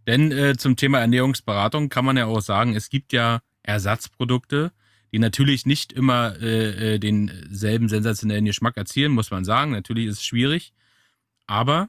Denn 0.06 0.32
äh, 0.32 0.56
zum 0.56 0.76
Thema 0.76 0.98
Ernährungsberatung 1.00 1.90
kann 1.90 2.06
man 2.06 2.16
ja 2.16 2.24
auch 2.24 2.40
sagen, 2.40 2.74
es 2.74 2.88
gibt 2.88 3.12
ja 3.12 3.40
Ersatzprodukte, 3.62 4.72
die 5.12 5.18
natürlich 5.18 5.66
nicht 5.66 5.92
immer 5.92 6.36
äh, 6.40 6.94
äh, 6.94 6.98
denselben 6.98 7.88
sensationellen 7.88 8.44
Geschmack 8.44 8.76
erzielen, 8.76 9.12
muss 9.12 9.30
man 9.30 9.44
sagen. 9.44 9.72
Natürlich 9.72 10.06
ist 10.06 10.18
es 10.18 10.24
schwierig. 10.24 10.72
Aber 11.46 11.88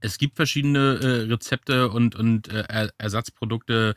es 0.00 0.18
gibt 0.18 0.36
verschiedene 0.36 0.78
äh, 0.78 1.32
Rezepte 1.32 1.90
und, 1.90 2.14
und 2.14 2.48
äh, 2.48 2.64
Er- 2.68 2.92
Ersatzprodukte, 2.98 3.94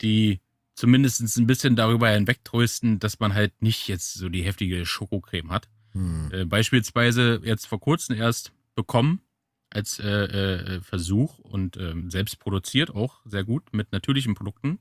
die 0.00 0.40
zumindest 0.74 1.36
ein 1.36 1.46
bisschen 1.46 1.76
darüber 1.76 2.08
hinwegtrösten, 2.10 2.98
dass 2.98 3.20
man 3.20 3.34
halt 3.34 3.60
nicht 3.60 3.88
jetzt 3.88 4.14
so 4.14 4.28
die 4.28 4.42
heftige 4.42 4.86
Schokocreme 4.86 5.50
hat. 5.50 5.68
Hm. 5.92 6.30
Äh, 6.32 6.44
beispielsweise 6.44 7.40
jetzt 7.44 7.66
vor 7.66 7.80
kurzem 7.80 8.16
erst 8.16 8.52
bekommen 8.74 9.20
als 9.68 9.98
äh, 9.98 10.08
äh, 10.08 10.80
Versuch 10.80 11.38
und 11.38 11.76
ähm, 11.76 12.10
selbst 12.10 12.38
produziert 12.38 12.94
auch 12.94 13.20
sehr 13.24 13.44
gut 13.44 13.72
mit 13.72 13.90
natürlichen 13.92 14.34
Produkten. 14.34 14.78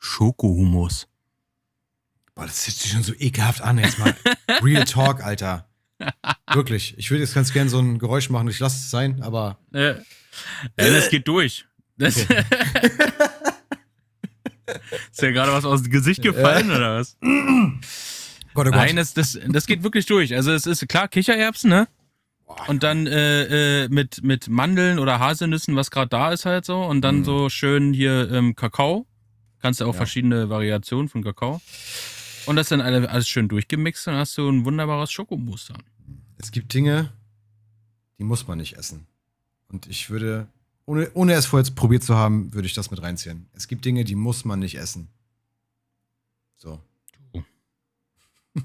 Schokohumus. 0.00 1.06
Boah, 2.34 2.46
das 2.46 2.66
hört 2.66 2.76
sich 2.76 2.90
schon 2.90 3.02
so 3.04 3.12
ekelhaft 3.18 3.60
an, 3.60 3.78
jetzt 3.78 3.98
mal. 3.98 4.16
Real 4.62 4.84
Talk, 4.84 5.22
Alter. 5.22 5.68
Wirklich. 6.52 6.94
Ich 6.96 7.10
würde 7.10 7.22
jetzt 7.22 7.34
ganz 7.34 7.52
gern 7.52 7.68
so 7.68 7.78
ein 7.78 7.98
Geräusch 7.98 8.30
machen. 8.30 8.48
Ich 8.48 8.58
lasse 8.58 8.78
es 8.78 8.90
sein, 8.90 9.22
aber. 9.22 9.58
Äh, 9.72 9.90
äh, 9.90 9.96
das 10.76 11.10
geht 11.10 11.28
durch. 11.28 11.66
Das 11.98 12.16
ist 12.16 12.28
ja 15.20 15.30
gerade 15.32 15.52
was 15.52 15.64
aus 15.66 15.82
dem 15.82 15.92
Gesicht 15.92 16.22
gefallen 16.22 16.70
oder 16.70 16.96
was? 16.98 17.18
Gott, 18.54 18.66
oh 18.66 18.70
Gott. 18.70 18.74
Nein, 18.74 18.96
das, 18.96 19.12
das, 19.14 19.38
das 19.48 19.66
geht 19.66 19.82
wirklich 19.82 20.06
durch. 20.06 20.34
Also 20.34 20.50
es 20.52 20.66
ist 20.66 20.88
klar 20.88 21.08
Kichererbsen, 21.08 21.68
ne? 21.70 21.88
Und 22.66 22.82
dann 22.82 23.06
äh, 23.06 23.84
äh, 23.84 23.88
mit, 23.90 24.24
mit 24.24 24.48
Mandeln 24.48 24.98
oder 24.98 25.20
Haselnüssen, 25.20 25.76
was 25.76 25.90
gerade 25.92 26.08
da 26.08 26.32
ist 26.32 26.46
halt 26.46 26.64
so. 26.64 26.82
Und 26.82 27.02
dann 27.02 27.18
Mhm. 27.18 27.24
so 27.24 27.48
schön 27.48 27.92
hier 27.92 28.28
ähm, 28.32 28.56
Kakao. 28.56 29.06
Kannst 29.62 29.80
du 29.80 29.84
auch 29.84 29.92
Ja. 29.94 29.98
verschiedene 29.98 30.48
Variationen 30.48 31.08
von 31.08 31.22
Kakao. 31.22 31.60
Und 32.46 32.56
das 32.56 32.68
dann 32.68 32.80
alle, 32.80 33.08
alles 33.10 33.28
schön 33.28 33.48
durchgemixt 33.48 34.06
und 34.06 34.14
dann 34.14 34.20
hast 34.20 34.36
du 34.38 34.48
ein 34.48 34.64
wunderbares 34.64 35.12
Schokomousse 35.12 35.74
dann. 35.74 35.82
Es 36.38 36.50
gibt 36.50 36.72
Dinge, 36.72 37.12
die 38.18 38.24
muss 38.24 38.46
man 38.48 38.58
nicht 38.58 38.76
essen. 38.78 39.06
Und 39.68 39.86
ich 39.86 40.08
würde, 40.10 40.48
ohne, 40.86 41.10
ohne 41.14 41.34
es 41.34 41.46
vorher 41.46 41.70
probiert 41.72 42.02
zu 42.02 42.16
haben, 42.16 42.52
würde 42.54 42.66
ich 42.66 42.74
das 42.74 42.90
mit 42.90 43.02
reinziehen. 43.02 43.46
Es 43.52 43.68
gibt 43.68 43.84
Dinge, 43.84 44.04
die 44.04 44.14
muss 44.14 44.44
man 44.46 44.58
nicht 44.58 44.76
essen. 44.78 45.08
So. 46.56 46.80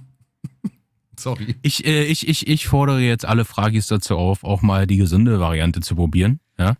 Sorry. 1.17 1.55
Ich, 1.61 1.85
äh, 1.85 2.03
ich, 2.05 2.27
ich, 2.27 2.47
ich 2.47 2.67
fordere 2.67 2.99
jetzt 2.99 3.25
alle 3.25 3.45
Fragis 3.45 3.87
dazu 3.87 4.17
auf, 4.17 4.43
auch 4.43 4.61
mal 4.61 4.85
die 4.87 4.97
gesunde 4.97 5.39
Variante 5.39 5.81
zu 5.81 5.95
probieren. 5.95 6.39
Ja? 6.57 6.75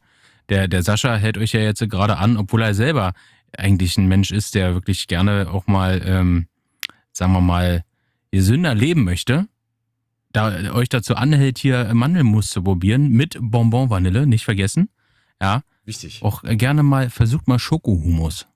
Der, 0.49 0.67
der 0.67 0.83
Sascha 0.83 1.15
hält 1.15 1.37
euch 1.37 1.53
ja 1.53 1.61
jetzt 1.61 1.79
gerade 1.89 2.17
an, 2.17 2.37
obwohl 2.37 2.61
er 2.61 2.73
selber 2.73 3.13
eigentlich 3.57 3.97
ein 3.97 4.07
Mensch 4.07 4.31
ist, 4.31 4.55
der 4.55 4.73
wirklich 4.73 5.07
gerne 5.07 5.49
auch 5.51 5.67
mal, 5.67 6.01
ähm, 6.05 6.47
sagen 7.11 7.33
wir 7.33 7.41
mal, 7.41 7.83
gesünder 8.31 8.75
leben 8.75 9.03
möchte. 9.03 9.47
Da 10.31 10.73
euch 10.73 10.89
dazu 10.89 11.15
anhält, 11.15 11.57
hier 11.57 11.93
Mandelmus 11.93 12.49
zu 12.49 12.61
probieren 12.61 13.09
mit 13.09 13.37
Bonbon-Vanille, 13.39 14.27
nicht 14.27 14.43
vergessen. 14.43 14.89
Ja, 15.41 15.63
Wichtig. 15.85 16.21
auch 16.23 16.43
gerne 16.43 16.83
mal, 16.83 17.09
versucht 17.09 17.47
mal 17.47 17.59
Schokohumus. 17.59 18.47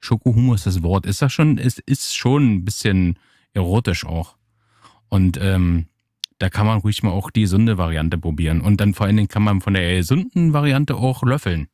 Schokohumus, 0.00 0.64
das 0.64 0.82
Wort, 0.82 1.06
ist 1.06 1.20
das 1.20 1.32
schon, 1.32 1.58
ist, 1.58 1.80
ist 1.80 2.16
schon 2.16 2.54
ein 2.54 2.64
bisschen 2.64 3.18
erotisch 3.52 4.06
auch. 4.06 4.36
Und 5.08 5.38
ähm, 5.40 5.88
da 6.38 6.48
kann 6.48 6.66
man 6.66 6.78
ruhig 6.78 7.02
mal 7.02 7.10
auch 7.10 7.30
die 7.30 7.42
gesunde 7.42 7.78
Variante 7.78 8.16
probieren. 8.16 8.60
Und 8.60 8.80
dann 8.80 8.94
vor 8.94 9.06
allen 9.06 9.16
Dingen 9.16 9.28
kann 9.28 9.42
man 9.42 9.60
von 9.60 9.74
der 9.74 9.96
gesunden 9.96 10.52
Variante 10.52 10.96
auch 10.96 11.22
löffeln. 11.22 11.68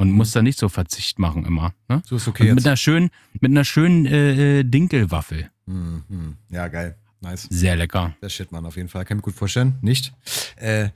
Und 0.00 0.12
muss 0.12 0.32
da 0.32 0.40
nicht 0.40 0.58
so 0.58 0.70
Verzicht 0.70 1.18
machen 1.18 1.44
immer. 1.44 1.74
Ne? 1.90 2.00
So 2.06 2.16
ist 2.16 2.26
okay 2.26 2.54
mit 2.54 2.66
einer 2.66 2.78
schönen, 2.78 3.10
mit 3.34 3.50
einer 3.50 3.66
schönen 3.66 4.06
äh, 4.06 4.60
äh, 4.60 4.64
Dinkelwaffel. 4.64 5.50
Hm, 5.66 6.04
hm. 6.08 6.36
Ja, 6.48 6.68
geil. 6.68 6.96
Nice. 7.20 7.46
Sehr 7.50 7.76
lecker. 7.76 8.16
Der 8.22 8.30
Shit, 8.30 8.50
Mann, 8.50 8.64
auf 8.64 8.76
jeden 8.76 8.88
Fall. 8.88 9.04
Kann 9.04 9.18
ich 9.18 9.20
mir 9.20 9.24
gut 9.24 9.34
vorstellen. 9.34 9.74
Nicht? 9.82 10.14
Äh, 10.56 10.88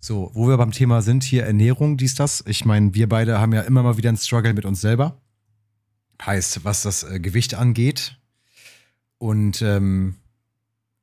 so, 0.00 0.30
wo 0.32 0.48
wir 0.48 0.56
beim 0.56 0.72
Thema 0.72 1.02
sind, 1.02 1.24
hier 1.24 1.44
Ernährung, 1.44 1.98
dies, 1.98 2.14
das. 2.14 2.42
Ich 2.46 2.64
meine, 2.64 2.94
wir 2.94 3.06
beide 3.06 3.38
haben 3.38 3.52
ja 3.52 3.60
immer 3.60 3.82
mal 3.82 3.98
wieder 3.98 4.08
einen 4.08 4.16
Struggle 4.16 4.54
mit 4.54 4.64
uns 4.64 4.80
selber. 4.80 5.20
Heißt, 6.24 6.64
was 6.64 6.80
das 6.80 7.02
äh, 7.02 7.20
Gewicht 7.20 7.52
angeht. 7.54 8.16
Und 9.18 9.60
ähm, 9.60 10.16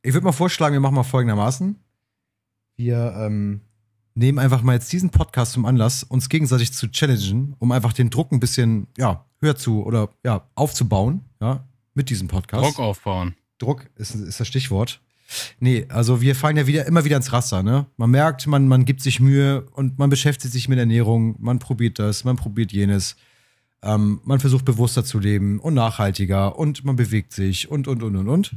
ich 0.02 0.14
würde 0.16 0.26
mal 0.26 0.32
vorschlagen, 0.32 0.74
wir 0.74 0.80
machen 0.80 0.96
mal 0.96 1.04
folgendermaßen. 1.04 1.76
Wir 2.76 3.14
ähm, 3.20 3.62
nehmen 4.16 4.40
einfach 4.40 4.62
mal 4.62 4.74
jetzt 4.74 4.92
diesen 4.92 5.10
Podcast 5.10 5.54
zum 5.54 5.66
Anlass, 5.66 6.04
uns 6.04 6.30
gegenseitig 6.30 6.74
zu 6.74 6.90
challengen, 6.90 7.56
um 7.60 7.72
einfach 7.72 7.94
den 7.94 8.10
Druck 8.10 8.32
ein 8.32 8.40
bisschen 8.40 8.88
ja, 8.98 9.26
höher 9.42 9.56
zu 9.56 9.84
oder 9.84 10.10
ja, 10.24 10.48
aufzubauen, 10.56 11.26
ja, 11.42 11.68
mit 11.94 12.10
diesem 12.10 12.28
Podcast. 12.28 12.64
Druck 12.64 12.80
aufbauen. 12.80 13.36
Druck 13.58 13.90
ist, 13.96 14.16
ist 14.16 14.40
das 14.40 14.48
Stichwort. 14.48 15.02
Nee, 15.60 15.86
also 15.90 16.22
wir 16.22 16.36
fallen 16.36 16.58
ja 16.58 16.66
wieder 16.66 16.88
immer 16.88 17.06
wieder 17.06 17.18
ins 17.18 17.32
Raster, 17.32 17.62
ne? 17.62 17.86
Man 17.98 18.10
merkt, 18.10 18.48
man, 18.48 18.68
man 18.68 18.86
gibt 18.86 19.02
sich 19.02 19.20
Mühe 19.20 19.62
und 19.74 20.00
man 20.00 20.10
beschäftigt 20.10 20.52
sich 20.52 20.68
mit 20.70 20.80
Ernährung, 20.80 21.36
man 21.40 21.60
probiert 21.60 22.00
das, 22.00 22.24
man 22.24 22.36
probiert 22.36 22.72
jenes. 22.72 23.16
Ähm, 23.82 24.22
man 24.26 24.40
versucht 24.40 24.66
bewusster 24.66 25.06
zu 25.06 25.20
leben 25.20 25.60
und 25.60 25.74
nachhaltiger 25.74 26.58
und 26.58 26.84
man 26.84 26.96
bewegt 26.96 27.32
sich 27.32 27.70
und 27.70 27.88
und 27.88 28.04
und 28.04 28.16
und 28.16 28.28
und. 28.28 28.56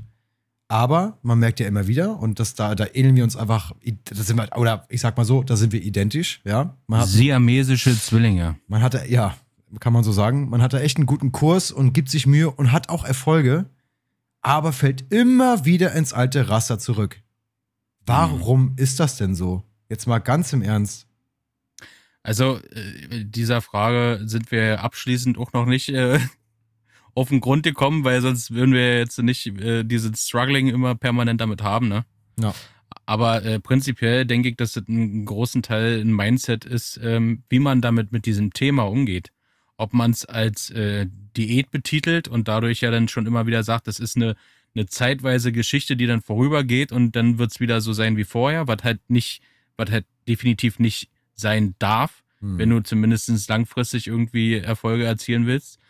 Aber 0.73 1.19
man 1.21 1.39
merkt 1.39 1.61
ja 1.61 1.67
immer 1.67 1.87
wieder, 1.87 2.19
und 2.19 2.41
das 2.41 2.55
da, 2.55 2.75
da 2.75 2.87
ähneln 2.95 3.15
wir 3.15 3.25
uns 3.25 3.37
einfach, 3.37 3.73
da 4.05 4.15
sind 4.15 4.39
wir, 4.39 4.49
oder 4.57 4.87
ich 4.89 5.03
sag 5.03 5.19
mal 5.19 5.27
so, 5.27 5.43
da 5.43 5.55
sind 5.55 5.71
wir 5.71 5.83
identisch, 5.83 6.41
ja. 6.45 6.79
Hat, 6.91 7.09
Siamesische 7.09 7.95
Zwillinge. 7.95 8.57
Man 8.69 8.81
hatte, 8.81 9.05
ja, 9.07 9.37
kann 9.81 9.93
man 9.93 10.03
so 10.03 10.13
sagen, 10.13 10.49
man 10.49 10.63
hat 10.63 10.73
da 10.73 10.81
echt 10.81 10.97
einen 10.97 11.05
guten 11.05 11.31
Kurs 11.31 11.73
und 11.73 11.93
gibt 11.93 12.09
sich 12.09 12.27
Mühe 12.27 12.51
und 12.51 12.73
hat 12.73 12.89
auch 12.89 13.05
Erfolge, 13.05 13.67
aber 14.41 14.73
fällt 14.73 15.13
immer 15.13 15.67
wieder 15.67 15.93
ins 15.93 16.15
alte 16.15 16.49
Raster 16.49 16.79
zurück. 16.79 17.21
Warum 18.07 18.71
mhm. 18.71 18.77
ist 18.77 18.99
das 18.99 19.19
denn 19.19 19.35
so? 19.35 19.65
Jetzt 19.91 20.07
mal 20.07 20.21
ganz 20.21 20.55
im 20.55 20.63
Ernst. 20.63 21.07
Also, 22.23 22.61
äh, 22.71 23.27
dieser 23.27 23.61
Frage 23.61 24.23
sind 24.25 24.51
wir 24.51 24.83
abschließend 24.83 25.37
auch 25.37 25.53
noch 25.53 25.67
nicht 25.67 25.91
äh, 25.91 26.19
auf 27.15 27.29
den 27.29 27.41
Grund 27.41 27.63
gekommen, 27.63 28.05
weil 28.05 28.21
sonst 28.21 28.53
würden 28.53 28.75
wir 28.75 28.99
jetzt 28.99 29.19
nicht 29.19 29.47
äh, 29.47 29.85
dieses 29.85 30.27
Struggling 30.27 30.69
immer 30.69 30.95
permanent 30.95 31.41
damit 31.41 31.63
haben, 31.63 31.89
ne? 31.89 32.05
Ja. 32.41 32.55
Aber 33.05 33.45
äh, 33.45 33.61
prinzipiell 33.61 34.25
denke 34.25 34.51
ich, 34.51 34.57
dass 34.57 34.73
das 34.73 34.87
einen 34.89 35.25
großen 35.25 35.63
Teil 35.63 36.01
ein 36.01 36.15
Mindset 36.15 36.65
ist, 36.65 37.01
ähm, 37.03 37.43
wie 37.49 37.59
man 37.59 37.81
damit 37.81 38.13
mit 38.13 38.27
diesem 38.27 38.53
Thema 38.53 38.85
umgeht. 38.85 39.31
Ob 39.77 39.93
man 39.93 40.13
es 40.13 40.25
als 40.25 40.71
äh, 40.71 41.07
Diät 41.37 41.71
betitelt 41.71 42.29
und 42.29 42.49
dadurch 42.49 42.81
ja 42.81 42.91
dann 42.91 43.09
schon 43.09 43.27
immer 43.27 43.47
wieder 43.47 43.65
sagt, 43.65 43.87
das 43.87 43.99
ist 43.99 44.17
eine, 44.17 44.37
eine 44.75 44.87
zeitweise 44.87 45.53
Geschichte, 45.53 45.97
die 45.97 46.07
dann 46.07 46.23
vorübergeht 46.23 46.93
und 46.93 47.17
dann 47.17 47.39
wird 47.39 47.51
es 47.51 47.61
wieder 47.61 47.81
so 47.81 47.93
sein 47.93 48.17
wie 48.17 48.25
vorher, 48.25 48.69
was 48.69 48.85
halt 48.85 49.01
nicht, 49.09 49.43
was 49.77 49.91
halt 49.91 50.07
definitiv 50.29 50.79
nicht 50.79 51.11
sein 51.35 51.75
darf, 51.79 52.23
hm. 52.41 52.59
wenn 52.59 52.71
du 52.71 52.81
zumindest 52.81 53.49
langfristig 53.49 54.07
irgendwie 54.07 54.55
Erfolge 54.55 55.05
erzielen 55.05 55.47
willst 55.47 55.82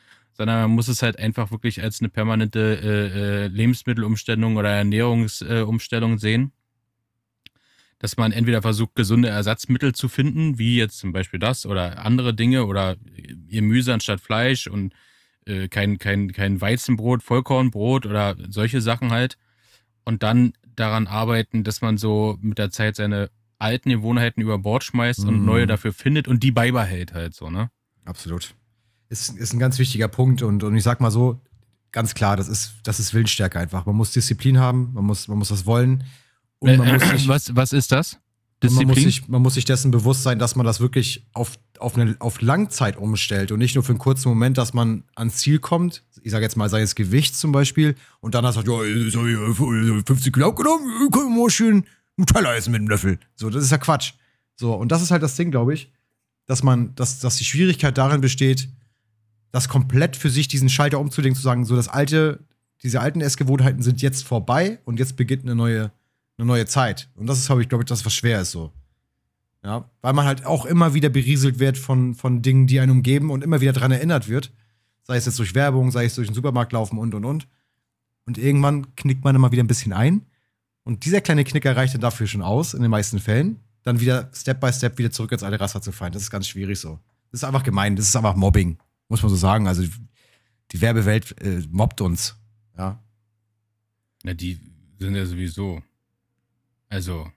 sondern 0.43 0.63
man 0.63 0.71
muss 0.73 0.89
es 0.89 1.05
halt 1.05 1.21
einfach 1.21 1.53
wirklich 1.53 1.85
als 1.85 2.01
eine 2.01 2.09
permanente 2.09 2.59
äh, 2.59 3.45
äh, 3.45 3.47
Lebensmittelumstellung 3.47 4.57
oder 4.57 4.71
Ernährungsumstellung 4.71 6.15
äh, 6.15 6.19
sehen. 6.19 6.51
Dass 8.01 8.17
man 8.17 8.33
entweder 8.33 8.61
versucht, 8.61 8.97
gesunde 8.97 9.29
Ersatzmittel 9.29 9.95
zu 9.95 10.09
finden, 10.09 10.59
wie 10.59 10.79
jetzt 10.79 10.99
zum 10.99 11.13
Beispiel 11.13 11.39
das 11.39 11.65
oder 11.65 12.05
andere 12.05 12.35
Dinge 12.35 12.67
oder 12.67 12.97
Gemüse 13.47 13.95
anstatt 13.95 14.21
Fleisch 14.21 14.67
und 14.67 14.95
äh, 15.47 15.69
kein, 15.69 15.99
kein, 15.99 16.33
kein 16.33 16.61
Weizenbrot, 16.61 17.23
Vollkornbrot 17.23 18.05
oder 18.05 18.35
solche 18.49 18.81
Sachen 18.81 19.13
halt. 19.13 19.39
Und 20.05 20.25
dann 20.25 20.55
daran 20.75 21.07
arbeiten, 21.07 21.63
dass 21.63 21.83
man 21.83 21.99
so 21.99 22.37
mit 22.41 22.59
der 22.59 22.73
Zeit 22.73 22.97
seine 22.97 23.31
alten 23.61 23.91
Gewohnheiten 23.91 24.41
über 24.41 24.59
Bord 24.59 24.83
schmeißt 24.83 25.23
mhm. 25.23 25.29
und 25.29 25.45
neue 25.45 25.69
dafür 25.69 25.93
findet 25.93 26.27
und 26.27 26.43
die 26.43 26.51
beibehält 26.51 27.15
halt 27.15 27.33
so, 27.33 27.49
ne? 27.49 27.71
Absolut 28.05 28.57
ist, 29.13 29.37
ist 29.37 29.53
ein 29.53 29.59
ganz 29.59 29.79
wichtiger 29.79 30.09
Punkt. 30.09 30.43
Und, 30.43 30.65
und 30.65 30.75
ich 30.75 30.83
sag 30.83 31.01
mal 31.01 31.11
so, 31.11 31.41
ganz 31.93 32.15
klar, 32.15 32.37
das 32.37 32.49
ist, 32.49 32.73
das 32.83 32.99
ist 32.99 33.15
Willensstärke 33.15 33.59
einfach. 33.59 33.87
Man 33.87 33.95
muss 33.95 34.11
Disziplin 34.11 34.59
haben, 34.59 34.91
man 34.95 35.05
muss, 35.05 35.29
man 35.29 35.39
muss 35.39 35.51
das 35.51 35.67
wollen. 35.67 36.05
Und 36.59 36.79
man 36.79 36.95
muss 36.95 37.09
sich, 37.11 37.29
was, 37.29 37.55
was 37.55 37.73
ist 37.73 37.93
das? 37.93 38.19
Disziplin? 38.63 38.87
Man 38.87 38.95
muss, 38.95 39.05
sich, 39.05 39.29
man 39.29 39.43
muss 39.43 39.55
sich 39.55 39.65
dessen 39.65 39.91
bewusst 39.91 40.23
sein, 40.23 40.39
dass 40.39 40.57
man 40.57 40.65
das 40.65 40.81
wirklich 40.81 41.27
auf, 41.35 41.59
auf, 41.79 41.97
eine, 41.97 42.17
auf 42.21 42.41
Langzeit 42.41 42.97
umstellt 42.97 43.53
und 43.53 43.59
nicht 43.59 43.75
nur 43.75 43.85
für 43.85 43.91
einen 43.91 43.99
kurzen 43.99 44.29
Moment, 44.29 44.57
dass 44.57 44.73
man 44.73 45.05
ans 45.15 45.37
Ziel 45.37 45.59
kommt. 45.59 46.05
Ich 46.23 46.31
sage 46.31 46.45
jetzt 46.45 46.57
mal, 46.57 46.69
sei 46.69 46.81
es 46.81 46.95
Gewicht 46.95 47.37
zum 47.37 47.53
Beispiel, 47.53 47.97
und 48.21 48.35
dann 48.35 48.51
sagt, 48.53 48.69
ja, 48.69 48.79
50 48.79 50.33
Kilo 50.33 50.49
abgenommen, 50.49 51.11
können 51.11 51.35
wir 51.35 51.43
mal 51.43 51.51
schön 51.51 51.85
Nutella 52.17 52.55
essen 52.55 52.73
mit 52.73 52.81
dem 52.81 52.89
Löffel. 52.89 53.19
So, 53.35 53.51
das 53.51 53.65
ist 53.65 53.71
ja 53.71 53.79
Quatsch. 53.79 54.13
So, 54.55 54.75
und 54.75 54.93
das 54.93 55.03
ist 55.03 55.11
halt 55.11 55.23
das 55.23 55.35
Ding, 55.35 55.51
glaube 55.51 55.75
ich, 55.75 55.91
dass 56.47 56.63
man, 56.63 56.95
dass, 56.95 57.19
dass 57.19 57.37
die 57.37 57.45
Schwierigkeit 57.45 57.99
darin 57.99 58.21
besteht, 58.21 58.69
das 59.53 59.69
komplett 59.69 60.17
für 60.17 60.31
sich 60.31 60.49
diesen 60.49 60.71
Schalter 60.71 60.99
umzulegen, 60.99 61.37
zu 61.37 61.43
sagen, 61.43 61.65
so 61.65 61.77
das 61.77 61.89
alte, 61.89 62.41
diese 62.83 63.01
alten 63.01 63.21
Essgewohnheiten 63.21 63.83
sind 63.83 64.03
jetzt 64.03 64.25
vorbei 64.25 64.81
und 64.85 64.99
jetzt 64.99 65.17
beginnt 65.17 65.45
eine 65.45 65.55
neue, 65.55 65.93
eine 66.39 66.47
neue 66.47 66.67
Zeit. 66.67 67.11
Und 67.15 67.27
das 67.27 67.39
ist, 67.39 67.47
glaube 67.47 67.63
ich, 67.63 67.69
glaube 67.69 67.85
ich, 67.85 67.89
das, 67.89 68.05
was 68.05 68.15
schwer 68.15 68.41
ist 68.41 68.51
so. 68.51 68.73
Ja, 69.63 69.89
weil 70.01 70.15
man 70.15 70.27
halt 70.27 70.45
auch 70.45 70.65
immer 70.65 70.93
wieder 70.95 71.09
berieselt 71.09 71.61
wird 71.61 71.79
von, 71.79 72.15
von 72.15 72.43
Dingen, 72.43 72.67
die 72.67 72.81
einen 72.81 72.91
umgeben 72.91 73.31
und 73.31 73.45
immer 73.45 73.61
wieder 73.61 73.73
daran 73.73 73.93
erinnert 73.93 74.29
wird. 74.29 74.51
Sei 75.05 75.17
es 75.17 75.27
jetzt 75.27 75.39
durch 75.39 75.55
Werbung, 75.55 75.93
sei 75.93 76.07
es 76.07 76.17
durch 76.17 76.27
den 76.27 76.35
Supermarkt 76.35 76.73
laufen 76.73 76.99
und 76.99 77.15
und 77.15 77.25
und. 77.25 77.47
Und 78.25 78.39
irgendwann 78.39 78.97
knickt 78.97 79.23
man 79.23 79.37
immer 79.37 79.53
wieder 79.53 79.63
ein 79.63 79.69
bisschen 79.69 79.93
ein. 79.93 80.23
Und 80.83 81.05
dieser 81.05 81.21
kleine 81.21 81.45
Knicker 81.45 81.77
reicht 81.77 81.95
dann 81.95 82.01
dafür 82.01 82.27
schon 82.27 82.43
aus, 82.43 82.75
in 82.75 82.83
den 82.83 82.91
meisten 82.91 83.21
Fällen, 83.21 83.61
dann 83.85 84.01
wieder 84.01 84.31
Step 84.33 84.61
by 84.61 84.73
Step 84.73 84.99
wieder 84.99 85.13
zurück 85.13 85.31
ins 85.31 85.45
alte 85.45 85.61
Raster 85.61 85.83
zu 85.83 85.93
fallen. 85.93 86.13
Das 86.13 86.23
ist 86.23 86.31
ganz 86.31 86.49
schwierig 86.49 86.81
so. 86.81 86.99
Das 87.31 87.41
ist 87.43 87.45
einfach 87.45 87.63
gemein, 87.63 87.95
das 87.95 88.09
ist 88.09 88.17
einfach 88.17 88.35
Mobbing 88.35 88.79
muss 89.13 89.23
man 89.23 89.29
so 89.29 89.37
sagen. 89.37 89.69
Also 89.69 89.85
die 90.71 90.81
Werbewelt 90.81 91.39
äh, 91.43 91.63
mobbt 91.71 92.01
uns. 92.01 92.35
Ja. 92.79 92.99
Na, 94.23 94.33
die 94.33 94.59
sind 94.99 95.15
ja 95.15 95.27
sowieso. 95.27 95.83
Also, 96.89 97.31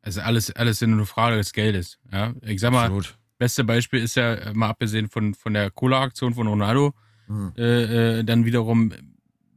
also 0.00 0.20
alles, 0.20 0.52
alles 0.52 0.80
nur 0.80 0.92
eine 0.92 1.06
Frage 1.06 1.36
des 1.36 1.52
Geldes. 1.52 1.98
Ja, 2.12 2.34
ich 2.42 2.60
sag 2.60 2.70
mal, 2.70 2.84
Absolut. 2.84 3.18
beste 3.36 3.64
Beispiel 3.64 4.00
ist 4.00 4.14
ja 4.14 4.34
äh, 4.34 4.54
mal 4.54 4.68
abgesehen 4.68 5.08
von, 5.08 5.34
von 5.34 5.54
der 5.54 5.72
Cola-Aktion 5.72 6.34
von 6.34 6.46
Ronaldo, 6.46 6.94
mhm. 7.26 7.52
äh, 7.56 8.18
äh, 8.20 8.24
dann 8.24 8.44
wiederum, 8.44 8.92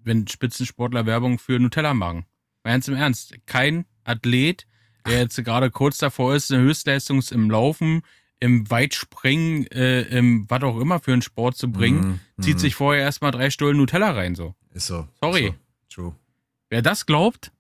wenn 0.04 0.28
Spitzensportler 0.28 1.06
Werbung 1.06 1.38
für 1.38 1.60
Nutella 1.60 1.94
machen. 1.94 2.26
Ganz 2.64 2.88
im 2.88 2.96
Ernst, 2.96 3.36
kein 3.46 3.86
Athlet, 4.04 4.66
der 5.06 5.20
jetzt 5.20 5.44
gerade 5.44 5.70
kurz 5.70 6.00
davor 6.00 6.34
ist, 6.34 6.52
eine 6.52 6.64
Höchstleistung 6.64 7.22
im 7.30 7.52
Laufen 7.52 8.02
im 8.42 8.70
Weitspringen, 8.70 9.68
äh, 9.68 10.02
im 10.02 10.50
was 10.50 10.64
auch 10.64 10.80
immer 10.80 11.00
für 11.00 11.14
einen 11.14 11.22
Sport 11.22 11.56
zu 11.56 11.72
bringen, 11.72 12.20
mm, 12.38 12.42
zieht 12.42 12.58
mm. 12.58 12.60
sich 12.60 12.76
vorher 12.76 13.04
erstmal 13.04 13.32
drei 13.32 13.52
Stullen 13.52 13.78
Nutella 13.78 14.12
rein, 14.12 14.36
so. 14.36 14.56
Ist 14.74 14.88
so. 14.88 15.08
Sorry. 15.22 15.46
Ist 15.46 15.54
so. 15.96 16.02
True. 16.02 16.16
Wer 16.70 16.82
das 16.82 17.06
glaubt, 17.06 17.52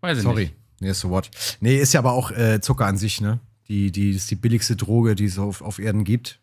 weiß 0.00 0.18
ich 0.18 0.22
Sorry. 0.22 0.42
nicht. 0.42 0.54
Sorry. 0.54 0.58
Nee, 0.80 0.92
so 0.92 1.10
what. 1.10 1.30
Nee, 1.60 1.76
ist 1.76 1.92
ja 1.92 2.00
aber 2.00 2.12
auch 2.12 2.30
äh, 2.30 2.60
Zucker 2.60 2.86
an 2.86 2.96
sich, 2.96 3.20
ne? 3.20 3.40
Die, 3.66 3.90
die 3.90 4.10
ist 4.10 4.30
die 4.30 4.36
billigste 4.36 4.76
Droge, 4.76 5.14
die 5.16 5.24
es 5.24 5.38
auf, 5.38 5.60
auf 5.60 5.80
Erden 5.80 6.04
gibt. 6.04 6.40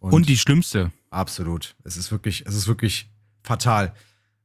Und, 0.00 0.12
Und, 0.12 0.28
die 0.28 0.36
schlimmste. 0.36 0.90
Absolut. 1.10 1.76
Es 1.84 1.96
ist 1.96 2.10
wirklich, 2.10 2.44
es 2.46 2.54
ist 2.54 2.66
wirklich 2.66 3.08
fatal. 3.44 3.94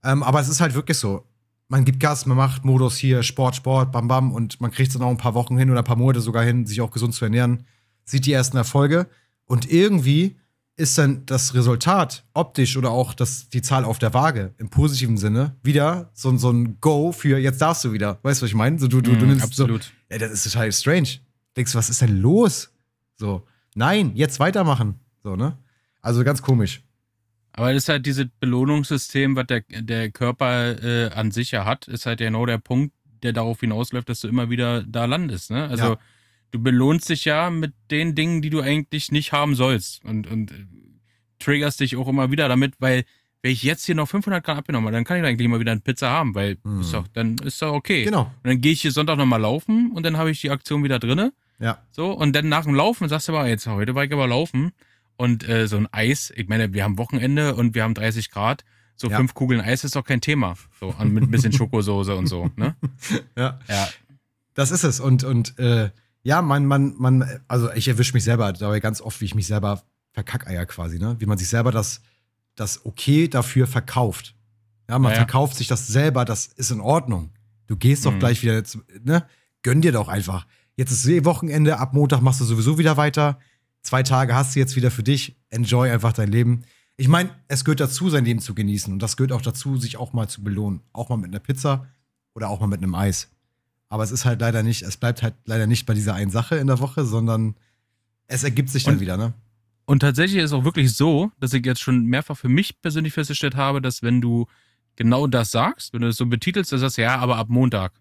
Ähm, 0.04 0.22
aber 0.22 0.40
es 0.40 0.48
ist 0.48 0.62
halt 0.62 0.76
wirklich 0.76 0.98
so. 0.98 1.26
Man 1.70 1.86
gibt 1.86 2.00
Gas, 2.00 2.26
man 2.26 2.38
macht 2.38 2.66
Modus 2.66 2.98
hier, 2.98 3.24
Sport, 3.24 3.56
Sport, 3.56 3.92
bam, 3.92 4.08
bam, 4.08 4.32
und 4.32 4.62
man 4.62 4.72
kriegt 4.72 4.90
es 4.90 4.94
dann 4.94 5.04
auch 5.04 5.10
ein 5.10 5.18
paar 5.18 5.34
Wochen 5.34 5.58
hin 5.58 5.72
oder 5.72 5.80
ein 5.80 5.86
paar 5.86 5.96
Monate 5.96 6.22
sogar 6.22 6.44
hin, 6.44 6.66
sich 6.66 6.82
auch 6.82 6.92
gesund 6.92 7.16
zu 7.16 7.26
ernähren 7.26 7.66
sieht 8.12 8.26
die 8.26 8.34
ersten 8.34 8.58
Erfolge 8.58 9.08
und 9.46 9.72
irgendwie 9.72 10.36
ist 10.76 10.98
dann 10.98 11.26
das 11.26 11.54
Resultat 11.54 12.26
optisch 12.34 12.76
oder 12.76 12.92
auch 12.92 13.14
das, 13.14 13.50
die 13.50 13.62
Zahl 13.62 13.86
auf 13.86 14.00
der 14.00 14.14
Waage 14.14 14.54
im 14.58 14.70
positiven 14.70 15.18
Sinne 15.18 15.56
wieder 15.64 16.10
so, 16.14 16.36
so 16.38 16.52
ein 16.52 16.80
Go 16.82 17.12
für 17.12 17.38
jetzt 17.38 17.62
darfst 17.62 17.86
du 17.86 17.94
wieder. 17.94 18.20
Weißt 18.24 18.42
du, 18.42 18.44
was 18.44 18.50
ich 18.50 18.56
meine? 18.56 18.80
So, 18.80 18.88
du, 18.88 19.02
du, 19.02 19.16
du 19.16 19.26
mm, 19.26 19.30
nimmst 19.30 19.46
absolut. 19.46 19.84
So, 19.84 19.92
ja, 20.10 20.18
das 20.18 20.32
ist 20.32 20.52
total 20.52 20.72
strange. 20.72 21.10
Denkst 21.56 21.72
du, 21.72 21.78
was 21.78 21.90
ist 21.90 22.02
denn 22.02 22.22
los? 22.22 22.74
So, 23.16 23.46
nein, 23.76 24.12
jetzt 24.16 24.40
weitermachen. 24.40 25.00
So, 25.24 25.36
ne? 25.36 25.58
Also 26.02 26.24
ganz 26.24 26.42
komisch. 26.42 26.84
Aber 27.54 27.74
das 27.74 27.84
ist 27.84 27.90
halt 27.90 28.06
dieses 28.06 28.26
Belohnungssystem, 28.40 29.36
was 29.36 29.48
der, 29.48 29.62
der 29.70 30.10
Körper 30.10 30.84
äh, 30.84 31.12
an 31.12 31.32
sich 31.32 31.52
ja 31.52 31.66
hat, 31.66 31.88
ist 31.88 32.06
halt 32.06 32.20
genau 32.20 32.46
der 32.46 32.58
Punkt, 32.58 32.94
der 33.24 33.34
darauf 33.34 33.60
hinausläuft, 33.60 34.10
dass 34.10 34.22
du 34.22 34.28
immer 34.28 34.50
wieder 34.50 34.84
da 34.84 35.06
landest. 35.06 35.52
Ne? 35.52 35.68
Also 35.68 35.84
ja 35.84 35.98
du 36.52 36.62
belohnst 36.62 37.10
dich 37.10 37.26
ja 37.26 37.50
mit 37.50 37.74
den 37.90 38.16
Dingen, 38.16 38.42
die 38.42 38.50
du 38.50 38.62
eigentlich 38.62 39.12
nicht 39.12 39.32
haben 39.32 39.56
sollst 39.56 40.04
und, 40.06 40.28
und 40.28 40.52
äh, 40.52 40.66
triggerst 41.40 41.80
dich 41.80 41.96
auch 41.98 42.08
immer 42.08 42.32
wieder 42.32 42.48
damit, 42.48 42.76
weil 42.80 43.06
wenn 43.42 43.52
ich 43.52 43.64
jetzt 43.64 43.86
hier 43.86 43.96
noch 43.96 44.08
500 44.08 44.44
Gramm 44.44 44.60
abgenommen 44.60 44.88
habe, 44.88 44.96
dann 44.96 45.04
kann 45.04 45.18
ich 45.18 45.24
eigentlich 45.26 45.48
mal 45.48 45.60
wieder 45.60 45.72
eine 45.72 45.82
Pizza 45.82 46.10
haben, 46.10 46.36
weil 46.36 46.58
hm. 46.64 46.82
ist 46.82 46.94
doch, 46.94 47.08
dann 47.08 47.38
ist 47.40 47.62
doch 47.62 47.74
okay. 47.74 48.04
Genau. 48.04 48.24
Und 48.24 48.48
dann 48.50 48.62
gehe 48.62 48.74
ich 48.74 48.82
hier 48.82 48.92
Sonntag 48.92 49.18
nochmal 49.18 49.42
laufen 49.42 49.92
und 49.94 50.04
dann 50.04 50.18
habe 50.18 50.30
ich 50.30 50.42
die 50.42 50.52
Aktion 50.52 50.84
wieder 50.84 51.00
drinne. 51.00 51.34
Ja. 51.60 51.80
So, 51.92 52.12
und 52.12 52.36
dann 52.36 52.50
nach 52.50 52.66
dem 52.66 52.76
Laufen 52.76 53.08
sagst 53.10 53.28
du 53.28 53.34
aber, 53.34 53.48
jetzt 53.48 53.68
heute 53.68 53.96
war 53.96 54.04
ich 54.04 54.12
aber 54.12 54.28
laufen 54.28 54.72
und 55.18 55.48
äh, 55.48 55.68
so 55.68 55.78
ein 55.78 55.88
Eis, 55.92 56.32
ich 56.36 56.48
meine, 56.48 56.74
wir 56.74 56.84
haben 56.84 56.98
Wochenende 56.98 57.56
und 57.56 57.76
wir 57.76 57.84
haben 57.84 57.94
30 57.94 58.32
Grad, 58.32 58.64
so 58.96 59.10
ja. 59.10 59.18
fünf 59.18 59.34
Kugeln 59.34 59.62
Eis 59.62 59.84
ist 59.84 59.96
doch 59.96 60.04
kein 60.04 60.22
Thema. 60.22 60.56
So, 60.80 60.94
mit 61.04 61.24
ein 61.24 61.32
bisschen 61.32 61.52
Schokosoße 61.54 62.16
und 62.16 62.28
so, 62.28 62.52
ne? 62.56 62.76
Ja. 63.36 63.60
Ja. 63.68 63.90
Das 64.54 64.72
ist 64.72 64.84
es. 64.84 65.00
Und, 65.00 65.24
und 65.24 65.58
äh, 65.58 65.90
ja, 66.24 66.42
man, 66.42 66.66
man, 66.66 66.94
man, 66.98 67.42
also 67.48 67.72
ich 67.74 67.88
erwische 67.88 68.14
mich 68.14 68.24
selber 68.24 68.54
dabei 68.54 68.80
ganz 68.80 69.02
oft, 69.02 69.22
wie 69.22 69.26
ich 69.26 69.36
mich 69.36 69.48
selber 69.48 69.84
verkackeier 70.12 70.66
quasi, 70.66 71.00
ne? 71.00 71.16
Wie 71.20 71.26
man 71.26 71.38
sich 71.38 71.50
selber 71.50 71.72
das, 71.72 72.02
das 72.56 72.86
Okay 72.86 73.28
dafür 73.28 73.68
verkauft. 73.68 74.36
Ja, 74.90 75.00
man 75.00 75.12
ja, 75.12 75.18
ja. 75.18 75.24
verkauft 75.24 75.56
sich 75.56 75.68
das 75.68 75.88
selber, 75.88 76.26
das 76.26 76.48
ist 76.48 76.72
in 76.72 76.82
Ordnung. 76.82 77.32
Du 77.68 77.78
gehst 77.78 78.06
doch 78.06 78.14
mhm. 78.14 78.20
gleich 78.20 78.44
wieder, 78.44 78.62
ne? 79.04 79.26
Gönn 79.64 79.82
dir 79.82 79.92
doch 79.92 80.08
einfach. 80.08 80.46
Jetzt 80.76 80.92
ist 80.92 81.08
eh 81.08 81.26
Wochenende, 81.26 81.80
ab 81.80 81.94
Montag 81.94 82.22
machst 82.22 82.42
du 82.42 82.46
sowieso 82.46 82.78
wieder 82.78 82.98
weiter. 82.98 83.40
Zwei 83.82 84.04
Tage 84.04 84.36
hast 84.36 84.56
du 84.56 84.60
jetzt 84.60 84.76
wieder 84.76 84.92
für 84.92 85.04
dich. 85.04 85.38
Enjoy 85.50 85.90
einfach 85.90 86.14
dein 86.14 86.30
Leben. 86.30 86.64
Ich 86.98 87.08
meine, 87.08 87.30
es 87.48 87.66
gehört 87.66 87.80
dazu, 87.80 88.10
sein 88.10 88.26
Leben 88.26 88.40
zu 88.40 88.54
genießen. 88.54 88.92
Und 88.92 89.00
das 89.02 89.18
gehört 89.18 89.32
auch 89.32 89.42
dazu, 89.42 89.78
sich 89.78 89.98
auch 89.98 90.14
mal 90.14 90.28
zu 90.28 90.44
belohnen. 90.44 90.82
Auch 90.94 91.10
mal 91.10 91.18
mit 91.18 91.30
einer 91.30 91.40
Pizza 91.40 91.88
oder 92.34 92.50
auch 92.50 92.60
mal 92.60 92.68
mit 92.68 92.80
einem 92.80 92.96
Eis. 92.96 93.30
Aber 93.92 94.04
es 94.04 94.12
ist 94.12 94.24
halt 94.24 94.40
leider 94.40 94.64
nicht, 94.64 94.84
es 94.84 94.96
bleibt 94.96 95.22
halt 95.22 95.34
leider 95.44 95.68
nicht 95.68 95.86
bei 95.86 95.94
dieser 95.94 96.14
einen 96.14 96.32
Sache 96.32 96.56
in 96.56 96.68
der 96.68 96.80
Woche, 96.80 97.04
sondern 97.04 97.56
es 98.28 98.46
ergibt 98.46 98.70
sich 98.70 98.86
dann 98.86 98.96
und, 98.96 99.00
wieder, 99.02 99.18
ne? 99.18 99.34
Und 99.84 100.00
tatsächlich 100.00 100.42
ist 100.42 100.52
es 100.52 100.54
auch 100.54 100.64
wirklich 100.64 100.94
so, 100.94 101.30
dass 101.42 101.52
ich 101.52 101.66
jetzt 101.66 101.82
schon 101.82 102.06
mehrfach 102.06 102.38
für 102.38 102.48
mich 102.48 102.82
persönlich 102.82 103.12
festgestellt 103.12 103.58
habe, 103.58 103.82
dass 103.82 104.02
wenn 104.02 104.22
du 104.22 104.48
genau 104.96 105.28
das 105.28 105.52
sagst, 105.52 105.92
wenn 105.94 106.04
du 106.04 106.08
es 106.08 106.16
so 106.16 106.26
betitelst, 106.26 106.72
dass 106.72 106.80
du 106.80 106.86
sagst, 106.86 107.00
ja, 107.00 107.18
aber 107.18 107.36
ab 107.36 107.50
Montag. 107.50 107.92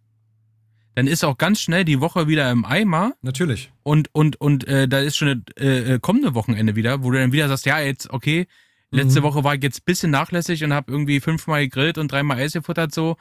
Dann 0.94 1.08
ist 1.08 1.24
auch 1.24 1.36
ganz 1.36 1.60
schnell 1.60 1.84
die 1.84 1.98
Woche 1.98 2.28
wieder 2.28 2.48
im 2.52 2.64
Eimer. 2.64 3.14
Natürlich. 3.22 3.72
Und, 3.82 4.14
und, 4.14 4.40
und 4.40 4.68
äh, 4.68 4.86
da 4.86 5.00
ist 5.00 5.16
schon 5.16 5.44
eine 5.56 5.94
äh, 5.94 5.98
kommende 5.98 6.34
Wochenende 6.34 6.76
wieder, 6.76 7.02
wo 7.02 7.10
du 7.10 7.18
dann 7.18 7.32
wieder 7.32 7.48
sagst, 7.48 7.66
ja, 7.66 7.80
jetzt, 7.80 8.10
okay, 8.10 8.46
letzte 8.92 9.22
mhm. 9.22 9.24
Woche 9.24 9.42
war 9.42 9.56
ich 9.56 9.62
jetzt 9.64 9.80
ein 9.80 9.86
bisschen 9.86 10.12
nachlässig 10.12 10.62
und 10.62 10.72
habe 10.72 10.92
irgendwie 10.92 11.18
fünfmal 11.18 11.62
gegrillt 11.62 11.98
und 11.98 12.12
dreimal 12.12 12.38
Eis 12.38 12.52
gefuttert, 12.52 12.94
so. 12.94 13.16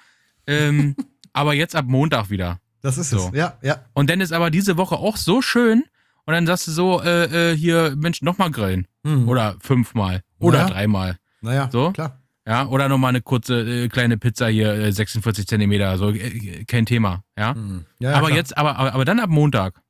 Ähm, 0.45 0.95
aber 1.39 1.53
jetzt 1.53 1.75
ab 1.75 1.85
Montag 1.87 2.29
wieder. 2.29 2.59
Das 2.81 2.97
ist 2.97 3.09
so. 3.09 3.29
es, 3.29 3.37
ja, 3.37 3.57
ja. 3.61 3.85
Und 3.93 4.09
dann 4.09 4.21
ist 4.21 4.31
aber 4.31 4.51
diese 4.51 4.77
Woche 4.77 4.95
auch 4.95 5.17
so 5.17 5.41
schön 5.41 5.83
und 6.25 6.33
dann 6.33 6.45
sagst 6.45 6.67
du 6.67 6.71
so, 6.71 7.01
äh, 7.01 7.51
äh, 7.51 7.57
hier, 7.57 7.95
Mensch, 7.97 8.21
nochmal 8.21 8.51
grillen. 8.51 8.87
Mhm. 9.03 9.27
Oder 9.27 9.55
fünfmal. 9.61 10.21
Oder 10.39 10.59
naja. 10.59 10.69
dreimal. 10.69 11.17
Naja, 11.41 11.69
so. 11.71 11.91
klar. 11.91 12.19
Ja, 12.47 12.67
oder 12.67 12.89
nochmal 12.89 13.09
eine 13.09 13.21
kurze 13.21 13.61
äh, 13.61 13.87
kleine 13.89 14.17
Pizza 14.17 14.47
hier, 14.47 14.73
äh, 14.73 14.91
46 14.91 15.47
Zentimeter, 15.47 15.97
so 15.97 16.11
äh, 16.11 16.65
kein 16.65 16.85
Thema, 16.85 17.23
ja. 17.37 17.53
Mhm. 17.53 17.85
ja, 17.99 18.11
ja 18.11 18.17
aber 18.17 18.27
klar. 18.27 18.37
jetzt, 18.37 18.57
aber, 18.57 18.77
aber, 18.77 18.93
aber 18.93 19.05
dann 19.05 19.19
ab 19.19 19.29
Montag. 19.29 19.81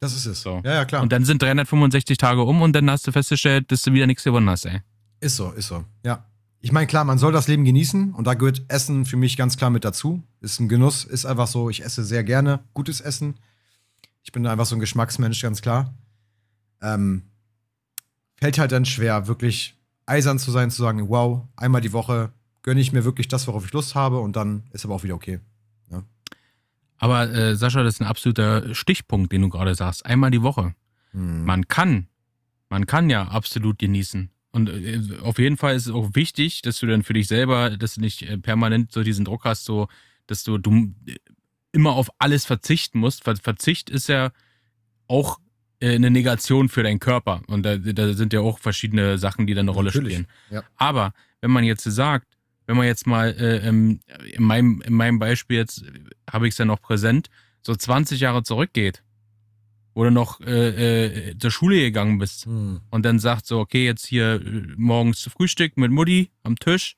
Das 0.00 0.14
ist 0.14 0.26
es. 0.26 0.40
So. 0.40 0.62
Ja, 0.64 0.74
ja, 0.74 0.84
klar. 0.84 1.02
Und 1.02 1.12
dann 1.12 1.24
sind 1.24 1.42
365 1.42 2.16
Tage 2.16 2.42
um 2.42 2.62
und 2.62 2.74
dann 2.74 2.90
hast 2.90 3.06
du 3.06 3.12
festgestellt, 3.12 3.70
dass 3.70 3.82
du 3.82 3.92
wieder 3.92 4.06
nichts 4.06 4.24
gewonnen 4.24 4.48
hast, 4.48 4.64
ey. 4.64 4.80
Ist 5.20 5.36
so, 5.36 5.50
ist 5.52 5.68
so. 5.68 5.84
Ja. 6.04 6.24
Ich 6.62 6.72
meine, 6.72 6.86
klar, 6.86 7.04
man 7.04 7.18
soll 7.18 7.32
das 7.32 7.48
Leben 7.48 7.64
genießen 7.64 8.12
und 8.12 8.26
da 8.26 8.34
gehört 8.34 8.62
Essen 8.68 9.06
für 9.06 9.16
mich 9.16 9.36
ganz 9.36 9.56
klar 9.56 9.70
mit 9.70 9.84
dazu. 9.84 10.22
Ist 10.40 10.60
ein 10.60 10.68
Genuss, 10.68 11.04
ist 11.04 11.24
einfach 11.24 11.46
so, 11.46 11.70
ich 11.70 11.82
esse 11.82 12.04
sehr 12.04 12.22
gerne 12.22 12.60
gutes 12.74 13.00
Essen. 13.00 13.36
Ich 14.22 14.32
bin 14.32 14.46
einfach 14.46 14.66
so 14.66 14.76
ein 14.76 14.80
Geschmacksmensch, 14.80 15.40
ganz 15.40 15.62
klar. 15.62 15.94
Ähm, 16.82 17.22
fällt 18.36 18.58
halt 18.58 18.72
dann 18.72 18.84
schwer, 18.84 19.26
wirklich 19.26 19.74
eisern 20.04 20.38
zu 20.38 20.50
sein, 20.50 20.70
zu 20.70 20.82
sagen, 20.82 21.08
wow, 21.08 21.46
einmal 21.56 21.80
die 21.80 21.92
Woche 21.92 22.32
gönne 22.62 22.80
ich 22.80 22.92
mir 22.92 23.04
wirklich 23.04 23.28
das, 23.28 23.46
worauf 23.46 23.64
ich 23.64 23.72
Lust 23.72 23.94
habe 23.94 24.18
und 24.18 24.36
dann 24.36 24.64
ist 24.72 24.84
aber 24.84 24.94
auch 24.94 25.02
wieder 25.02 25.14
okay. 25.14 25.40
Ja. 25.90 26.02
Aber 26.98 27.30
äh, 27.30 27.56
Sascha, 27.56 27.82
das 27.82 27.94
ist 27.94 28.00
ein 28.00 28.06
absoluter 28.06 28.74
Stichpunkt, 28.74 29.32
den 29.32 29.40
du 29.40 29.48
gerade 29.48 29.74
sagst. 29.74 30.04
Einmal 30.04 30.30
die 30.30 30.42
Woche. 30.42 30.74
Hm. 31.12 31.44
Man 31.44 31.68
kann, 31.68 32.08
man 32.68 32.86
kann 32.86 33.08
ja 33.08 33.28
absolut 33.28 33.78
genießen. 33.78 34.30
Und 34.52 34.68
äh, 34.68 35.00
auf 35.22 35.38
jeden 35.38 35.56
Fall 35.56 35.76
ist 35.76 35.86
es 35.86 35.92
auch 35.92 36.10
wichtig, 36.14 36.62
dass 36.62 36.78
du 36.80 36.86
dann 36.86 37.02
für 37.02 37.12
dich 37.12 37.28
selber, 37.28 37.70
dass 37.70 37.94
du 37.94 38.00
nicht 38.00 38.22
äh, 38.22 38.38
permanent 38.38 38.92
so 38.92 39.02
diesen 39.02 39.24
Druck 39.24 39.44
hast, 39.44 39.64
so, 39.64 39.88
dass 40.26 40.42
du, 40.42 40.58
du 40.58 40.92
äh, 41.06 41.16
immer 41.72 41.92
auf 41.92 42.10
alles 42.18 42.46
verzichten 42.46 42.98
musst. 42.98 43.24
Verzicht 43.24 43.90
ist 43.90 44.08
ja 44.08 44.32
auch 45.06 45.38
eine 45.82 46.10
Negation 46.10 46.68
für 46.68 46.82
deinen 46.82 47.00
Körper. 47.00 47.42
Und 47.46 47.62
da, 47.62 47.78
da 47.78 48.12
sind 48.12 48.32
ja 48.32 48.40
auch 48.40 48.58
verschiedene 48.58 49.16
Sachen, 49.16 49.46
die 49.46 49.54
da 49.54 49.60
eine 49.60 49.70
Rolle 49.70 49.86
Natürlich. 49.86 50.12
spielen. 50.12 50.26
Ja. 50.50 50.62
Aber 50.76 51.14
wenn 51.40 51.50
man 51.50 51.64
jetzt 51.64 51.84
sagt, 51.84 52.26
wenn 52.66 52.76
man 52.76 52.86
jetzt 52.86 53.06
mal 53.06 53.30
äh, 53.30 53.66
in, 53.66 54.00
meinem, 54.38 54.82
in 54.82 54.92
meinem 54.92 55.18
Beispiel 55.18 55.56
jetzt 55.56 55.84
habe 56.30 56.46
ich 56.46 56.54
es 56.54 56.58
ja 56.58 56.64
noch 56.64 56.80
präsent, 56.80 57.28
so 57.62 57.74
20 57.74 58.20
Jahre 58.20 58.42
zurückgeht, 58.42 59.02
wo 59.94 60.04
du 60.04 60.10
noch 60.10 60.40
äh, 60.40 61.30
äh, 61.30 61.38
zur 61.38 61.50
Schule 61.50 61.76
gegangen 61.76 62.18
bist 62.18 62.46
hm. 62.46 62.80
und 62.90 63.04
dann 63.04 63.18
sagt 63.18 63.46
so, 63.46 63.58
okay, 63.58 63.84
jetzt 63.84 64.06
hier 64.06 64.34
äh, 64.34 64.74
morgens 64.76 65.22
Frühstück 65.24 65.76
mit 65.76 65.90
Mutti 65.90 66.30
am 66.42 66.56
Tisch, 66.56 66.96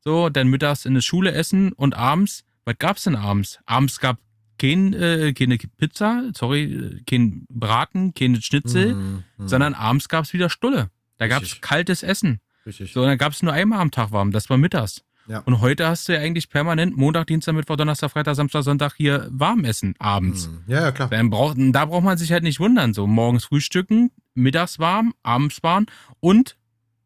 so, 0.00 0.28
dann 0.28 0.48
mittags 0.48 0.84
in 0.84 0.94
der 0.94 1.00
Schule 1.00 1.32
essen 1.32 1.72
und 1.72 1.94
abends, 1.94 2.44
was 2.64 2.76
gab's 2.78 3.04
denn 3.04 3.16
abends? 3.16 3.58
Abends 3.66 3.98
gab 3.98 4.18
kein, 4.58 4.92
äh, 4.92 5.32
keine 5.32 5.58
Pizza, 5.58 6.30
sorry, 6.34 7.02
kein 7.06 7.46
Braten, 7.48 8.14
keine 8.14 8.40
Schnitzel, 8.40 8.92
hm, 8.92 9.24
hm. 9.36 9.48
sondern 9.48 9.74
abends 9.74 10.08
gab's 10.08 10.32
wieder 10.32 10.50
Stulle. 10.50 10.90
Da 11.16 11.24
Richtig. 11.24 11.50
gab's 11.50 11.60
kaltes 11.60 12.02
Essen. 12.02 12.40
Richtig. 12.66 12.92
So, 12.92 13.02
und 13.02 13.08
dann 13.08 13.18
gab's 13.18 13.42
nur 13.42 13.52
einmal 13.52 13.80
am 13.80 13.90
Tag 13.90 14.12
warm, 14.12 14.30
das 14.30 14.50
war 14.50 14.58
mittags. 14.58 15.02
Ja. 15.28 15.40
Und 15.40 15.60
heute 15.60 15.86
hast 15.86 16.08
du 16.08 16.14
ja 16.14 16.20
eigentlich 16.20 16.48
permanent 16.48 16.96
Montag, 16.96 17.26
Dienstag, 17.26 17.54
Mittwoch, 17.54 17.76
Donnerstag, 17.76 18.10
Freitag, 18.10 18.34
Samstag, 18.34 18.62
Sonntag 18.62 18.94
hier 18.96 19.28
warm 19.30 19.64
essen 19.64 19.94
abends. 19.98 20.46
Hm. 20.46 20.62
Ja, 20.66 20.80
ja, 20.82 20.92
klar. 20.92 21.08
Dann 21.10 21.28
braucht, 21.28 21.56
da 21.58 21.84
braucht 21.84 22.04
man 22.04 22.16
sich 22.16 22.32
halt 22.32 22.42
nicht 22.42 22.60
wundern. 22.60 22.94
So 22.94 23.06
morgens 23.06 23.44
frühstücken, 23.44 24.10
mittags 24.34 24.78
warm, 24.78 25.12
abends 25.22 25.62
warm 25.62 25.86
und 26.20 26.56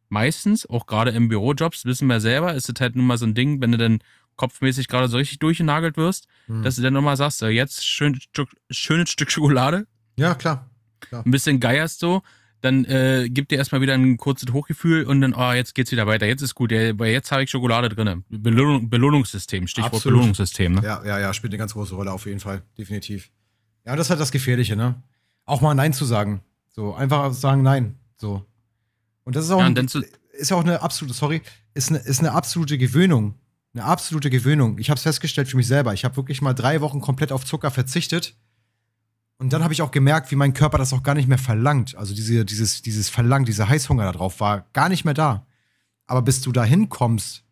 meistens, 0.08 0.66
auch 0.66 0.86
gerade 0.86 1.10
im 1.10 1.28
Bürojobs, 1.28 1.84
wissen 1.84 2.06
wir 2.06 2.20
selber, 2.20 2.54
ist 2.54 2.68
es 2.68 2.80
halt 2.80 2.94
nun 2.94 3.06
mal 3.06 3.18
so 3.18 3.26
ein 3.26 3.34
Ding, 3.34 3.60
wenn 3.60 3.72
du 3.72 3.78
dann 3.78 3.98
kopfmäßig 4.36 4.86
gerade 4.86 5.08
so 5.08 5.16
richtig 5.16 5.40
durchgenagelt 5.40 5.96
wirst, 5.96 6.28
hm. 6.46 6.62
dass 6.62 6.76
du 6.76 6.82
dann 6.82 6.94
nochmal 6.94 7.16
sagst, 7.16 7.38
so, 7.38 7.46
jetzt 7.48 7.84
schön, 7.84 8.20
schönes 8.70 9.10
Stück 9.10 9.30
Schokolade. 9.30 9.86
Ja, 10.16 10.34
klar. 10.34 10.70
klar. 11.00 11.24
Ein 11.26 11.30
bisschen 11.30 11.58
geierst 11.58 11.98
so 11.98 12.22
dann 12.62 12.84
äh, 12.84 13.28
gibt 13.28 13.50
dir 13.50 13.56
erstmal 13.58 13.80
wieder 13.80 13.94
ein 13.94 14.16
kurzes 14.16 14.52
Hochgefühl 14.52 15.04
und 15.04 15.20
dann, 15.20 15.34
oh, 15.34 15.52
jetzt 15.52 15.74
geht's 15.74 15.90
wieder 15.90 16.06
weiter, 16.06 16.26
jetzt 16.26 16.42
ist 16.42 16.54
gut, 16.54 16.70
weil 16.70 17.12
jetzt 17.12 17.32
habe 17.32 17.42
ich 17.42 17.50
Schokolade 17.50 17.88
drin. 17.88 18.24
Belohnung, 18.28 18.88
Belohnungssystem, 18.88 19.66
Stichwort 19.66 19.94
Absolut. 19.94 20.18
Belohnungssystem. 20.18 20.74
Ne? 20.74 20.82
Ja, 20.84 21.04
ja, 21.04 21.18
ja, 21.18 21.34
spielt 21.34 21.52
eine 21.52 21.58
ganz 21.58 21.72
große 21.72 21.94
Rolle 21.94 22.12
auf 22.12 22.24
jeden 22.24 22.38
Fall, 22.38 22.62
definitiv. 22.78 23.30
Ja, 23.84 23.96
das 23.96 24.06
ist 24.06 24.10
halt 24.10 24.20
das 24.20 24.30
Gefährliche, 24.30 24.76
ne? 24.76 25.02
Auch 25.44 25.60
mal 25.60 25.74
Nein 25.74 25.92
zu 25.92 26.04
sagen. 26.04 26.42
So, 26.70 26.94
einfach 26.94 27.32
sagen 27.32 27.62
Nein. 27.62 27.96
So. 28.16 28.46
Und 29.24 29.34
das 29.34 29.44
ist 29.44 29.50
auch, 29.50 29.58
ja, 29.58 29.66
ein, 29.66 29.76
ist 30.32 30.50
ja 30.50 30.56
auch 30.56 30.64
eine 30.64 30.82
absolute, 30.82 31.14
sorry, 31.14 31.42
ist 31.74 31.90
eine, 31.90 31.98
ist 31.98 32.20
eine 32.20 32.32
absolute 32.32 32.78
Gewöhnung. 32.78 33.34
Eine 33.74 33.84
absolute 33.84 34.30
Gewöhnung. 34.30 34.78
Ich 34.78 34.88
habe 34.90 34.98
es 34.98 35.02
festgestellt 35.02 35.48
für 35.48 35.56
mich 35.56 35.66
selber. 35.66 35.94
Ich 35.94 36.04
habe 36.04 36.16
wirklich 36.16 36.42
mal 36.42 36.52
drei 36.52 36.80
Wochen 36.80 37.00
komplett 37.00 37.32
auf 37.32 37.44
Zucker 37.44 37.70
verzichtet 37.70 38.36
und 39.42 39.52
dann 39.52 39.64
habe 39.64 39.74
ich 39.74 39.82
auch 39.82 39.90
gemerkt, 39.90 40.30
wie 40.30 40.36
mein 40.36 40.54
Körper 40.54 40.78
das 40.78 40.92
auch 40.92 41.02
gar 41.02 41.14
nicht 41.14 41.28
mehr 41.28 41.36
verlangt. 41.36 41.96
Also 41.96 42.14
diese, 42.14 42.44
dieses, 42.44 42.80
dieses 42.80 43.08
Verlangen, 43.08 43.44
dieser 43.44 43.68
Heißhunger 43.68 44.04
darauf 44.12 44.38
war 44.38 44.66
gar 44.72 44.88
nicht 44.88 45.04
mehr 45.04 45.14
da. 45.14 45.44
Aber 46.06 46.22
bis 46.22 46.42
du 46.42 46.52
da 46.52 46.64
hinkommst, 46.64 47.42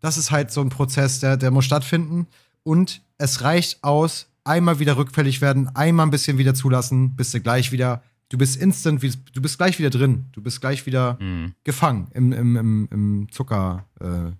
das 0.00 0.18
ist 0.18 0.32
halt 0.32 0.50
so 0.50 0.60
ein 0.60 0.70
Prozess, 0.70 1.20
der, 1.20 1.36
der 1.36 1.52
muss 1.52 1.66
stattfinden. 1.66 2.26
Und 2.64 3.02
es 3.16 3.42
reicht 3.42 3.84
aus, 3.84 4.28
einmal 4.42 4.80
wieder 4.80 4.96
rückfällig 4.96 5.40
werden, 5.40 5.68
einmal 5.76 6.06
ein 6.06 6.10
bisschen 6.10 6.36
wieder 6.36 6.52
zulassen, 6.52 7.14
bist 7.14 7.32
du 7.32 7.40
gleich 7.40 7.70
wieder, 7.70 8.02
du 8.28 8.36
bist 8.36 8.60
instant, 8.60 9.00
du 9.00 9.40
bist 9.40 9.56
gleich 9.56 9.78
wieder 9.78 9.90
drin. 9.90 10.26
Du 10.32 10.42
bist 10.42 10.60
gleich 10.60 10.84
wieder 10.84 11.16
mhm. 11.20 11.54
gefangen 11.62 12.08
im, 12.12 12.32
im, 12.32 12.56
im, 12.56 12.88
im 12.90 13.28
Zucker. 13.30 13.86
Äh. 14.00 14.32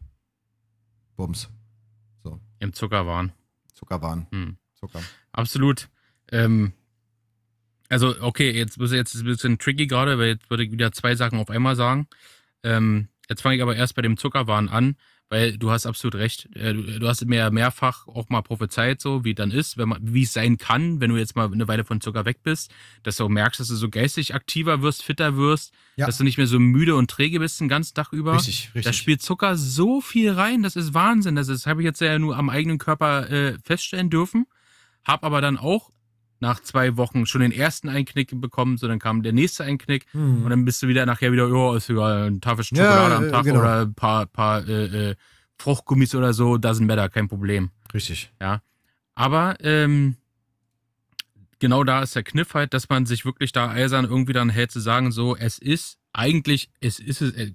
So. 2.25 2.41
Im 2.59 2.73
Zuckerwahn. 2.73 3.31
Zuckerwahn. 3.75 4.27
Mhm. 4.33 4.57
Zucker. 4.75 5.01
Absolut. 5.31 5.89
Ähm, 6.33 6.73
also, 7.91 8.15
okay, 8.21 8.53
jetzt 8.53 8.79
ist 8.79 8.93
jetzt 8.93 9.17
ein 9.17 9.25
bisschen 9.25 9.59
tricky 9.59 9.87
gerade, 9.89 10.17
weil 10.19 10.29
jetzt 10.29 10.49
würde 10.49 10.63
ich 10.63 10.71
wieder 10.71 10.93
zwei 10.93 11.17
Sachen 11.17 11.41
auf 11.41 11.51
einmal 11.51 11.75
sagen. 11.75 12.07
Ähm, 12.63 13.09
jetzt 13.29 13.43
fange 13.43 13.57
ich 13.57 13.63
aber 13.63 13.75
erst 13.75 13.97
bei 13.97 14.03
dem 14.03 14.17
Zuckerwahn 14.17 14.69
an, 14.69 14.95
weil 15.29 15.59
du 15.59 15.73
hast 15.73 15.87
absolut 15.87 16.15
recht. 16.15 16.49
Äh, 16.55 16.73
du, 16.73 17.01
du 17.01 17.09
hast 17.09 17.25
mir 17.27 17.51
mehrfach 17.51 18.07
auch 18.07 18.29
mal 18.29 18.43
prophezeit, 18.43 19.01
so 19.01 19.25
wie 19.25 19.35
dann 19.35 19.51
ist, 19.51 19.77
wenn 19.77 19.89
man, 19.89 19.99
wie 20.03 20.23
es 20.23 20.33
sein 20.33 20.57
kann, 20.57 21.01
wenn 21.01 21.11
du 21.11 21.17
jetzt 21.17 21.35
mal 21.35 21.51
eine 21.51 21.67
Weile 21.67 21.85
von 21.85 22.01
Zucker 22.01 22.25
weg 22.27 22.45
bist, 22.45 22.71
dass 23.03 23.17
du 23.17 23.29
merkst, 23.29 23.59
dass 23.59 23.67
du 23.67 23.75
so 23.75 23.91
geistig 23.91 24.37
aktiver 24.37 24.83
wirst, 24.83 25.03
fitter 25.03 25.37
wirst, 25.37 25.73
ja. 25.97 26.07
dass 26.07 26.19
du 26.19 26.23
nicht 26.23 26.39
mehr 26.39 26.47
so 26.47 26.61
müde 26.61 26.95
und 26.95 27.11
träge 27.11 27.41
bist 27.41 27.59
den 27.59 27.69
ganzen 27.69 27.95
Tag 27.95 28.13
über. 28.13 28.35
Richtig, 28.35 28.67
richtig. 28.67 28.85
Da 28.85 28.93
spielt 28.93 29.21
Zucker 29.21 29.57
so 29.57 30.01
viel 30.01 30.31
rein, 30.31 30.63
das 30.63 30.77
ist 30.77 30.95
Wahnsinn. 30.95 31.35
Das, 31.35 31.49
das 31.49 31.67
habe 31.67 31.83
ich 31.83 31.87
jetzt 31.87 32.01
ja 32.01 32.17
nur 32.21 32.37
am 32.37 32.51
eigenen 32.51 32.79
Körper 32.79 33.29
äh, 33.29 33.59
feststellen 33.65 34.11
dürfen. 34.11 34.47
Hab 35.03 35.25
aber 35.25 35.41
dann 35.41 35.57
auch 35.57 35.91
nach 36.41 36.61
zwei 36.61 36.97
Wochen 36.97 37.27
schon 37.27 37.43
den 37.43 37.53
ersten 37.53 37.89
Einknick 37.89 38.41
bekommen, 38.41 38.79
so 38.79 38.89
dann 38.89 38.99
kam 38.99 39.23
der 39.23 39.33
nächste 39.33 39.65
Einknick 39.65 40.07
mhm. 40.13 40.43
und 40.45 40.51
dann 40.51 40.65
bist 40.65 40.83
du 40.83 40.89
wieder 40.89 41.07
nachher 41.07 41.33
wieder, 41.33 41.51
oh, 41.51 41.75
ist 41.75 41.91
egal, 41.91 42.31
ein 42.31 42.41
Tafel 42.41 42.65
Schokolade 42.65 43.11
ja, 43.11 43.17
am 43.19 43.31
Tag 43.31 43.45
genau. 43.45 43.61
oder 43.61 43.83
ein 43.83 43.95
paar, 43.95 44.27
paar 44.27 44.67
äh, 44.67 45.11
äh, 45.11 45.15
Fruchtgummis 45.59 46.15
oder 46.15 46.33
so, 46.33 46.55
doesn't 46.55 46.87
matter, 46.87 47.09
kein 47.09 47.29
Problem. 47.29 47.71
Richtig. 47.93 48.33
Ja. 48.41 48.63
Aber 49.15 49.57
ähm, 49.61 50.17
genau 51.59 51.85
da 51.85 52.03
ist 52.03 52.17
der 52.17 52.23
Kniff 52.23 52.55
halt, 52.55 52.75
dass 52.75 52.89
man 52.89 53.07
sich 53.07 53.25
wirklich 53.25 53.53
da 53.53 53.71
eisern 53.71 54.07
irgendwie 54.07 54.33
dann 54.33 54.49
hält 54.49 54.71
zu 54.71 54.81
sagen, 54.81 55.13
so, 55.13 55.37
es 55.37 55.59
ist 55.59 55.99
eigentlich, 56.13 56.71
es 56.81 56.99
ist 56.99 57.21
es, 57.21 57.53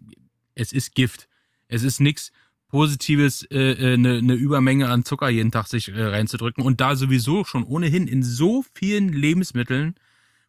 es 0.53 0.73
ist 0.73 0.95
Gift. 0.95 1.27
Es 1.67 1.83
ist 1.83 1.99
nichts, 1.99 2.31
Positives, 2.75 3.47
eine 3.49 3.59
äh, 3.61 3.93
äh, 3.93 3.97
ne, 3.97 4.21
ne 4.21 4.33
Übermenge 4.33 4.89
an 4.89 5.05
Zucker 5.05 5.29
jeden 5.29 5.49
Tag 5.49 5.67
sich 5.67 5.87
äh, 5.87 6.03
reinzudrücken 6.03 6.61
und 6.61 6.81
da 6.81 6.97
sowieso 6.97 7.45
schon 7.45 7.63
ohnehin 7.63 8.05
in 8.05 8.21
so 8.21 8.65
vielen 8.73 9.13
Lebensmitteln, 9.13 9.95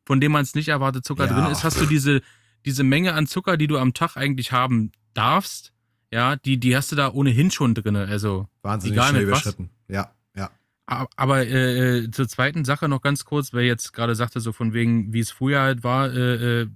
von 0.05 0.21
denen 0.21 0.33
man 0.33 0.43
es 0.43 0.57
nicht 0.57 0.67
erwartet, 0.67 1.05
Zucker 1.05 1.27
ja. 1.27 1.33
drin 1.33 1.53
ist, 1.53 1.63
hast 1.63 1.81
du 1.81 1.87
diese, 1.87 2.23
diese 2.65 2.83
Menge 2.83 3.15
an 3.15 3.29
Zucker, 3.29 3.57
die 3.57 3.69
du 3.69 3.79
am 3.79 3.95
Tag 3.95 4.17
eigentlich 4.17 4.51
haben 4.51 4.91
darfst, 5.15 5.73
ja, 6.11 6.35
die, 6.35 6.59
die 6.59 6.77
hast 6.77 6.91
du 6.91 6.97
da 6.97 7.13
ohnehin 7.13 7.53
schon 7.53 7.77
drin. 7.77 7.95
Also 7.95 8.49
wahnsinnig 8.63 9.01
schnell 9.01 9.23
überschritten. 9.23 9.71
Ja, 9.87 10.11
ja. 10.35 10.51
Aber 10.85 11.47
äh, 11.47 12.07
äh, 12.07 12.11
zur 12.11 12.27
zweiten 12.27 12.65
Sache 12.65 12.89
noch 12.89 13.03
ganz 13.03 13.25
kurz, 13.25 13.53
weil 13.53 13.67
jetzt 13.67 13.93
gerade 13.93 14.17
sagte, 14.17 14.41
so 14.41 14.51
von 14.51 14.73
wegen, 14.73 15.13
wie 15.13 15.21
es 15.21 15.31
früher 15.31 15.61
halt 15.61 15.85
war, 15.85 16.13
äh, 16.13 16.63
äh, 16.63 16.69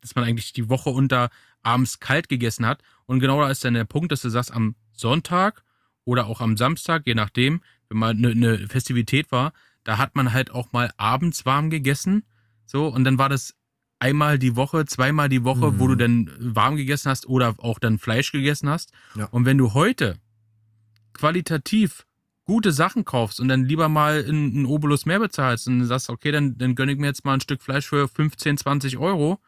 dass 0.00 0.14
man 0.14 0.24
eigentlich 0.24 0.52
die 0.52 0.68
Woche 0.68 0.90
unter 0.90 1.30
abends 1.64 1.98
kalt 1.98 2.28
gegessen 2.28 2.64
hat. 2.64 2.80
Und 3.08 3.20
genau 3.20 3.40
da 3.40 3.50
ist 3.50 3.64
dann 3.64 3.72
der 3.72 3.86
Punkt, 3.86 4.12
dass 4.12 4.20
du 4.20 4.28
sagst, 4.28 4.52
am 4.52 4.74
Sonntag 4.92 5.64
oder 6.04 6.26
auch 6.26 6.42
am 6.42 6.58
Samstag, 6.58 7.06
je 7.06 7.14
nachdem, 7.14 7.62
wenn 7.88 7.98
mal 7.98 8.10
eine 8.10 8.34
ne 8.34 8.68
Festivität 8.68 9.32
war, 9.32 9.54
da 9.82 9.96
hat 9.96 10.14
man 10.14 10.34
halt 10.34 10.50
auch 10.50 10.72
mal 10.72 10.92
abends 10.98 11.46
warm 11.46 11.70
gegessen. 11.70 12.24
So, 12.66 12.86
und 12.86 13.04
dann 13.04 13.16
war 13.16 13.30
das 13.30 13.54
einmal 13.98 14.38
die 14.38 14.56
Woche, 14.56 14.84
zweimal 14.84 15.30
die 15.30 15.42
Woche, 15.42 15.72
mhm. 15.72 15.78
wo 15.80 15.86
du 15.86 15.94
mhm. 15.94 15.98
dann 15.98 16.30
warm 16.38 16.76
gegessen 16.76 17.08
hast 17.08 17.26
oder 17.26 17.54
auch 17.58 17.78
dann 17.78 17.98
Fleisch 17.98 18.30
gegessen 18.30 18.68
hast. 18.68 18.92
Ja. 19.16 19.24
Und 19.30 19.46
wenn 19.46 19.56
du 19.56 19.72
heute 19.72 20.18
qualitativ 21.14 22.04
gute 22.44 22.72
Sachen 22.72 23.06
kaufst 23.06 23.40
und 23.40 23.48
dann 23.48 23.64
lieber 23.64 23.88
mal 23.88 24.22
einen 24.22 24.66
Obolus 24.66 25.06
mehr 25.06 25.18
bezahlst 25.18 25.66
und 25.66 25.82
sagst, 25.86 26.10
okay, 26.10 26.30
dann, 26.30 26.58
dann 26.58 26.74
gönne 26.74 26.92
ich 26.92 26.98
mir 26.98 27.06
jetzt 27.06 27.24
mal 27.24 27.32
ein 27.32 27.40
Stück 27.40 27.62
Fleisch 27.62 27.86
für 27.86 28.06
15, 28.06 28.58
20 28.58 28.98
Euro, 28.98 29.38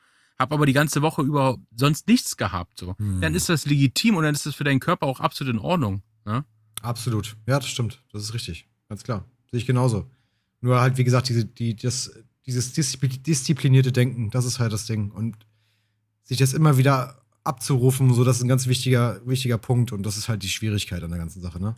hab 0.41 0.53
aber 0.53 0.64
die 0.64 0.72
ganze 0.72 1.03
Woche 1.03 1.22
über 1.22 1.59
sonst 1.76 2.09
nichts 2.09 2.36
gehabt, 2.38 2.78
so. 2.78 2.97
Hm. 2.97 3.20
Dann 3.20 3.34
ist 3.34 3.51
das 3.51 3.66
legitim 3.66 4.16
und 4.16 4.24
dann 4.24 4.34
ist 4.34 4.47
das 4.47 4.55
für 4.55 4.64
deinen 4.64 4.80
Körper 4.80 5.07
auch 5.07 5.20
absolut 5.20 5.55
in 5.55 5.61
Ordnung. 5.61 6.03
Ne? 6.24 6.45
Absolut. 6.80 7.36
Ja, 7.47 7.59
das 7.59 7.68
stimmt. 7.68 8.03
Das 8.11 8.22
ist 8.22 8.32
richtig. 8.32 8.66
Ganz 8.88 9.05
klar. 9.05 9.26
Sehe 9.51 9.61
ich 9.61 9.66
genauso. 9.66 10.11
Nur 10.62 10.80
halt, 10.80 10.97
wie 10.97 11.05
gesagt, 11.05 11.28
diese, 11.28 11.45
die, 11.45 11.76
das, 11.76 12.11
dieses 12.47 12.72
disziplinierte 12.72 13.93
Denken, 13.93 14.30
das 14.30 14.47
ist 14.47 14.59
halt 14.59 14.72
das 14.72 14.86
Ding. 14.86 15.11
Und 15.11 15.36
sich 16.22 16.38
das 16.38 16.55
immer 16.55 16.78
wieder 16.78 17.20
abzurufen, 17.45 18.14
so 18.14 18.24
das 18.24 18.38
ist 18.38 18.43
ein 18.43 18.49
ganz 18.49 18.66
wichtiger, 18.66 19.20
wichtiger 19.26 19.59
Punkt 19.59 19.93
und 19.93 20.05
das 20.05 20.16
ist 20.16 20.28
halt 20.28 20.43
die 20.43 20.49
Schwierigkeit 20.49 21.03
an 21.03 21.11
der 21.11 21.18
ganzen 21.18 21.41
Sache, 21.41 21.61
ne? 21.61 21.74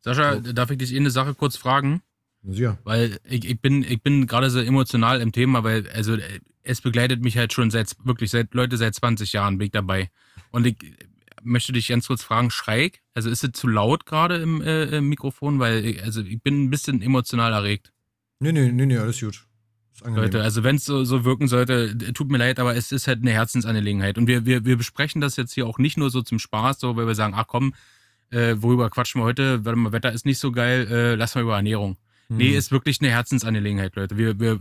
Sascha, 0.00 0.42
so. 0.42 0.52
darf 0.52 0.70
ich 0.70 0.78
dich 0.78 0.92
eh 0.94 0.96
eine 0.96 1.10
Sache 1.10 1.34
kurz 1.34 1.56
fragen? 1.56 2.00
Ja. 2.42 2.78
Weil 2.84 3.18
ich, 3.24 3.44
ich 3.44 3.60
bin, 3.60 3.82
ich 3.82 4.02
bin 4.02 4.26
gerade 4.26 4.50
so 4.50 4.60
emotional 4.60 5.20
im 5.20 5.32
Thema, 5.32 5.64
weil 5.64 5.88
also 5.90 6.16
es 6.62 6.80
begleitet 6.80 7.22
mich 7.22 7.36
halt 7.36 7.52
schon 7.52 7.70
seit 7.70 7.96
wirklich 8.04 8.30
seit 8.30 8.54
Leute 8.54 8.76
seit 8.76 8.94
20 8.94 9.32
Jahren 9.32 9.58
bin 9.58 9.66
ich 9.66 9.72
dabei. 9.72 10.10
Und 10.50 10.66
ich 10.66 10.76
möchte 11.42 11.72
dich 11.72 11.88
ganz 11.88 12.06
kurz 12.06 12.22
fragen, 12.22 12.50
schräg? 12.50 13.02
Also 13.14 13.30
ist 13.30 13.44
es 13.44 13.52
zu 13.52 13.68
laut 13.68 14.06
gerade 14.06 14.36
im, 14.36 14.60
äh, 14.60 14.84
im, 14.84 15.08
Mikrofon? 15.08 15.58
Weil 15.58 15.84
ich, 15.84 16.02
also 16.02 16.22
ich 16.22 16.42
bin 16.42 16.64
ein 16.64 16.70
bisschen 16.70 17.02
emotional 17.02 17.52
erregt. 17.52 17.92
Nee, 18.40 18.52
nee, 18.52 18.70
nee, 18.70 18.86
nee, 18.86 18.98
alles 18.98 19.20
gut. 19.20 19.44
Leute, 20.04 20.42
also 20.42 20.62
wenn 20.62 20.76
es 20.76 20.84
so, 20.84 21.02
so 21.02 21.24
wirken 21.24 21.48
sollte, 21.48 21.96
tut 22.12 22.30
mir 22.30 22.38
leid, 22.38 22.60
aber 22.60 22.76
es 22.76 22.92
ist 22.92 23.08
halt 23.08 23.20
eine 23.20 23.32
Herzensangelegenheit. 23.32 24.16
Und 24.16 24.28
wir, 24.28 24.46
wir, 24.46 24.64
wir 24.64 24.76
besprechen 24.76 25.20
das 25.20 25.36
jetzt 25.36 25.54
hier 25.54 25.66
auch 25.66 25.78
nicht 25.78 25.96
nur 25.96 26.10
so 26.10 26.22
zum 26.22 26.38
Spaß, 26.38 26.78
so 26.78 26.96
weil 26.96 27.08
wir 27.08 27.16
sagen, 27.16 27.34
ach 27.36 27.48
komm, 27.48 27.74
äh, 28.30 28.54
worüber 28.58 28.90
quatschen 28.90 29.20
wir 29.20 29.24
heute? 29.24 29.64
Warte 29.64 29.76
mal, 29.76 29.90
Wetter 29.90 30.12
ist 30.12 30.24
nicht 30.24 30.38
so 30.38 30.52
geil, 30.52 30.86
äh, 30.88 31.14
lass 31.16 31.34
mal 31.34 31.42
über 31.42 31.56
Ernährung. 31.56 31.96
Hm. 32.28 32.36
Nee, 32.36 32.56
ist 32.56 32.72
wirklich 32.72 33.00
eine 33.00 33.10
Herzensangelegenheit, 33.10 33.96
Leute. 33.96 34.16
Wir, 34.16 34.38
wir, 34.38 34.60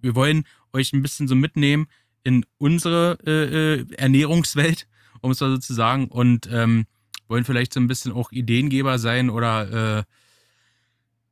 wir 0.00 0.14
wollen 0.14 0.44
euch 0.72 0.92
ein 0.92 1.02
bisschen 1.02 1.28
so 1.28 1.34
mitnehmen 1.34 1.86
in 2.22 2.44
unsere 2.58 3.18
äh, 3.26 3.80
äh, 3.80 3.86
Ernährungswelt, 3.96 4.86
um 5.20 5.30
es 5.30 5.40
mal 5.40 5.50
so 5.50 5.58
zu 5.58 5.74
sagen, 5.74 6.08
und 6.08 6.48
ähm, 6.50 6.86
wollen 7.28 7.44
vielleicht 7.44 7.72
so 7.72 7.80
ein 7.80 7.88
bisschen 7.88 8.12
auch 8.12 8.32
Ideengeber 8.32 8.98
sein 8.98 9.30
oder 9.30 9.98
äh, 9.98 10.04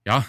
ja, 0.06 0.24